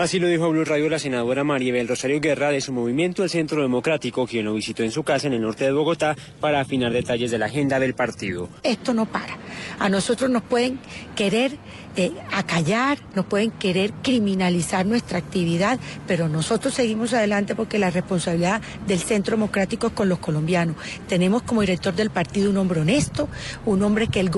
Así 0.00 0.18
lo 0.18 0.28
dijo 0.28 0.46
a 0.46 0.48
Blue 0.48 0.64
Radio 0.64 0.88
la 0.88 0.98
senadora 0.98 1.44
Maribel 1.44 1.86
Rosario 1.86 2.22
Guerra 2.22 2.50
de 2.50 2.62
su 2.62 2.72
movimiento 2.72 3.22
El 3.22 3.28
Centro 3.28 3.60
Democrático, 3.60 4.26
quien 4.26 4.46
lo 4.46 4.54
visitó 4.54 4.82
en 4.82 4.92
su 4.92 5.02
casa 5.02 5.26
en 5.26 5.34
el 5.34 5.42
norte 5.42 5.64
de 5.64 5.72
Bogotá 5.72 6.16
para 6.40 6.60
afinar 6.60 6.90
detalles 6.90 7.30
de 7.30 7.36
la 7.36 7.44
agenda 7.44 7.78
del 7.78 7.92
partido. 7.92 8.48
Esto 8.62 8.94
no 8.94 9.04
para. 9.04 9.36
A 9.78 9.90
nosotros 9.90 10.30
nos 10.30 10.42
pueden 10.42 10.78
querer 11.14 11.52
eh, 11.96 12.12
acallar, 12.32 12.98
nos 13.16 13.26
pueden 13.26 13.50
querer 13.50 13.92
criminalizar 14.02 14.86
nuestra 14.86 15.18
actividad, 15.18 15.80
pero 16.06 16.28
nosotros 16.28 16.72
seguimos 16.72 17.12
adelante 17.14 17.56
porque 17.56 17.80
la 17.80 17.90
responsabilidad 17.90 18.62
del 18.86 19.00
Centro 19.00 19.36
Democrático 19.36 19.88
es 19.88 19.92
con 19.92 20.08
los 20.08 20.20
colombianos. 20.20 20.76
Tenemos 21.08 21.42
como 21.42 21.62
director 21.62 21.92
del 21.92 22.10
partido 22.10 22.48
un 22.50 22.58
hombre 22.58 22.80
honesto, 22.80 23.28
un 23.66 23.82
hombre 23.82 24.06
que 24.06 24.20
el, 24.20 24.30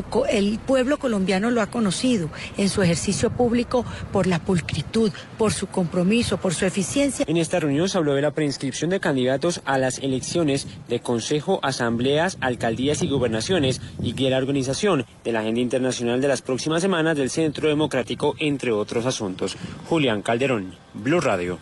pueblo 0.66 0.98
colombiano 0.98 1.50
lo 1.50 1.60
ha 1.60 1.66
conocido 1.66 2.30
en 2.56 2.70
su 2.70 2.80
ejercicio 2.80 3.30
público 3.30 3.84
por 4.12 4.26
la 4.26 4.38
pulcritud, 4.38 5.12
por 5.36 5.52
su 5.52 5.66
compromiso, 5.66 6.38
por 6.38 6.54
su 6.54 6.64
eficiencia. 6.64 7.26
En 7.28 7.36
esta 7.36 7.60
reunión 7.60 7.88
se 7.90 7.98
habló 7.98 8.14
de 8.14 8.22
la 8.22 8.30
preinscripción 8.30 8.90
de 8.90 9.00
candidatos 9.00 9.60
a 9.66 9.76
las 9.76 9.98
elecciones 9.98 10.66
de 10.88 11.00
Consejo, 11.00 11.60
Asambleas, 11.62 12.38
Alcaldías 12.40 13.02
y 13.02 13.08
Gobernaciones 13.08 13.82
y 14.02 14.14
que 14.14 14.30
la 14.30 14.38
organización 14.38 15.04
de 15.22 15.32
la 15.32 15.40
agenda 15.40 15.60
internacional 15.60 16.20
de 16.22 16.28
las 16.28 16.40
próximas 16.40 16.80
semanas 16.80 17.16
del 17.16 17.28
Centro 17.28 17.41
Democrático, 17.50 18.34
entre 18.38 18.72
otros 18.72 19.06
asuntos. 19.06 19.56
Julián 19.88 20.22
Calderón, 20.22 20.74
Blue 20.94 21.20
Radio. 21.20 21.58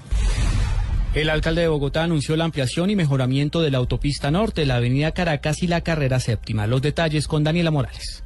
El 1.14 1.28
alcalde 1.28 1.62
de 1.62 1.68
Bogotá 1.68 2.05
anunció 2.05 2.37
la 2.37 2.45
ampliación 2.45 2.89
y 2.89 2.97
mejoramiento 2.97 3.61
de 3.62 3.70
la 3.70 3.78
autopista 3.78 4.31
norte, 4.31 4.64
la 4.64 4.76
avenida 4.76 5.11
Caracas 5.11 5.62
y 5.62 5.66
la 5.66 5.81
carrera 5.81 6.20
séptima. 6.20 6.68
Los 6.68 6.83
detalles 6.83 7.26
con 7.26 7.43
Daniela 7.43 7.72
Morales. 7.72 8.22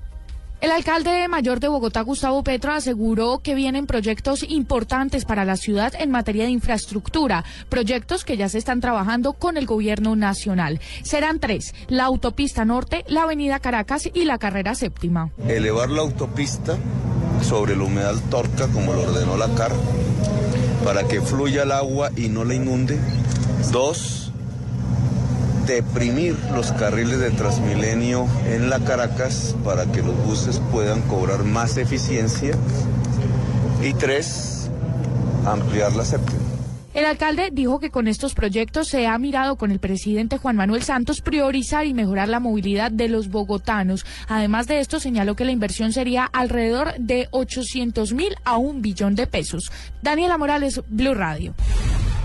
El 0.60 0.70
alcalde 0.70 1.28
mayor 1.28 1.60
de 1.60 1.68
Bogotá, 1.68 2.00
Gustavo 2.00 2.42
Petro, 2.42 2.72
aseguró 2.72 3.40
que 3.40 3.54
vienen 3.54 3.86
proyectos 3.86 4.44
importantes 4.48 5.24
para 5.26 5.44
la 5.44 5.56
ciudad 5.56 5.92
en 5.98 6.10
materia 6.10 6.44
de 6.44 6.50
infraestructura, 6.50 7.44
proyectos 7.68 8.24
que 8.24 8.36
ya 8.36 8.48
se 8.48 8.58
están 8.58 8.80
trabajando 8.80 9.34
con 9.34 9.58
el 9.58 9.66
gobierno 9.66 10.16
nacional. 10.16 10.80
Serán 11.02 11.38
tres, 11.38 11.74
la 11.88 12.04
autopista 12.04 12.64
norte, 12.64 13.04
la 13.08 13.24
avenida 13.24 13.58
Caracas 13.58 14.08
y 14.12 14.24
la 14.24 14.38
carrera 14.38 14.74
séptima. 14.74 15.30
Elevar 15.46 15.90
la 15.90 16.00
autopista 16.00 16.78
sobre 17.42 17.74
el 17.74 17.82
humedal 17.82 18.22
Torca, 18.30 18.68
como 18.68 18.94
lo 18.94 19.02
ordenó 19.02 19.36
la 19.36 19.54
CAR, 19.54 19.72
para 20.82 21.06
que 21.06 21.20
fluya 21.20 21.64
el 21.64 21.72
agua 21.72 22.10
y 22.16 22.28
no 22.28 22.44
la 22.44 22.54
inunde. 22.54 22.98
Dos, 23.70 24.23
deprimir 25.66 26.36
los 26.52 26.72
carriles 26.72 27.18
de 27.18 27.30
Transmilenio 27.30 28.26
en 28.46 28.70
la 28.70 28.80
Caracas 28.80 29.56
para 29.64 29.86
que 29.86 30.02
los 30.02 30.16
buses 30.24 30.60
puedan 30.70 31.02
cobrar 31.02 31.44
más 31.44 31.76
eficiencia. 31.76 32.56
Y 33.82 33.92
tres, 33.94 34.70
ampliar 35.46 35.94
la 35.94 36.04
séptima. 36.04 36.40
El 36.94 37.06
alcalde 37.06 37.50
dijo 37.52 37.80
que 37.80 37.90
con 37.90 38.06
estos 38.06 38.34
proyectos 38.34 38.86
se 38.86 39.08
ha 39.08 39.18
mirado 39.18 39.56
con 39.56 39.72
el 39.72 39.80
presidente 39.80 40.38
Juan 40.38 40.54
Manuel 40.54 40.84
Santos 40.84 41.22
priorizar 41.22 41.86
y 41.86 41.92
mejorar 41.92 42.28
la 42.28 42.38
movilidad 42.38 42.92
de 42.92 43.08
los 43.08 43.30
bogotanos. 43.30 44.06
Además 44.28 44.68
de 44.68 44.78
esto, 44.78 45.00
señaló 45.00 45.34
que 45.34 45.44
la 45.44 45.50
inversión 45.50 45.92
sería 45.92 46.24
alrededor 46.24 46.94
de 47.00 47.26
800 47.32 48.12
mil 48.12 48.36
a 48.44 48.58
un 48.58 48.80
billón 48.80 49.16
de 49.16 49.26
pesos. 49.26 49.72
Daniela 50.02 50.38
Morales, 50.38 50.82
Blue 50.88 51.14
Radio. 51.14 51.52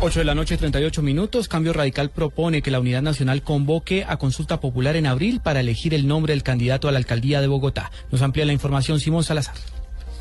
8 0.01 0.19
de 0.19 0.25
la 0.25 0.33
noche, 0.33 0.55
38 0.55 1.01
minutos. 1.01 1.49
Cambio 1.49 1.73
Radical 1.73 2.09
propone 2.09 2.61
que 2.61 2.71
la 2.71 2.79
Unidad 2.79 3.01
Nacional 3.01 3.43
convoque 3.43 4.05
a 4.07 4.15
consulta 4.15 4.61
popular 4.61 4.95
en 4.95 5.05
abril 5.05 5.41
para 5.43 5.59
elegir 5.59 5.93
el 5.93 6.07
nombre 6.07 6.31
del 6.31 6.41
candidato 6.41 6.87
a 6.87 6.93
la 6.93 6.99
alcaldía 6.99 7.41
de 7.41 7.47
Bogotá. 7.47 7.91
Nos 8.09 8.21
amplía 8.21 8.45
la 8.45 8.53
información 8.53 9.01
Simón 9.01 9.25
Salazar. 9.25 9.55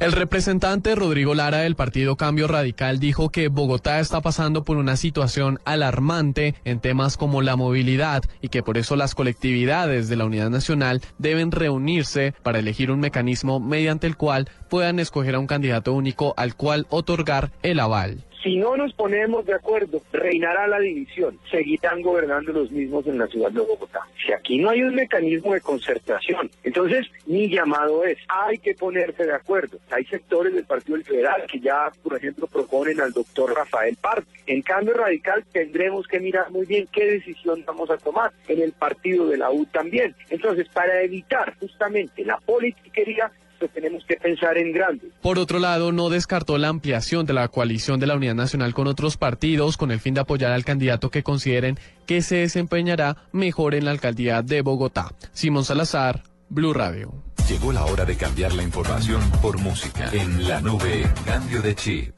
El 0.00 0.10
representante 0.10 0.96
Rodrigo 0.96 1.34
Lara 1.34 1.58
del 1.58 1.76
partido 1.76 2.16
Cambio 2.16 2.48
Radical 2.48 2.98
dijo 2.98 3.30
que 3.30 3.46
Bogotá 3.46 4.00
está 4.00 4.20
pasando 4.20 4.64
por 4.64 4.78
una 4.78 4.96
situación 4.96 5.60
alarmante 5.64 6.56
en 6.64 6.80
temas 6.80 7.16
como 7.16 7.40
la 7.40 7.54
movilidad 7.54 8.22
y 8.42 8.48
que 8.48 8.64
por 8.64 8.78
eso 8.78 8.96
las 8.96 9.14
colectividades 9.14 10.08
de 10.08 10.16
la 10.16 10.24
Unidad 10.24 10.50
Nacional 10.50 11.02
deben 11.18 11.52
reunirse 11.52 12.34
para 12.42 12.58
elegir 12.58 12.90
un 12.90 12.98
mecanismo 12.98 13.60
mediante 13.60 14.08
el 14.08 14.16
cual 14.16 14.48
puedan 14.68 14.98
escoger 14.98 15.36
a 15.36 15.40
un 15.40 15.46
candidato 15.46 15.92
único 15.92 16.34
al 16.36 16.56
cual 16.56 16.86
otorgar 16.90 17.52
el 17.62 17.78
aval. 17.78 18.24
Si 18.42 18.56
no 18.56 18.76
nos 18.76 18.92
ponemos 18.92 19.44
de 19.46 19.54
acuerdo, 19.54 20.00
reinará 20.12 20.68
la 20.68 20.78
división. 20.78 21.38
Seguirán 21.50 22.02
gobernando 22.02 22.52
los 22.52 22.70
mismos 22.70 23.06
en 23.06 23.18
la 23.18 23.26
ciudad 23.26 23.50
de 23.50 23.60
Bogotá. 23.60 24.00
Si 24.24 24.32
aquí 24.32 24.58
no 24.58 24.70
hay 24.70 24.82
un 24.82 24.94
mecanismo 24.94 25.54
de 25.54 25.60
concertación, 25.60 26.48
entonces 26.62 27.06
mi 27.26 27.48
llamado 27.48 28.04
es, 28.04 28.18
hay 28.28 28.58
que 28.58 28.74
ponerse 28.74 29.24
de 29.24 29.34
acuerdo. 29.34 29.78
Hay 29.90 30.04
sectores 30.04 30.54
del 30.54 30.64
Partido 30.64 31.00
Federal 31.02 31.44
que 31.50 31.58
ya, 31.58 31.90
por 32.02 32.16
ejemplo, 32.16 32.46
proponen 32.46 33.00
al 33.00 33.12
doctor 33.12 33.54
Rafael 33.54 33.96
Parque. 34.00 34.28
En 34.46 34.62
cambio 34.62 34.94
radical 34.94 35.44
tendremos 35.52 36.06
que 36.06 36.20
mirar 36.20 36.50
muy 36.50 36.66
bien 36.66 36.88
qué 36.92 37.04
decisión 37.04 37.64
vamos 37.66 37.90
a 37.90 37.98
tomar 37.98 38.32
en 38.46 38.62
el 38.62 38.72
partido 38.72 39.26
de 39.26 39.36
la 39.36 39.50
U 39.50 39.66
también. 39.66 40.14
Entonces, 40.30 40.68
para 40.68 41.02
evitar 41.02 41.56
justamente 41.58 42.24
la 42.24 42.38
politiquería, 42.38 43.32
pues 43.58 43.72
tenemos 43.72 44.04
que 44.04 44.16
pensar 44.16 44.56
en 44.58 44.72
grande. 44.72 45.10
Por 45.20 45.38
otro 45.38 45.58
lado, 45.58 45.92
no 45.92 46.08
descartó 46.08 46.58
la 46.58 46.68
ampliación 46.68 47.26
de 47.26 47.32
la 47.32 47.48
coalición 47.48 48.00
de 48.00 48.06
la 48.06 48.16
Unidad 48.16 48.34
Nacional 48.34 48.74
con 48.74 48.86
otros 48.86 49.16
partidos 49.16 49.76
con 49.76 49.90
el 49.90 50.00
fin 50.00 50.14
de 50.14 50.20
apoyar 50.20 50.52
al 50.52 50.64
candidato 50.64 51.10
que 51.10 51.22
consideren 51.22 51.78
que 52.06 52.22
se 52.22 52.36
desempeñará 52.36 53.16
mejor 53.32 53.74
en 53.74 53.84
la 53.84 53.90
alcaldía 53.90 54.42
de 54.42 54.62
Bogotá. 54.62 55.12
Simón 55.32 55.64
Salazar, 55.64 56.22
Blue 56.48 56.72
Radio. 56.72 57.12
Llegó 57.48 57.72
la 57.72 57.84
hora 57.84 58.04
de 58.04 58.16
cambiar 58.16 58.52
la 58.52 58.62
información 58.62 59.20
por 59.40 59.58
música. 59.58 60.10
En 60.12 60.46
la 60.46 60.60
nube, 60.60 61.06
cambio 61.24 61.62
de 61.62 61.74
chip. 61.74 62.14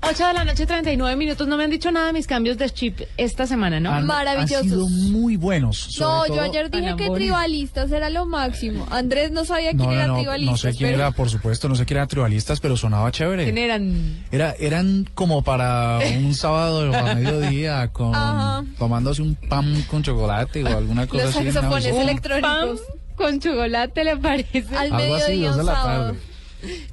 8 0.00 0.26
de 0.28 0.32
la 0.32 0.44
noche, 0.44 0.64
39 0.66 1.16
minutos. 1.16 1.48
No 1.48 1.56
me 1.56 1.64
han 1.64 1.70
dicho 1.70 1.90
nada 1.90 2.06
de 2.08 2.12
mis 2.12 2.26
cambios 2.26 2.56
de 2.56 2.70
chip 2.70 3.00
esta 3.16 3.46
semana, 3.46 3.80
¿no? 3.80 3.90
Han- 3.92 4.06
Maravillosos. 4.06 4.56
Han 4.62 4.68
sido 4.68 4.88
muy 4.88 5.36
buenos. 5.36 5.96
No, 5.98 6.26
yo 6.26 6.40
ayer 6.40 6.70
dije 6.70 6.94
que 6.96 7.10
tribalistas 7.10 7.90
era 7.90 8.08
lo 8.08 8.24
máximo. 8.24 8.86
Andrés 8.90 9.32
no 9.32 9.44
sabía 9.44 9.70
quién 9.70 9.82
No, 9.82 9.92
era 9.92 10.06
no, 10.06 10.12
no, 10.14 10.18
tribalista. 10.20 10.50
no 10.52 10.56
sé 10.56 10.72
quién 10.74 10.94
era, 10.94 11.10
por 11.10 11.28
supuesto, 11.30 11.68
no 11.68 11.74
sé 11.74 11.84
quién 11.84 11.98
era 11.98 12.06
tribalistas, 12.06 12.60
pero 12.60 12.76
sonaba 12.76 13.10
chévere. 13.10 13.44
¿Quién 13.44 13.58
eran? 13.58 14.24
Era, 14.30 14.54
eran 14.58 15.06
como 15.14 15.42
para 15.42 15.98
un 16.18 16.34
sábado 16.36 16.94
a 16.96 17.14
mediodía, 17.14 17.88
con, 17.88 18.14
Ajá. 18.14 18.64
tomándose 18.78 19.20
un 19.22 19.34
pan 19.34 19.82
con 19.90 20.02
chocolate 20.02 20.62
o 20.64 20.68
alguna 20.78 21.06
cosa 21.06 21.24
Los 21.24 21.34
así. 21.36 21.42
una 21.44 21.52
saxofones 21.52 21.94
electrónicos. 21.96 22.80
Con 23.16 23.40
chocolate, 23.40 24.04
¿le 24.04 24.16
parece? 24.16 24.64
Al 24.76 24.92
Algo 24.92 25.14
así, 25.16 25.30
mediodía 25.32 25.48
dos 25.48 25.56
de 25.56 25.64
la 25.64 25.72
tarde. 25.72 26.18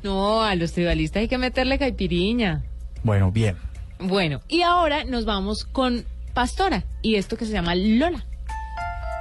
No, 0.04 0.42
a 0.44 0.56
los 0.56 0.72
tribalistas 0.74 1.22
hay 1.22 1.28
que 1.28 1.38
meterle 1.38 1.78
caipiriña. 1.78 2.64
Bueno, 3.06 3.32
bien. 3.32 3.56
Bueno, 4.00 4.42
y 4.48 4.64
ahora 4.64 5.04
nos 5.04 5.26
vamos 5.26 5.64
con 5.64 6.06
Pastora 6.34 6.84
y 7.04 7.16
esto 7.16 7.38
que 7.38 7.46
se 7.46 7.52
llama 7.52 7.76
Lola. 7.76 8.26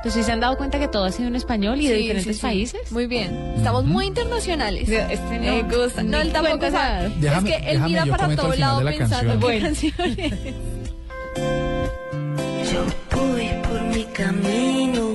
Pues 0.02 0.14
si 0.14 0.22
se 0.22 0.32
han 0.32 0.40
dado 0.40 0.56
cuenta 0.56 0.78
que 0.78 0.88
todo 0.88 1.04
ha 1.04 1.12
sido 1.12 1.28
en 1.28 1.36
español 1.36 1.78
y 1.82 1.86
de 1.88 1.96
Sí, 1.96 2.00
diferentes 2.00 2.36
sí, 2.36 2.40
sí. 2.40 2.46
países. 2.46 2.92
Muy 2.92 3.06
bien. 3.06 3.52
Estamos 3.58 3.84
muy 3.84 4.06
internacionales. 4.06 4.88
Este 4.88 5.38
no, 5.38 5.52
Me 5.68 5.76
gusta. 5.76 6.02
No, 6.02 6.16
él 6.18 6.32
tampoco 6.32 6.70
sabe. 6.70 7.10
Déjame- 7.20 7.50
es 7.50 7.56
que 7.62 7.70
él 7.72 7.80
mira 7.82 8.06
para 8.06 8.34
todo 8.34 8.54
lado 8.56 8.80
la 8.82 8.90
pensando 8.90 9.38
canciones. 9.46 10.32
Yo 12.72 12.84
voy 13.16 13.48
por 13.68 13.82
mi 13.82 14.04
camino, 14.04 15.10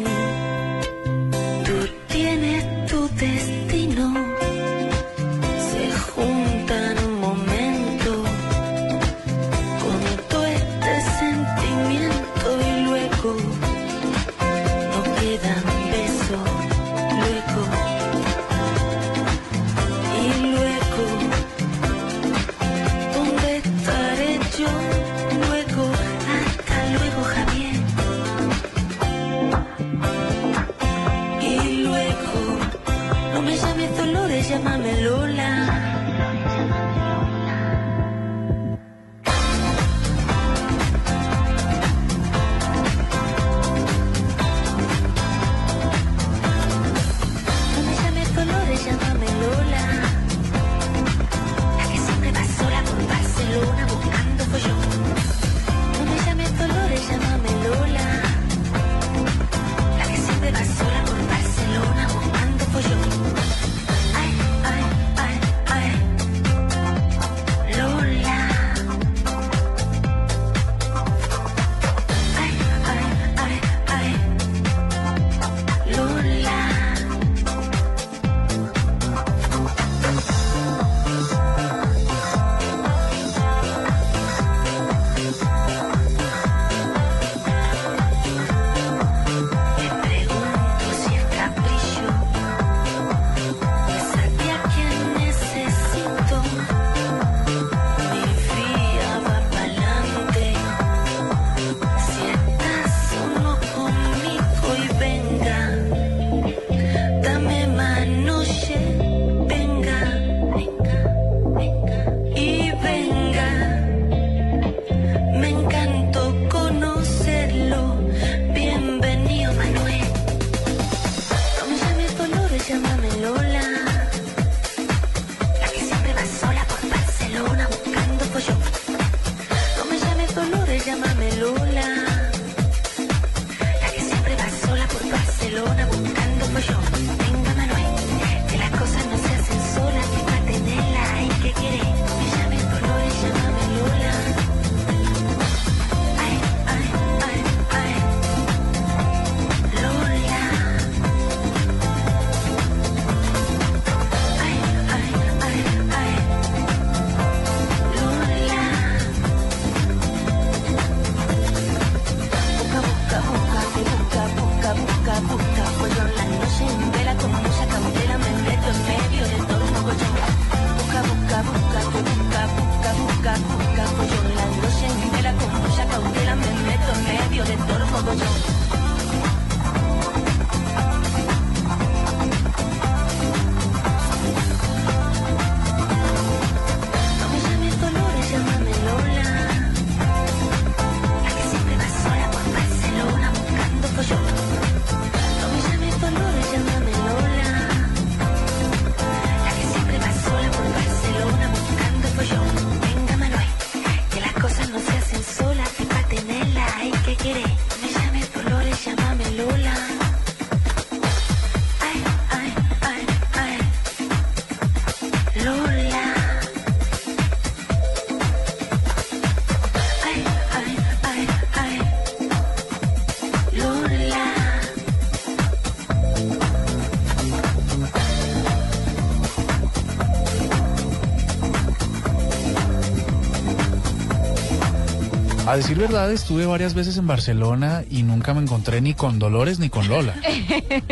A 235.49 235.57
decir 235.57 235.79
verdad, 235.79 236.11
estuve 236.11 236.45
varias 236.45 236.75
veces 236.75 236.95
en 236.97 237.07
Barcelona 237.07 237.83
y 237.89 238.03
nunca 238.03 238.35
me 238.35 238.41
encontré 238.43 238.81
ni 238.81 238.93
con 238.93 239.17
Dolores 239.17 239.57
ni 239.57 239.67
con 239.67 239.87
Lola. 239.87 240.13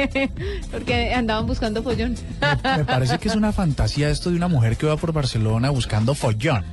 Porque 0.71 1.13
andaban 1.13 1.45
buscando 1.45 1.83
follón. 1.83 2.15
Me 2.75 2.83
parece 2.83 3.19
que 3.19 3.27
es 3.27 3.35
una 3.35 3.51
fantasía 3.51 4.09
esto 4.09 4.31
de 4.31 4.35
una 4.35 4.47
mujer 4.47 4.75
que 4.75 4.87
va 4.87 4.97
por 4.97 5.13
Barcelona 5.13 5.69
buscando 5.69 6.15
follón. 6.15 6.65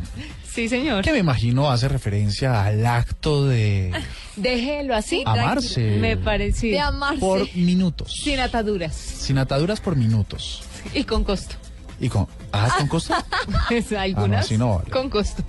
Sí, 0.50 0.66
señor. 0.66 1.04
Que 1.04 1.12
me 1.12 1.18
imagino 1.18 1.70
hace 1.70 1.88
referencia 1.88 2.64
al 2.64 2.86
acto 2.86 3.46
de 3.46 3.92
Déjelo 4.36 4.94
así. 4.94 5.22
Amarse. 5.26 5.98
Me 5.98 6.16
pareció. 6.16 6.70
De 6.70 6.80
amarse. 6.80 7.20
por 7.20 7.54
minutos. 7.54 8.14
Sin 8.14 8.40
ataduras. 8.40 8.94
Sin 8.94 9.36
ataduras 9.36 9.82
por 9.82 9.94
minutos. 9.94 10.62
Y 10.94 11.04
con 11.04 11.22
costo. 11.22 11.56
Y 12.00 12.08
con. 12.08 12.28
¿Ah, 12.50 12.74
con 12.78 12.88
costo? 12.88 13.14
Es 13.70 13.92
algunas. 13.92 14.46
así 14.46 14.56
no 14.56 14.76
vale. 14.76 14.90
Con 14.90 15.10
costo. 15.10 15.44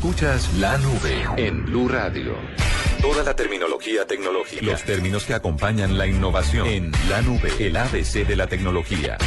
Escuchas 0.00 0.54
la 0.54 0.78
nube 0.78 1.26
en 1.36 1.66
Blue 1.66 1.86
Radio. 1.86 2.34
Toda 3.02 3.22
la 3.22 3.36
terminología 3.36 4.06
tecnológica, 4.06 4.64
los 4.64 4.82
términos 4.82 5.24
que 5.24 5.34
acompañan 5.34 5.98
la 5.98 6.06
innovación 6.06 6.66
en 6.66 6.90
la 7.10 7.20
nube, 7.20 7.50
el 7.58 7.76
ABC 7.76 8.26
de 8.26 8.34
la 8.34 8.46
tecnología. 8.46 9.18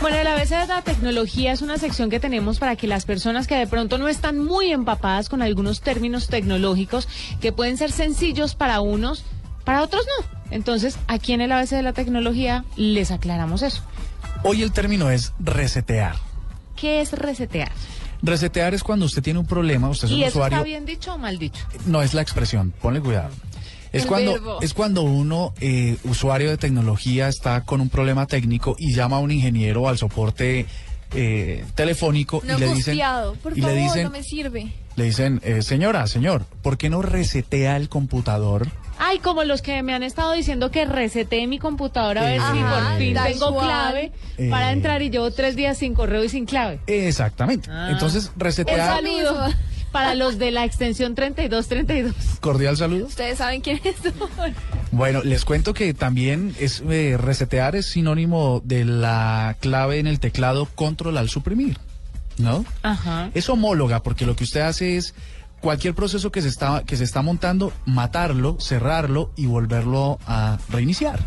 Bueno, 0.00 0.16
el 0.16 0.26
ABC 0.26 0.48
de 0.48 0.66
la 0.66 0.82
tecnología 0.82 1.52
es 1.52 1.62
una 1.62 1.78
sección 1.78 2.10
que 2.10 2.18
tenemos 2.18 2.58
para 2.58 2.74
que 2.74 2.88
las 2.88 3.04
personas 3.04 3.46
que 3.46 3.54
de 3.54 3.68
pronto 3.68 3.96
no 3.96 4.08
están 4.08 4.40
muy 4.40 4.72
empapadas 4.72 5.28
con 5.28 5.40
algunos 5.40 5.80
términos 5.80 6.26
tecnológicos 6.26 7.06
que 7.40 7.52
pueden 7.52 7.76
ser 7.76 7.92
sencillos 7.92 8.56
para 8.56 8.80
unos, 8.80 9.24
para 9.62 9.84
otros 9.84 10.04
no. 10.18 10.26
Entonces, 10.50 10.98
aquí 11.06 11.32
en 11.32 11.42
el 11.42 11.52
ABC 11.52 11.70
de 11.70 11.82
la 11.82 11.92
tecnología 11.92 12.64
les 12.74 13.12
aclaramos 13.12 13.62
eso. 13.62 13.84
Hoy 14.42 14.64
el 14.64 14.72
término 14.72 15.12
es 15.12 15.32
resetear. 15.38 16.16
¿Qué 16.74 17.00
es 17.00 17.12
resetear? 17.12 17.70
Resetear 18.22 18.74
es 18.74 18.82
cuando 18.82 19.06
usted 19.06 19.22
tiene 19.22 19.38
un 19.40 19.46
problema, 19.46 19.88
usted 19.90 20.06
es 20.06 20.12
¿Y 20.12 20.14
un 20.16 20.20
eso 20.22 20.38
usuario. 20.38 20.58
está 20.58 20.64
bien 20.64 20.84
dicho 20.86 21.14
o 21.14 21.18
mal 21.18 21.38
dicho? 21.38 21.64
No 21.86 22.02
es 22.02 22.14
la 22.14 22.22
expresión, 22.22 22.72
ponle 22.80 23.00
cuidado. 23.00 23.30
Es 23.92 24.02
El 24.02 24.08
cuando, 24.08 24.32
verbo. 24.32 24.62
es 24.62 24.72
cuando 24.74 25.02
uno, 25.02 25.52
eh, 25.60 25.96
usuario 26.04 26.48
de 26.50 26.56
tecnología, 26.56 27.28
está 27.28 27.62
con 27.64 27.80
un 27.80 27.88
problema 27.90 28.26
técnico 28.26 28.74
y 28.78 28.94
llama 28.94 29.16
a 29.16 29.20
un 29.20 29.30
ingeniero 29.32 29.88
al 29.88 29.98
soporte 29.98 30.66
eh, 31.14 31.64
telefónico 31.74 32.40
No 32.46 32.56
y 32.56 32.60
le 32.60 32.72
dicen. 32.72 32.98
Por 33.42 33.58
y 33.58 33.60
favor, 33.60 33.76
le 33.76 33.82
dicen, 33.82 34.04
no 34.04 34.10
me 34.10 34.22
sirve. 34.22 34.72
Le 34.96 35.04
dicen, 35.04 35.40
eh, 35.44 35.62
señora, 35.62 36.06
señor, 36.06 36.44
¿por 36.62 36.76
qué 36.78 36.90
no 36.90 37.02
resetea 37.02 37.76
el 37.76 37.88
computador? 37.88 38.68
Ay, 38.98 39.18
como 39.18 39.42
los 39.44 39.62
que 39.62 39.82
me 39.82 39.94
han 39.94 40.02
estado 40.02 40.32
diciendo 40.32 40.70
que 40.70 40.84
reseté 40.84 41.46
mi 41.46 41.58
computadora 41.58 42.20
a 42.22 42.24
ver 42.26 42.40
si 42.40 42.58
Ajá, 42.58 42.88
por 42.90 42.98
fin 42.98 43.16
tengo 43.24 43.58
clave 43.58 44.12
Eh. 44.38 44.48
para 44.48 44.70
entrar 44.72 45.02
y 45.02 45.10
llevo 45.10 45.30
tres 45.32 45.56
días 45.56 45.78
sin 45.78 45.94
correo 45.94 46.22
y 46.22 46.28
sin 46.28 46.46
clave. 46.46 46.78
Exactamente. 46.86 47.68
Ah. 47.72 47.88
Entonces, 47.90 48.30
Un 48.34 48.40
resetear, 48.40 48.96
saludo 49.02 49.48
para 49.92 50.14
los 50.14 50.38
de 50.38 50.50
la 50.52 50.64
extensión 50.64 51.14
3232. 51.16 52.14
cordial 52.40 52.76
saludo. 52.76 53.06
Ustedes 53.06 53.38
saben 53.38 53.60
quién 53.60 53.80
es. 53.84 53.96
Bueno, 54.94 55.22
les 55.22 55.46
cuento 55.46 55.72
que 55.72 55.94
también 55.94 56.54
es 56.60 56.82
eh, 56.86 57.16
resetear 57.18 57.76
es 57.76 57.86
sinónimo 57.86 58.60
de 58.62 58.84
la 58.84 59.56
clave 59.58 59.98
en 59.98 60.06
el 60.06 60.20
teclado 60.20 60.66
control 60.74 61.16
al 61.16 61.30
suprimir, 61.30 61.78
¿no? 62.42 62.64
Ajá. 62.82 63.30
Es 63.34 63.48
homóloga 63.48 64.02
porque 64.02 64.26
lo 64.26 64.36
que 64.36 64.44
usted 64.44 64.60
hace 64.60 64.96
es 64.96 65.14
cualquier 65.60 65.94
proceso 65.94 66.32
que 66.32 66.42
se 66.42 66.48
está 66.48 66.82
que 66.84 66.96
se 66.96 67.04
está 67.04 67.22
montando, 67.22 67.72
matarlo, 67.86 68.58
cerrarlo 68.60 69.30
y 69.36 69.46
volverlo 69.46 70.18
a 70.26 70.58
reiniciar. 70.68 71.20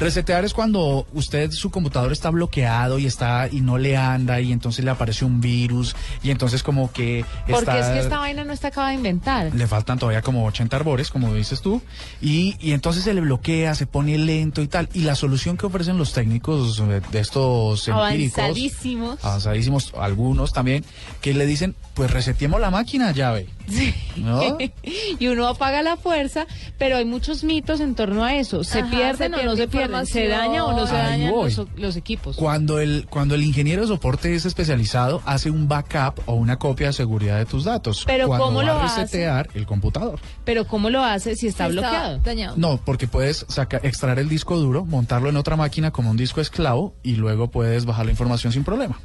Resetear 0.00 0.44
es 0.46 0.54
cuando 0.54 1.06
usted 1.12 1.50
su 1.50 1.70
computador 1.70 2.10
está 2.10 2.30
bloqueado 2.30 2.98
y 2.98 3.04
está 3.06 3.48
y 3.52 3.60
no 3.60 3.76
le 3.76 3.96
anda 3.98 4.40
y 4.40 4.50
entonces 4.50 4.82
le 4.84 4.90
aparece 4.90 5.26
un 5.26 5.40
virus 5.42 5.94
y 6.22 6.30
entonces 6.30 6.62
como 6.62 6.90
que 6.90 7.24
Porque 7.46 7.58
está 7.58 7.78
es 7.78 7.86
que 7.88 7.98
esta 8.00 8.18
vaina 8.18 8.44
no 8.44 8.52
está 8.54 8.68
acabada 8.68 8.90
de 8.90 8.96
inventar. 8.96 9.54
le 9.54 9.66
faltan 9.66 9.98
todavía 9.98 10.22
como 10.22 10.46
80 10.46 10.74
arbores, 10.74 11.10
como 11.10 11.34
dices 11.34 11.60
tú, 11.60 11.82
y, 12.22 12.56
y 12.60 12.72
entonces 12.72 13.04
se 13.04 13.12
le 13.12 13.20
bloquea, 13.20 13.74
se 13.74 13.86
pone 13.86 14.16
lento 14.16 14.62
y 14.62 14.68
tal. 14.68 14.88
Y 14.94 15.00
la 15.00 15.14
solución 15.14 15.56
que 15.58 15.66
ofrecen 15.66 15.98
los 15.98 16.12
técnicos 16.14 16.78
de 17.12 17.18
estos 17.20 17.86
empíricos, 17.86 18.38
Avanzadísimos. 18.38 19.24
avanzadísimos, 19.24 19.92
algunos 19.98 20.52
también, 20.54 20.84
que 21.20 21.34
le 21.34 21.44
dicen, 21.44 21.74
pues 21.92 22.10
reseteemos 22.10 22.58
la 22.60 22.70
máquina, 22.70 23.12
llave. 23.12 23.48
¿No? 24.16 24.58
y 25.18 25.26
uno 25.28 25.46
apaga 25.46 25.82
la 25.82 25.96
fuerza, 25.96 26.46
pero 26.78 26.96
hay 26.96 27.04
muchos 27.04 27.44
mitos 27.44 27.80
en 27.80 27.94
torno 27.94 28.24
a 28.24 28.34
eso. 28.36 28.64
¿Se 28.64 28.80
Ajá, 28.80 28.90
pierden 28.90 29.16
se 29.32 29.40
o 29.40 29.42
no 29.44 29.54
pierde 29.54 29.56
se 29.56 29.68
pierden? 29.68 29.89
¿Se 30.06 30.28
daña 30.28 30.64
o 30.64 30.72
no 30.72 30.86
se 30.86 30.94
Ahí 30.96 31.20
dañan 31.22 31.32
los, 31.34 31.60
los 31.76 31.96
equipos? 31.96 32.36
Cuando 32.36 32.78
el, 32.80 33.06
cuando 33.10 33.34
el 33.34 33.42
ingeniero 33.42 33.82
de 33.82 33.88
soporte 33.88 34.34
es 34.34 34.44
especializado, 34.46 35.22
hace 35.26 35.50
un 35.50 35.68
backup 35.68 36.20
o 36.26 36.34
una 36.34 36.58
copia 36.58 36.88
de 36.88 36.92
seguridad 36.92 37.38
de 37.38 37.46
tus 37.46 37.64
datos. 37.64 38.04
Pero 38.06 38.26
cuando 38.28 38.46
¿cómo 38.46 38.58
va 38.58 38.64
lo 38.64 38.72
a 38.72 38.84
hace? 38.84 39.02
resetear 39.02 39.48
el 39.54 39.66
computador. 39.66 40.18
Pero 40.44 40.66
¿cómo 40.66 40.90
lo 40.90 41.04
hace 41.04 41.36
si 41.36 41.46
está 41.48 41.66
Si 41.68 41.70
está 41.76 41.80
bloqueado? 41.90 42.18
dañado. 42.18 42.56
No, 42.56 42.78
porque 42.84 43.06
puedes 43.08 43.44
sacar, 43.48 43.84
extraer 43.84 44.18
el 44.18 44.28
disco 44.28 44.56
duro, 44.58 44.84
montarlo 44.84 45.28
en 45.28 45.36
otra 45.36 45.56
máquina 45.56 45.90
como 45.90 46.10
un 46.10 46.16
disco 46.16 46.40
esclavo 46.40 46.94
y 47.02 47.16
luego 47.16 47.50
puedes 47.50 47.84
bajar 47.84 48.04
la 48.06 48.12
información 48.12 48.52
sin 48.52 48.64
problema. 48.64 48.98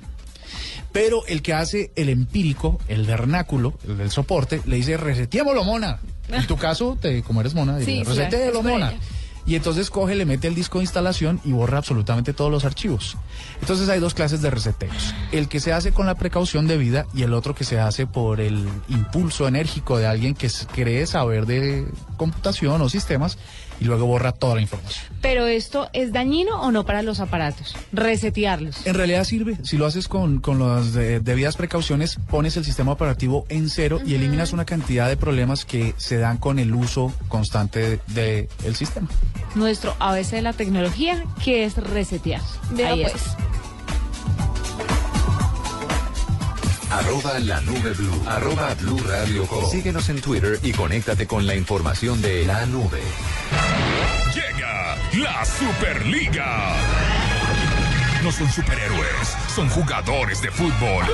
Pero 0.92 1.26
el 1.28 1.42
que 1.42 1.54
hace 1.54 1.92
el 1.96 2.08
empírico, 2.10 2.80
el 2.88 3.04
vernáculo, 3.06 3.74
el 3.88 3.98
del 3.98 4.12
soporte, 4.12 4.62
le 4.66 4.78
dice 4.78 4.96
reseteémoslo, 4.98 5.64
mona. 5.66 6.00
En 6.30 6.48
tu 6.48 6.56
caso, 6.58 6.98
te, 7.00 7.22
como 7.22 7.42
eres 7.42 7.54
mona, 7.54 7.80
Sí, 7.80 8.00
dice 8.00 8.30
sí, 8.30 8.58
mona. 8.64 8.92
ella. 8.92 9.00
Y 9.46 9.56
entonces 9.56 9.90
coge, 9.90 10.16
le 10.16 10.26
mete 10.26 10.48
el 10.48 10.56
disco 10.56 10.80
de 10.80 10.86
instalación 10.86 11.40
y 11.44 11.52
borra 11.52 11.78
absolutamente 11.78 12.34
todos 12.34 12.52
los 12.52 12.66
archivos. 12.66 13.16
Entonces 13.62 13.90
hay 13.90 14.00
dos 14.00 14.14
clases 14.14 14.42
de 14.42 14.50
reseteos. 14.50 15.14
El 15.32 15.48
que 15.48 15.60
se 15.60 15.72
hace 15.72 15.92
con 15.92 16.08
la 16.08 16.16
precaución 16.16 16.68
debida 16.68 17.06
y 17.14 17.24
el 17.24 17.34
otro 17.34 17.54
que 17.54 17.64
se 17.64 17.80
hace 17.80 18.08
por 18.08 18.42
el 18.42 18.68
impulso 18.90 19.48
enérgico 19.48 19.98
de 19.98 20.08
alguien 20.08 20.34
que 20.34 20.50
cree 20.74 21.06
saber 21.06 21.46
de 21.46 21.88
computación 22.18 22.82
o 22.82 22.90
sistemas 22.90 23.38
y 23.80 23.86
luego 23.86 24.06
borra 24.06 24.32
toda 24.32 24.56
la 24.56 24.62
información. 24.62 25.06
Pero 25.22 25.48
esto 25.48 25.90
es 25.94 26.12
dañino 26.14 26.62
o 26.62 26.72
no 26.72 26.86
para 26.86 27.02
los 27.02 27.20
aparatos? 27.20 27.76
Resetearlos. 27.92 28.86
En 28.86 28.94
realidad 28.96 29.24
sirve. 29.24 29.58
Si 29.64 29.78
lo 29.78 29.86
haces 29.86 30.08
con, 30.08 30.40
con 30.40 30.60
las 30.60 30.94
de- 30.94 31.20
debidas 31.20 31.56
precauciones, 31.58 32.18
pones 32.30 32.56
el 32.58 32.66
sistema 32.66 32.92
operativo 32.92 33.46
en 33.50 33.70
cero 33.70 34.00
y 34.06 34.16
eliminas 34.16 34.54
una 34.54 34.66
cantidad 34.66 35.08
de 35.10 35.18
problemas 35.18 35.66
que 35.66 35.94
se 35.98 36.18
dan 36.18 36.38
con 36.38 36.60
el 36.60 36.74
uso 36.74 37.12
constante 37.28 38.00
del 38.08 38.48
el 38.64 38.76
sistema. 38.76 39.08
Nuestro 39.56 39.96
ABC 40.00 40.32
de 40.32 40.42
la 40.42 40.54
tecnología, 40.54 41.24
que 41.44 41.66
es 41.66 41.76
resetear. 41.78 42.42
Vea 42.72 42.92
Ahí 42.94 43.02
pues. 43.04 43.16
está. 43.16 43.38
Arroba 46.96 47.40
la 47.40 47.60
nube 47.60 47.92
blue. 47.92 48.24
Arroba 48.26 48.74
blue 48.76 48.98
radio. 49.00 49.46
Síguenos 49.70 50.08
en 50.08 50.22
Twitter 50.22 50.58
y 50.64 50.72
conéctate 50.72 51.28
con 51.28 51.46
la 51.46 51.54
información 51.54 52.22
de 52.22 52.46
la 52.46 52.66
nube. 52.68 53.02
Llega 54.34 54.96
la 55.14 55.44
Superliga. 55.44 56.74
No 58.24 58.32
son 58.32 58.50
superhéroes, 58.50 59.36
son 59.54 59.70
jugadores 59.72 60.42
de 60.42 60.50
fútbol. 60.52 61.06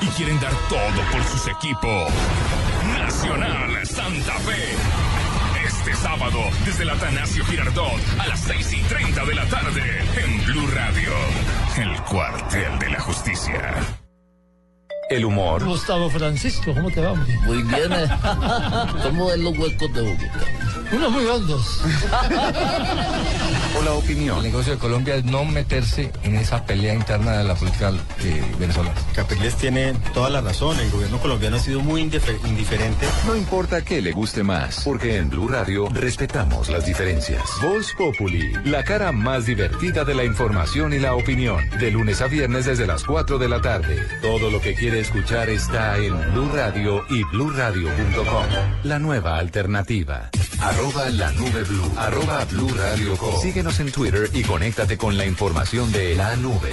Y 0.00 0.06
quieren 0.08 0.40
dar 0.40 0.52
todo 0.68 1.10
por 1.12 1.22
sus 1.22 1.46
equipos. 1.46 2.12
Nacional 2.98 3.86
Santa 3.86 4.34
Fe. 4.40 4.74
Este 5.64 5.94
sábado, 5.94 6.40
desde 6.66 6.82
el 6.82 6.90
Atanasio 6.90 7.44
Girardot, 7.44 8.00
a 8.18 8.26
las 8.26 8.40
6 8.40 8.72
y 8.72 8.82
30 8.82 9.24
de 9.24 9.34
la 9.36 9.46
tarde, 9.46 9.82
en 10.16 10.44
Blue 10.44 10.66
Radio. 10.74 11.12
El 11.76 12.02
cuartel 12.02 12.78
de 12.80 12.90
la 12.90 13.00
justicia. 13.00 14.03
El 15.14 15.24
humor, 15.24 15.64
Gustavo 15.64 16.10
Francisco, 16.10 16.74
¿cómo 16.74 16.90
te 16.90 17.00
va? 17.00 17.14
Muy 17.14 17.62
bien. 17.62 17.88
¿Cómo 19.02 19.26
ven 19.28 19.44
los 19.44 19.56
huecos 19.56 19.92
de 19.92 20.00
Bogotá? 20.00 20.44
Unos 20.92 21.10
muy 21.12 21.24
hondos. 21.26 21.80
o 23.78 23.82
la 23.82 23.92
opinión. 23.92 24.38
El 24.38 24.44
negocio 24.44 24.72
de 24.74 24.78
Colombia 24.78 25.14
es 25.16 25.24
no 25.24 25.44
meterse 25.44 26.10
en 26.22 26.36
esa 26.36 26.64
pelea 26.64 26.94
interna 26.94 27.32
de 27.38 27.44
la 27.44 27.54
política 27.54 27.92
eh, 28.22 28.42
venezolana. 28.58 28.94
Capriles 29.14 29.56
tiene 29.56 29.92
toda 30.12 30.30
la 30.30 30.40
razón. 30.40 30.78
El 30.80 30.90
gobierno 30.90 31.18
colombiano 31.18 31.56
ha 31.56 31.60
sido 31.60 31.80
muy 31.80 32.02
indifer- 32.02 32.38
indiferente. 32.46 33.06
No 33.26 33.36
importa 33.36 33.82
qué 33.82 34.00
le 34.02 34.12
guste 34.12 34.42
más, 34.42 34.82
porque 34.84 35.16
en 35.16 35.30
Blue 35.30 35.48
Radio 35.48 35.88
respetamos 35.92 36.68
las 36.68 36.86
diferencias. 36.86 37.42
Voz 37.62 37.92
Populi, 37.96 38.52
la 38.64 38.84
cara 38.84 39.12
más 39.12 39.46
divertida 39.46 40.04
de 40.04 40.14
la 40.14 40.24
información 40.24 40.92
y 40.92 40.98
la 40.98 41.14
opinión. 41.14 41.68
De 41.78 41.90
lunes 41.90 42.20
a 42.20 42.26
viernes 42.26 42.66
desde 42.66 42.86
las 42.86 43.04
4 43.04 43.38
de 43.38 43.48
la 43.48 43.60
tarde. 43.60 43.96
Todo 44.22 44.50
lo 44.50 44.60
que 44.60 44.74
quiere 44.74 45.03
escuchar 45.04 45.50
está 45.50 45.98
en 45.98 46.14
Blue 46.32 46.48
Radio 46.54 47.04
y 47.10 47.22
bluradio.com. 47.24 48.44
La 48.84 48.98
nueva 48.98 49.36
alternativa. 49.36 50.30
Arroba 50.58 51.10
la 51.10 51.30
nube 51.32 51.62
blue. 51.64 51.92
Arroba 51.98 52.46
blue 52.46 52.70
radio. 52.74 53.14
Síguenos 53.42 53.80
en 53.80 53.92
Twitter 53.92 54.30
y 54.32 54.42
conéctate 54.42 54.96
con 54.96 55.18
la 55.18 55.26
información 55.26 55.92
de 55.92 56.14
la 56.14 56.34
nube. 56.36 56.72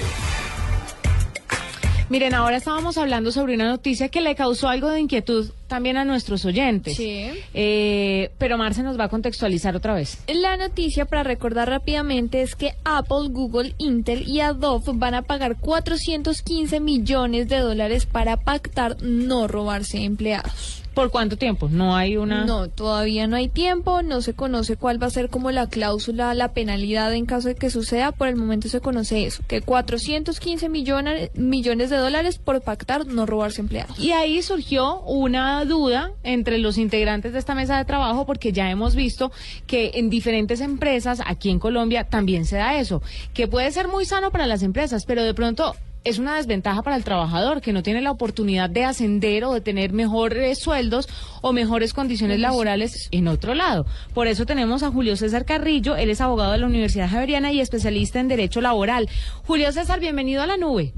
Miren, 2.08 2.32
ahora 2.32 2.56
estábamos 2.56 2.96
hablando 2.96 3.32
sobre 3.32 3.54
una 3.54 3.68
noticia 3.68 4.08
que 4.08 4.22
le 4.22 4.34
causó 4.34 4.70
algo 4.70 4.88
de 4.88 5.00
inquietud 5.00 5.50
también 5.72 5.96
a 5.96 6.04
nuestros 6.04 6.44
oyentes. 6.44 6.98
Sí. 6.98 7.30
Eh, 7.54 8.30
pero 8.36 8.58
Marce 8.58 8.82
nos 8.82 9.00
va 9.00 9.04
a 9.04 9.08
contextualizar 9.08 9.74
otra 9.74 9.94
vez. 9.94 10.18
La 10.28 10.58
noticia 10.58 11.06
para 11.06 11.22
recordar 11.22 11.66
rápidamente 11.70 12.42
es 12.42 12.56
que 12.56 12.74
Apple, 12.84 13.30
Google, 13.30 13.74
Intel 13.78 14.28
y 14.28 14.40
Adobe 14.40 14.92
van 14.92 15.14
a 15.14 15.22
pagar 15.22 15.56
415 15.58 16.78
millones 16.80 17.48
de 17.48 17.60
dólares 17.60 18.04
para 18.04 18.36
pactar 18.36 18.98
no 19.00 19.48
robarse 19.48 20.04
empleados. 20.04 20.82
¿Por 20.94 21.10
cuánto 21.10 21.38
tiempo? 21.38 21.68
No 21.70 21.96
hay 21.96 22.18
una... 22.18 22.44
No, 22.44 22.68
todavía 22.68 23.26
no 23.26 23.36
hay 23.36 23.48
tiempo, 23.48 24.02
no 24.02 24.20
se 24.20 24.34
conoce 24.34 24.76
cuál 24.76 25.02
va 25.02 25.06
a 25.06 25.10
ser 25.10 25.30
como 25.30 25.50
la 25.50 25.68
cláusula, 25.68 26.34
la 26.34 26.52
penalidad 26.52 27.14
en 27.14 27.24
caso 27.24 27.48
de 27.48 27.54
que 27.54 27.70
suceda. 27.70 28.12
Por 28.12 28.28
el 28.28 28.36
momento 28.36 28.68
se 28.68 28.80
conoce 28.80 29.24
eso, 29.24 29.42
que 29.48 29.62
415 29.62 30.68
millones, 30.68 31.30
millones 31.34 31.88
de 31.88 31.96
dólares 31.96 32.38
por 32.38 32.60
pactar 32.60 33.06
no 33.06 33.24
robarse 33.24 33.62
empleados. 33.62 33.98
Y 33.98 34.12
ahí 34.12 34.42
surgió 34.42 35.00
una 35.00 35.61
duda 35.64 36.12
entre 36.22 36.58
los 36.58 36.78
integrantes 36.78 37.32
de 37.32 37.38
esta 37.38 37.54
mesa 37.54 37.78
de 37.78 37.84
trabajo 37.84 38.26
porque 38.26 38.52
ya 38.52 38.70
hemos 38.70 38.94
visto 38.94 39.32
que 39.66 39.92
en 39.94 40.10
diferentes 40.10 40.60
empresas 40.60 41.20
aquí 41.24 41.50
en 41.50 41.58
Colombia 41.58 42.04
también 42.04 42.44
se 42.44 42.56
da 42.56 42.78
eso, 42.78 43.02
que 43.34 43.48
puede 43.48 43.70
ser 43.70 43.88
muy 43.88 44.04
sano 44.04 44.30
para 44.30 44.46
las 44.46 44.62
empresas, 44.62 45.04
pero 45.06 45.22
de 45.22 45.34
pronto 45.34 45.74
es 46.04 46.18
una 46.18 46.36
desventaja 46.36 46.82
para 46.82 46.96
el 46.96 47.04
trabajador 47.04 47.60
que 47.60 47.72
no 47.72 47.82
tiene 47.82 48.00
la 48.00 48.10
oportunidad 48.10 48.68
de 48.68 48.84
ascender 48.84 49.44
o 49.44 49.52
de 49.52 49.60
tener 49.60 49.92
mejores 49.92 50.58
sueldos 50.58 51.08
o 51.42 51.52
mejores 51.52 51.94
condiciones 51.94 52.40
laborales 52.40 53.08
en 53.12 53.28
otro 53.28 53.54
lado. 53.54 53.86
Por 54.14 54.26
eso 54.26 54.46
tenemos 54.46 54.82
a 54.82 54.90
Julio 54.90 55.16
César 55.16 55.44
Carrillo, 55.44 55.96
él 55.96 56.10
es 56.10 56.20
abogado 56.20 56.52
de 56.52 56.58
la 56.58 56.66
Universidad 56.66 57.08
Javeriana 57.08 57.52
y 57.52 57.60
especialista 57.60 58.20
en 58.20 58.28
Derecho 58.28 58.60
Laboral. 58.60 59.08
Julio 59.46 59.70
César, 59.72 60.00
bienvenido 60.00 60.42
a 60.42 60.46
la 60.46 60.56
nube. 60.56 60.92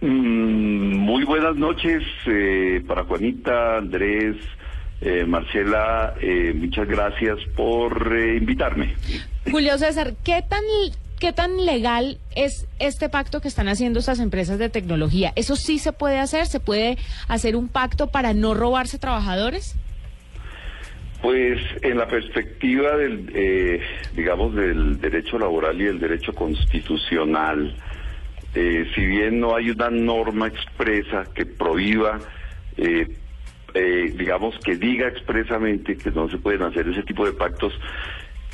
Mm, 0.00 0.96
Muy 0.96 1.24
buenas 1.24 1.56
noches 1.56 2.02
eh, 2.26 2.82
para 2.86 3.04
Juanita, 3.04 3.76
Andrés, 3.78 4.36
eh, 5.00 5.24
Marcela, 5.26 6.14
eh, 6.20 6.52
muchas 6.54 6.88
gracias 6.88 7.38
por 7.56 8.16
eh, 8.16 8.36
invitarme. 8.36 8.94
Julio 9.50 9.76
César, 9.78 10.14
¿qué 10.24 10.42
tan, 10.48 10.62
¿qué 11.18 11.32
tan 11.32 11.64
legal 11.66 12.18
es 12.34 12.66
este 12.78 13.08
pacto 13.08 13.40
que 13.40 13.48
están 13.48 13.68
haciendo 13.68 13.98
estas 13.98 14.20
empresas 14.20 14.58
de 14.58 14.68
tecnología? 14.70 15.32
¿Eso 15.36 15.56
sí 15.56 15.78
se 15.78 15.92
puede 15.92 16.18
hacer? 16.18 16.46
¿Se 16.46 16.60
puede 16.60 16.96
hacer 17.28 17.56
un 17.56 17.68
pacto 17.68 18.06
para 18.08 18.32
no 18.32 18.54
robarse 18.54 18.98
trabajadores? 18.98 19.76
Pues 21.22 21.60
en 21.82 21.98
la 21.98 22.08
perspectiva 22.08 22.96
del, 22.96 23.30
eh, 23.34 23.80
digamos, 24.16 24.54
del 24.54 24.98
derecho 24.98 25.38
laboral 25.38 25.78
y 25.80 25.84
el 25.86 25.98
derecho 26.00 26.32
constitucional, 26.32 27.74
eh, 28.54 28.90
si 28.94 29.06
bien 29.06 29.40
no 29.40 29.54
hay 29.54 29.70
una 29.70 29.90
norma 29.90 30.48
expresa 30.48 31.24
que 31.34 31.46
prohíba, 31.46 32.18
eh, 32.76 33.06
eh, 33.74 34.12
digamos, 34.16 34.58
que 34.64 34.76
diga 34.76 35.08
expresamente 35.08 35.96
que 35.96 36.10
no 36.10 36.28
se 36.28 36.38
pueden 36.38 36.62
hacer 36.62 36.88
ese 36.88 37.02
tipo 37.02 37.24
de 37.24 37.32
pactos, 37.32 37.72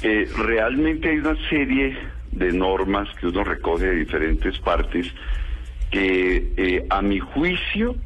eh, 0.03 0.29
realmente 0.37 1.09
hay 1.09 1.19
una 1.19 1.37
serie 1.49 1.97
de 2.33 2.53
normas 2.53 3.09
que 3.19 3.29
uno 3.29 3.45
recoge 3.45 3.87
de 3.87 3.97
diferentes 3.97 4.59
partes 4.59 5.11
que 5.91 6.53
eh, 6.57 6.87
a 6.91 7.01
mi 7.01 7.19
juicio 7.19 7.97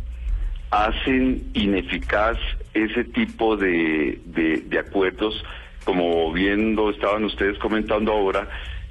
hacen 0.70 1.50
ineficaz 1.54 2.38
ese 2.74 3.04
tipo 3.04 3.56
de, 3.56 4.20
de, 4.24 4.78
acuerdos, 4.78 5.44
como 5.84 6.32
bien 6.32 6.76
lo 6.76 6.90
estaban 6.90 7.24
ustedes 7.24 7.58
comentando 7.58 8.12
ahora, 8.12 8.48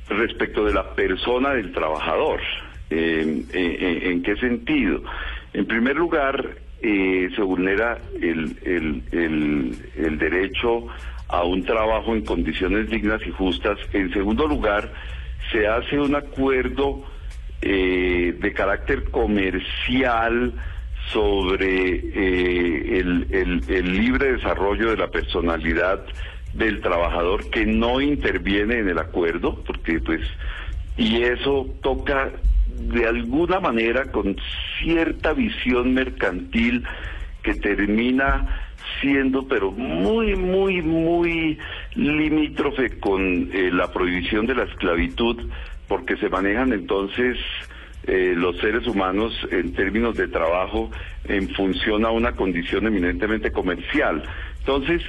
respecto 0.10 0.66
de 0.66 0.74
la 0.74 0.94
persona 0.94 1.54
del 1.54 1.72
trabajador. 1.72 2.42
Eh, 2.90 3.44
¿En 3.54 4.24
qué 4.24 4.36
sentido? 4.38 5.04
En 5.54 5.66
primer 5.66 5.96
lugar, 5.96 6.58
eh, 6.82 7.30
se 7.36 7.42
vulnera 7.42 7.98
el, 8.22 8.58
el, 8.64 9.04
el, 9.12 9.76
el 9.96 10.18
derecho 10.18 10.88
a 11.28 11.44
un 11.44 11.64
trabajo 11.64 12.16
en 12.16 12.26
condiciones 12.26 12.90
dignas 12.90 13.22
y 13.26 13.32
justas. 13.32 13.78
En 13.94 14.12
segundo 14.14 14.48
lugar, 14.48 14.92
se 15.52 15.68
hace 15.68 16.00
un 16.00 16.16
acuerdo 16.16 17.04
eh, 17.62 18.36
de 18.40 18.54
carácter 18.54 19.04
comercial 19.12 20.54
sobre 21.12 21.96
eh, 21.96 23.00
el 23.00 23.98
libre 23.98 24.34
desarrollo 24.34 24.92
de 24.92 24.98
la 24.98 25.08
personalidad 25.08 26.06
del 26.54 26.82
trabajador 26.82 27.50
que 27.50 27.66
no 27.66 28.02
interviene 28.02 28.80
en 28.80 28.90
el 28.90 28.98
acuerdo, 29.00 29.64
porque 29.66 30.00
pues, 30.00 30.22
y 30.98 31.24
eso 31.24 31.68
toca 31.82 32.32
de 32.80 33.06
alguna 33.06 33.60
manera 33.60 34.12
con 34.12 34.36
cierta 34.80 35.34
visión 35.34 35.94
mercantil 35.94 36.84
que 37.44 37.54
termina 37.56 38.70
siendo 39.02 39.48
pero 39.48 39.72
muy, 39.72 40.36
muy, 40.36 40.82
muy 40.82 41.58
limítrofe 41.96 43.00
con 43.00 43.50
eh, 43.54 43.70
la 43.72 43.92
prohibición 43.92 44.46
de 44.46 44.56
la 44.56 44.64
esclavitud, 44.64 45.50
porque 45.88 46.18
se 46.18 46.30
manejan 46.30 46.74
entonces 46.74 47.38
eh, 48.08 48.34
los 48.36 48.58
seres 48.58 48.88
humanos 48.88 49.34
en 49.52 49.74
términos 49.74 50.16
de 50.16 50.28
trabajo 50.28 50.90
en 51.26 51.50
función 51.50 52.06
a 52.06 52.12
una 52.12 52.34
condición 52.34 52.88
eminentemente 52.88 53.52
comercial. 53.52 54.24
Entonces, 54.60 55.02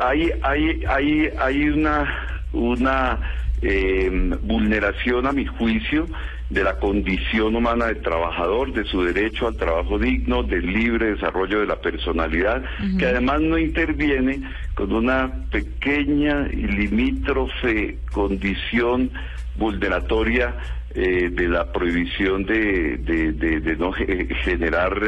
hay, 0.00 0.30
hay, 0.42 0.82
hay, 0.88 1.30
hay 1.38 1.68
una, 1.68 2.42
una 2.52 3.20
eh, 3.62 4.10
vulneración 4.42 5.26
a 5.26 5.32
mi 5.32 5.46
juicio 5.46 6.06
de 6.48 6.62
la 6.62 6.76
condición 6.76 7.56
humana 7.56 7.86
del 7.86 8.02
trabajador, 8.02 8.72
de 8.72 8.84
su 8.84 9.02
derecho 9.02 9.48
al 9.48 9.56
trabajo 9.56 9.98
digno, 9.98 10.42
del 10.44 10.64
libre 10.72 11.12
desarrollo 11.12 11.60
de 11.60 11.66
la 11.66 11.80
personalidad, 11.80 12.62
que 12.98 13.06
además 13.06 13.40
no 13.40 13.58
interviene 13.58 14.42
con 14.74 14.92
una 14.92 15.46
pequeña 15.50 16.46
y 16.52 16.66
limítrofe 16.68 17.98
condición 18.12 19.10
vulneratoria 19.56 20.54
eh, 20.94 21.30
de 21.30 21.48
la 21.48 21.72
prohibición 21.72 22.44
de, 22.44 22.96
de, 22.98 23.32
de- 23.32 23.60
de 23.60 23.76
no 23.76 23.92
ge- 23.92 24.28
generar 24.44 24.98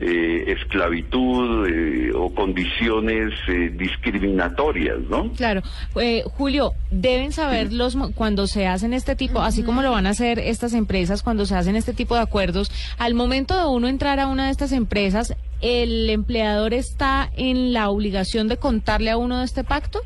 eh, 0.00 0.44
esclavitud 0.48 1.68
eh, 1.68 2.12
o 2.14 2.34
condiciones 2.34 3.32
eh, 3.48 3.72
discriminatorias, 3.76 4.98
¿no? 5.08 5.30
Claro. 5.32 5.62
Eh, 6.00 6.22
Julio, 6.26 6.72
deben 6.90 7.32
saber 7.32 7.72
los 7.72 7.96
cuando 8.14 8.46
se 8.46 8.66
hacen 8.66 8.92
este 8.92 9.14
tipo, 9.14 9.40
así 9.40 9.62
como 9.62 9.82
lo 9.82 9.92
van 9.92 10.06
a 10.06 10.10
hacer 10.10 10.38
estas 10.38 10.74
empresas, 10.74 11.22
cuando 11.22 11.46
se 11.46 11.54
hacen 11.54 11.76
este 11.76 11.94
tipo 11.94 12.14
de 12.14 12.22
acuerdos, 12.22 12.70
al 12.98 13.14
momento 13.14 13.56
de 13.56 13.66
uno 13.66 13.88
entrar 13.88 14.18
a 14.20 14.26
una 14.26 14.46
de 14.46 14.50
estas 14.50 14.72
empresas, 14.72 15.36
¿el 15.60 16.10
empleador 16.10 16.74
está 16.74 17.30
en 17.36 17.72
la 17.72 17.88
obligación 17.88 18.48
de 18.48 18.56
contarle 18.56 19.10
a 19.10 19.16
uno 19.16 19.38
de 19.38 19.44
este 19.44 19.64
pacto? 19.64 20.00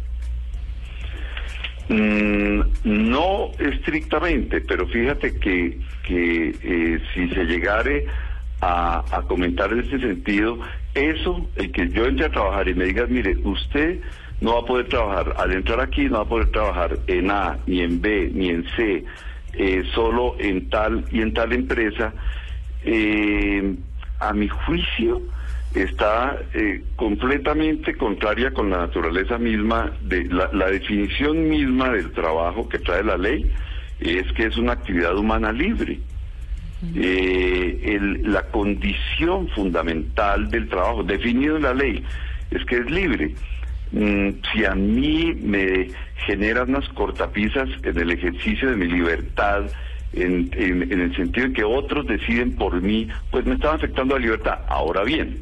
Mm, 1.89 2.61
no 2.85 3.53
estrictamente, 3.59 4.61
pero 4.61 4.87
fíjate 4.87 5.39
que, 5.39 5.81
que 6.07 6.55
eh, 6.63 7.01
si 7.15 7.29
se 7.31 7.45
llegare 7.45 8.07
a, 8.61 9.23
comentar 9.29 9.73
en 9.73 9.81
ese 9.81 9.99
sentido, 9.99 10.59
eso, 10.95 11.49
el 11.57 11.71
que 11.71 11.89
yo 11.91 12.07
entre 12.07 12.27
a 12.27 12.31
trabajar 12.31 12.69
y 12.69 12.75
me 12.75 12.87
digas, 12.87 13.09
mire, 13.09 13.37
usted 13.45 14.01
no 14.41 14.55
va 14.55 14.61
a 14.61 14.65
poder 14.65 14.89
trabajar, 14.89 15.35
al 15.37 15.53
entrar 15.53 15.81
aquí 15.81 16.07
no 16.07 16.17
va 16.17 16.23
a 16.23 16.29
poder 16.29 16.51
trabajar 16.51 16.99
en 17.07 17.31
A, 17.31 17.59
ni 17.67 17.81
en 17.83 18.01
B, 18.01 18.31
ni 18.33 18.49
en 18.51 18.65
C, 18.77 19.05
eh, 19.55 19.85
solo 19.95 20.37
en 20.39 20.69
tal 20.71 21.05
y 21.11 21.21
en 21.21 21.35
tal 21.35 21.53
empresa, 21.53 22.13
eh, 22.85 23.75
a 24.21 24.33
mi 24.33 24.49
juicio, 24.49 25.23
está 25.75 26.39
eh, 26.55 26.83
completamente 26.97 27.97
contraria 27.97 28.53
con 28.53 28.71
la 28.71 28.79
naturaleza 28.79 29.39
misma 29.39 29.93
de 30.01 30.25
la 30.25 30.71
definición 30.71 31.49
misma 31.49 31.91
del 31.91 32.11
trabajo 32.13 32.69
que 32.69 32.79
trae 32.79 33.05
la 33.05 33.19
ley 33.19 33.53
es 34.01 34.33
que 34.33 34.47
es 34.47 34.57
una 34.57 34.73
actividad 34.73 35.17
humana 35.17 35.53
libre 35.53 36.01
Eh, 36.95 37.81
el- 37.85 38.33
la 38.33 38.43
condición 38.45 39.49
fundamental 39.49 40.49
del 40.49 40.69
trabajo 40.69 41.03
definido 41.03 41.57
en 41.57 41.63
la 41.65 41.75
ley 41.75 42.05
es 42.51 42.65
que 42.67 42.79
es 42.79 42.91
libre 42.91 43.35
Mm, 43.91 44.29
si 44.53 44.67
a 44.67 44.75
mí 44.75 45.33
me 45.41 45.89
generan 46.27 46.69
unas 46.69 46.87
cortapisas 46.91 47.71
en 47.83 47.99
el 47.99 48.11
ejercicio 48.11 48.69
de 48.69 48.77
mi 48.77 48.87
libertad 48.87 49.63
en, 50.13 50.51
en- 50.53 50.93
el 51.01 51.17
sentido 51.17 51.47
en 51.47 51.55
que 51.55 51.65
otros 51.65 52.07
deciden 52.07 52.55
por 52.55 52.83
mí, 52.83 53.09
pues 53.31 53.47
me 53.47 53.55
están 53.55 53.77
afectando 53.77 54.15
la 54.19 54.21
libertad. 54.27 54.59
Ahora 54.69 55.05
bien, 55.05 55.39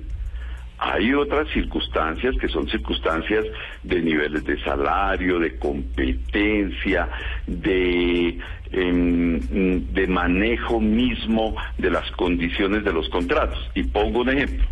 hay 0.79 1.13
otras 1.13 1.49
circunstancias 1.55 2.37
que 2.41 2.47
son 2.47 2.69
circunstancias 2.69 3.45
de 3.83 4.01
niveles 4.01 4.45
de 4.45 4.63
salario, 4.63 5.41
de 5.41 5.57
competencia, 5.59 7.09
de, 7.49 8.39
de 8.71 10.07
manejo 10.09 10.81
mismo 10.81 11.55
de 11.79 11.91
las 11.91 12.11
condiciones 12.13 12.85
de 12.85 12.93
los 12.93 13.09
contratos. 13.09 13.59
Y 13.75 13.85
pongo 13.85 14.21
un 14.21 14.31
ejemplo. 14.31 14.65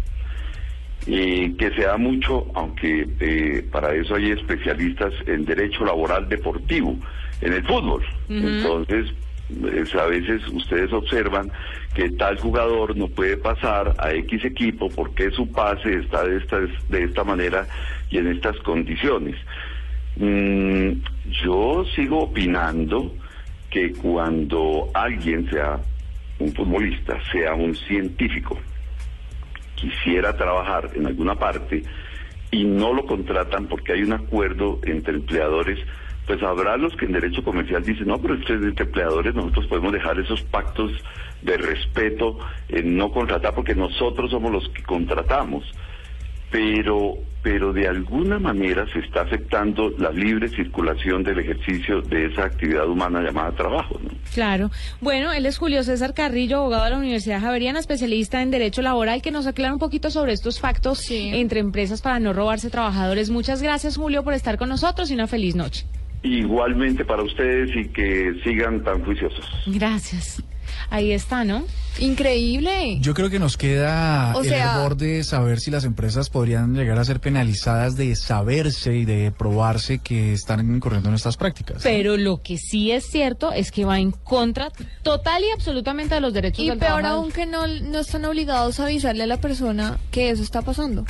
eh, 1.07 1.53
que 1.59 1.71
se 1.73 1.83
da 1.83 1.97
mucho, 1.99 2.47
aunque 2.55 3.07
eh, 3.21 3.67
para 3.71 3.95
eso 3.95 4.15
hay 4.15 4.31
especialistas 4.31 5.13
en 5.27 5.45
derecho 5.45 5.85
laboral 5.85 6.29
deportivo, 6.29 6.97
en 7.41 7.53
el 7.53 7.63
fútbol. 7.65 8.03
Entonces, 8.29 9.13
Es, 9.77 9.95
a 9.95 10.07
veces 10.07 10.41
ustedes 10.49 10.91
observan 10.93 11.53
que 11.95 12.09
tal 12.13 12.39
jugador 12.39 12.97
no 12.97 13.09
puede 13.09 13.37
pasar 13.37 13.95
a 13.99 14.13
X 14.15 14.43
equipo 14.43 14.89
porque 14.89 15.31
su 15.33 15.47
pase 15.53 15.99
está 15.99 16.25
de 16.25 16.39
esta, 16.39 16.61
de 16.89 17.05
esta 17.05 17.25
manera 17.25 17.67
y 18.11 18.17
en 18.19 18.29
estas 18.29 18.57
condiciones. 18.61 19.37
Mm, 20.17 20.93
yo 21.45 21.85
sigo 21.95 22.21
opinando 22.21 23.13
que 23.75 23.93
cuando 23.93 24.89
alguien 24.95 25.51
sea 25.51 25.81
un 26.39 26.55
futbolista, 26.55 27.19
sea 27.33 27.55
un 27.55 27.75
científico, 27.75 28.57
quisiera 29.75 30.37
trabajar 30.37 30.91
en 30.95 31.09
alguna 31.09 31.35
parte 31.35 31.83
y 32.53 32.63
no 32.63 32.95
lo 32.95 33.05
contratan 33.05 33.67
porque 33.67 33.95
hay 33.95 34.05
un 34.05 34.13
acuerdo 34.13 34.79
entre 34.85 35.15
empleadores, 35.15 35.81
pues 36.25 36.41
habrá 36.45 36.77
los 36.77 36.95
que 36.95 37.07
en 37.07 37.13
derecho 37.15 37.43
comercial 37.43 37.83
dicen, 37.83 38.07
no, 38.07 38.19
pero 38.23 38.35
entre 38.35 38.85
empleadores 38.85 39.35
nosotros 39.35 39.67
podemos 39.67 39.93
dejar 39.93 40.21
esos 40.21 40.41
pactos 40.43 40.93
de 41.43 41.57
respeto 41.57 42.39
en 42.69 42.97
no 42.97 43.11
contratar 43.11 43.57
porque 43.57 43.75
nosotros 43.75 44.31
somos 44.31 44.53
los 44.53 44.69
que 44.69 44.85
contratamos. 44.85 45.65
Pero, 46.55 47.15
pero 47.43 47.73
de 47.73 47.89
alguna 47.89 48.39
manera 48.39 48.87
se 48.93 49.01
está 49.01 49.23
afectando 49.23 49.91
la 49.99 50.13
libre 50.13 50.49
circulación 50.49 51.25
del 51.25 51.41
ejercicio 51.41 52.01
de 52.01 52.27
esa 52.27 52.45
actividad 52.45 52.89
humana 52.89 53.23
llamada 53.23 53.51
trabajo. 53.57 53.99
¿no? 54.01 54.11
Claro. 54.33 54.71
Bueno, 55.01 55.33
él 55.33 55.47
es 55.47 55.59
Julio 55.59 55.83
César 55.83 56.15
Carrillo, 56.15 56.59
abogado 56.59 56.85
de 56.85 56.91
la 56.91 56.99
Universidad 56.99 57.41
Javeriana, 57.41 57.81
especialista 57.81 58.41
en 58.41 58.53
Derecho 58.53 58.83
Laboral, 58.83 59.21
que 59.21 59.33
nos 59.33 59.49
aclara 59.49 59.73
un 59.73 59.81
poquito 59.81 60.13
sobre 60.13 60.33
estos 60.33 60.61
pactos 60.61 61.11
entre 61.11 61.59
empresas 61.59 62.03
para 62.03 62.21
no 62.21 62.33
robarse 62.33 62.71
trabajadores. 62.71 63.31
Muchas 63.31 63.61
gracias, 63.61 63.97
Julio, 63.97 64.23
por 64.23 64.35
estar 64.35 64.57
con 64.57 64.69
nosotros 64.69 65.11
y 65.11 65.15
una 65.15 65.27
feliz 65.27 65.57
noche. 65.57 65.87
Igualmente 66.23 67.05
para 67.05 67.25
ustedes 67.25 67.69
y 67.75 67.89
que 67.89 68.33
sigan 68.45 68.85
tan 68.85 69.05
juiciosos. 69.05 69.45
Gracias. 69.67 70.41
Ahí 70.91 71.13
está, 71.13 71.45
¿no? 71.45 71.65
Increíble. 71.99 72.99
Yo 73.01 73.15
creo 73.15 73.29
que 73.31 73.39
nos 73.39 73.57
queda 73.57 74.33
O 74.37 74.43
el 74.43 74.49
sea- 74.49 74.75
error 74.77 74.97
de 74.97 75.23
saber 75.25 75.61
si 75.61 75.71
las 75.71 75.85
empresas 75.85 76.31
podrían 76.31 76.75
llegar 76.75 76.99
a 76.99 77.05
ser 77.05 77.21
penalizadas 77.21 77.97
de 77.97 78.15
saberse 78.17 78.95
y 78.97 79.05
de 79.05 79.33
probarse 79.37 79.99
que 79.99 80.33
están 80.33 80.61
incurriendo 80.75 81.09
en 81.09 81.15
estas 81.17 81.37
prácticas. 81.37 81.83
Pero 81.83 82.17
lo 82.17 82.43
que 82.43 82.57
sí 82.59 82.91
es 82.93 83.05
cierto 83.07 83.53
es 83.53 83.71
que 83.71 83.85
va 83.85 83.99
en 84.01 84.11
contra 84.13 84.71
total 85.03 85.43
y 85.45 85.51
absolutamente 85.53 86.15
de 86.15 86.21
los 86.21 86.33
derechos 86.33 86.61
Y 86.65 86.69
del 86.69 86.79
peor 86.79 86.93
trabajador. 87.01 87.19
aún 87.25 87.33
que 87.33 87.47
no, 87.47 87.67
no 87.67 87.99
están 87.99 88.25
obligados 88.25 88.81
a 88.81 88.85
avisarle 88.87 89.25
a 89.25 89.27
la 89.27 89.37
persona 89.39 89.99
que 90.11 90.31
eso 90.31 90.43
está 90.43 90.63
pasando. 90.63 91.05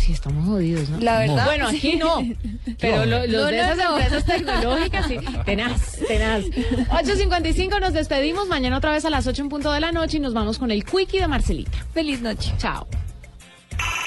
Sí, 0.00 0.12
estamos 0.12 0.46
jodidos, 0.46 0.88
¿no? 0.88 1.00
La 1.00 1.18
verdad. 1.18 1.44
Bueno, 1.46 1.68
aquí 1.68 1.96
no. 1.96 2.18
Pero 2.80 3.06
lo- 3.06 3.26
los 3.26 3.42
No, 3.42 3.46
de 3.46 3.58
esas 3.58 3.76
no. 3.76 3.98
empresas 3.98 4.24
tecnológicas, 4.24 5.06
sí. 5.06 5.16
Tenaz, 5.44 5.98
tenaz. 6.06 6.44
8.55, 6.44 7.80
nos 7.80 7.92
despedimos. 7.92 8.46
Mañana 8.48 8.76
otra 8.78 8.92
vez 8.92 9.04
a 9.04 9.10
las 9.10 9.26
8 9.26 9.42
en 9.42 9.48
punto 9.48 9.72
de 9.72 9.80
la 9.80 9.92
noche 9.92 10.18
y 10.18 10.20
nos 10.20 10.32
vamos 10.34 10.58
con 10.58 10.70
el 10.70 10.84
quickie 10.84 11.20
de 11.20 11.26
Marcelita. 11.28 11.78
Feliz 11.92 12.20
noche. 12.20 12.52
Chao. 12.58 12.86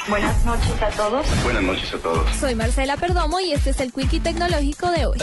Buenas 0.10 0.44
noches 0.44 0.82
a 0.82 0.90
todos. 0.90 1.44
Buenas 1.44 1.62
noches 1.62 1.94
a 1.94 1.98
todos. 2.00 2.36
Soy 2.38 2.56
Marcela 2.56 2.98
Perdomo 2.98 3.40
y 3.40 3.52
este 3.52 3.70
es 3.70 3.80
el 3.80 3.94
Quickie 3.94 4.20
Tecnológico 4.20 4.90
de 4.90 5.06
hoy. 5.06 5.18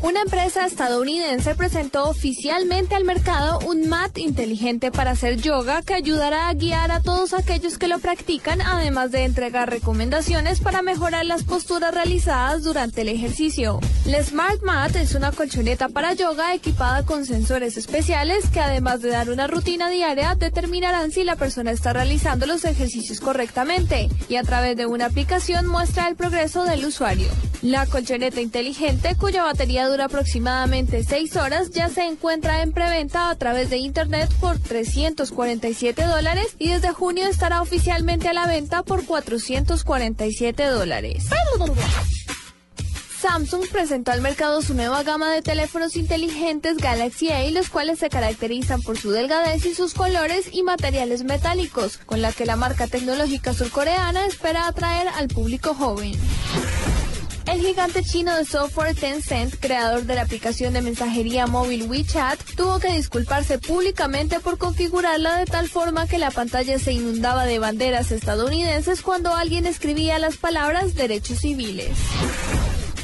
Una 0.00 0.22
empresa 0.22 0.66
estadounidense 0.66 1.54
presentó 1.54 2.08
oficialmente 2.08 2.96
al 2.96 3.04
mercado 3.04 3.60
un 3.60 3.88
mat 3.88 4.18
inteligente 4.18 4.90
para 4.90 5.12
hacer 5.12 5.36
yoga 5.36 5.82
que 5.82 5.94
ayudará 5.94 6.48
a 6.48 6.54
guiar 6.54 6.90
a 6.90 7.00
todos 7.00 7.32
aquellos 7.32 7.78
que 7.78 7.86
lo 7.86 8.00
practican, 8.00 8.60
además 8.60 9.12
de 9.12 9.24
entregar 9.24 9.70
recomendaciones 9.70 10.60
para 10.60 10.82
mejorar 10.82 11.26
las 11.26 11.44
posturas 11.44 11.94
realizadas 11.94 12.64
durante 12.64 13.02
el 13.02 13.08
ejercicio. 13.08 13.78
La 14.04 14.22
Smart 14.22 14.62
Mat 14.62 14.96
es 14.96 15.14
una 15.14 15.30
colchoneta 15.30 15.88
para 15.88 16.14
yoga 16.14 16.54
equipada 16.54 17.04
con 17.04 17.24
sensores 17.24 17.76
especiales 17.76 18.48
que 18.48 18.60
además 18.60 19.00
de 19.02 19.10
dar 19.10 19.30
una 19.30 19.46
rutina 19.46 19.90
diaria 19.90 20.34
determinarán 20.34 21.12
si 21.12 21.22
la 21.22 21.36
persona 21.36 21.70
está 21.70 21.92
realizando 21.92 22.07
los 22.46 22.64
ejercicios 22.64 23.20
correctamente 23.20 24.08
y 24.28 24.36
a 24.36 24.42
través 24.42 24.76
de 24.76 24.86
una 24.86 25.06
aplicación 25.06 25.66
muestra 25.66 26.08
el 26.08 26.16
progreso 26.16 26.64
del 26.64 26.84
usuario. 26.84 27.28
La 27.60 27.86
colchoneta 27.86 28.40
inteligente, 28.40 29.14
cuya 29.16 29.42
batería 29.42 29.88
dura 29.88 30.06
aproximadamente 30.06 31.04
6 31.04 31.36
horas, 31.36 31.70
ya 31.70 31.88
se 31.88 32.04
encuentra 32.04 32.62
en 32.62 32.72
preventa 32.72 33.30
a 33.30 33.34
través 33.34 33.68
de 33.68 33.78
internet 33.78 34.30
por 34.40 34.58
347 34.58 36.04
dólares 36.04 36.54
y 36.58 36.70
desde 36.70 36.88
junio 36.90 37.26
estará 37.26 37.60
oficialmente 37.60 38.28
a 38.28 38.32
la 38.32 38.46
venta 38.46 38.82
por 38.82 39.04
447 39.04 40.64
dólares. 40.64 41.26
Samsung 43.20 43.66
presentó 43.72 44.12
al 44.12 44.20
mercado 44.20 44.62
su 44.62 44.74
nueva 44.74 45.02
gama 45.02 45.32
de 45.32 45.42
teléfonos 45.42 45.96
inteligentes 45.96 46.76
Galaxy 46.76 47.30
A, 47.30 47.50
los 47.50 47.68
cuales 47.68 47.98
se 47.98 48.10
caracterizan 48.10 48.80
por 48.82 48.96
su 48.96 49.10
delgadez 49.10 49.66
y 49.66 49.74
sus 49.74 49.92
colores 49.92 50.48
y 50.52 50.62
materiales 50.62 51.24
metálicos, 51.24 51.96
con 51.98 52.22
la 52.22 52.32
que 52.32 52.46
la 52.46 52.54
marca 52.54 52.86
tecnológica 52.86 53.54
surcoreana 53.54 54.24
espera 54.24 54.68
atraer 54.68 55.08
al 55.08 55.26
público 55.26 55.74
joven. 55.74 56.12
El 57.46 57.60
gigante 57.60 58.04
chino 58.04 58.36
de 58.36 58.44
software 58.44 58.94
Tencent, 58.94 59.56
creador 59.58 60.04
de 60.04 60.14
la 60.14 60.22
aplicación 60.22 60.72
de 60.72 60.82
mensajería 60.82 61.48
móvil 61.48 61.88
WeChat, 61.90 62.38
tuvo 62.56 62.78
que 62.78 62.92
disculparse 62.92 63.58
públicamente 63.58 64.38
por 64.38 64.58
configurarla 64.58 65.38
de 65.38 65.46
tal 65.46 65.68
forma 65.68 66.06
que 66.06 66.18
la 66.18 66.30
pantalla 66.30 66.78
se 66.78 66.92
inundaba 66.92 67.46
de 67.46 67.58
banderas 67.58 68.12
estadounidenses 68.12 69.02
cuando 69.02 69.34
alguien 69.34 69.66
escribía 69.66 70.20
las 70.20 70.36
palabras 70.36 70.94
derechos 70.94 71.38
civiles. 71.38 71.96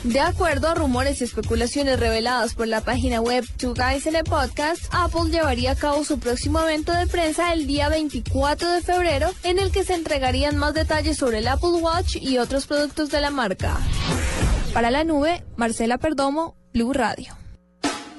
De 0.05 0.21
acuerdo 0.21 0.69
a 0.69 0.75
rumores 0.75 1.23
y 1.23 1.25
especulaciones 1.25 1.99
reveladas 1.99 2.55
por 2.55 2.69
la 2.69 2.83
página 2.83 3.23
web 3.23 3.43
Two 3.57 3.73
Guys 3.73 4.05
in 4.05 4.17
a 4.17 4.23
Podcast, 4.23 4.85
Apple 4.93 5.31
llevaría 5.31 5.73
a 5.73 5.77
cabo 5.77 6.05
su 6.05 6.19
próximo 6.19 6.61
evento 6.61 6.93
de 6.93 7.07
prensa 7.07 7.55
el 7.55 7.67
día 7.67 7.89
24 7.89 8.71
de 8.71 8.83
febrero, 8.83 9.31
en 9.45 9.59
el 9.59 9.73
que 9.73 9.83
se 9.83 9.95
entregarían 9.95 10.59
más 10.59 10.75
detalles 10.75 11.17
sobre 11.17 11.39
el 11.39 11.49
Apple 11.49 11.81
Watch 11.81 12.17
y 12.17 12.37
otros 12.37 12.67
productos 12.67 13.09
de 13.11 13.23
la 13.23 13.31
marca. 13.31 13.79
Para 14.75 14.91
la 14.91 15.05
nube, 15.05 15.43
Marcela 15.57 15.97
Perdomo, 15.97 16.55
Blue 16.75 16.93
Radio. 16.93 17.43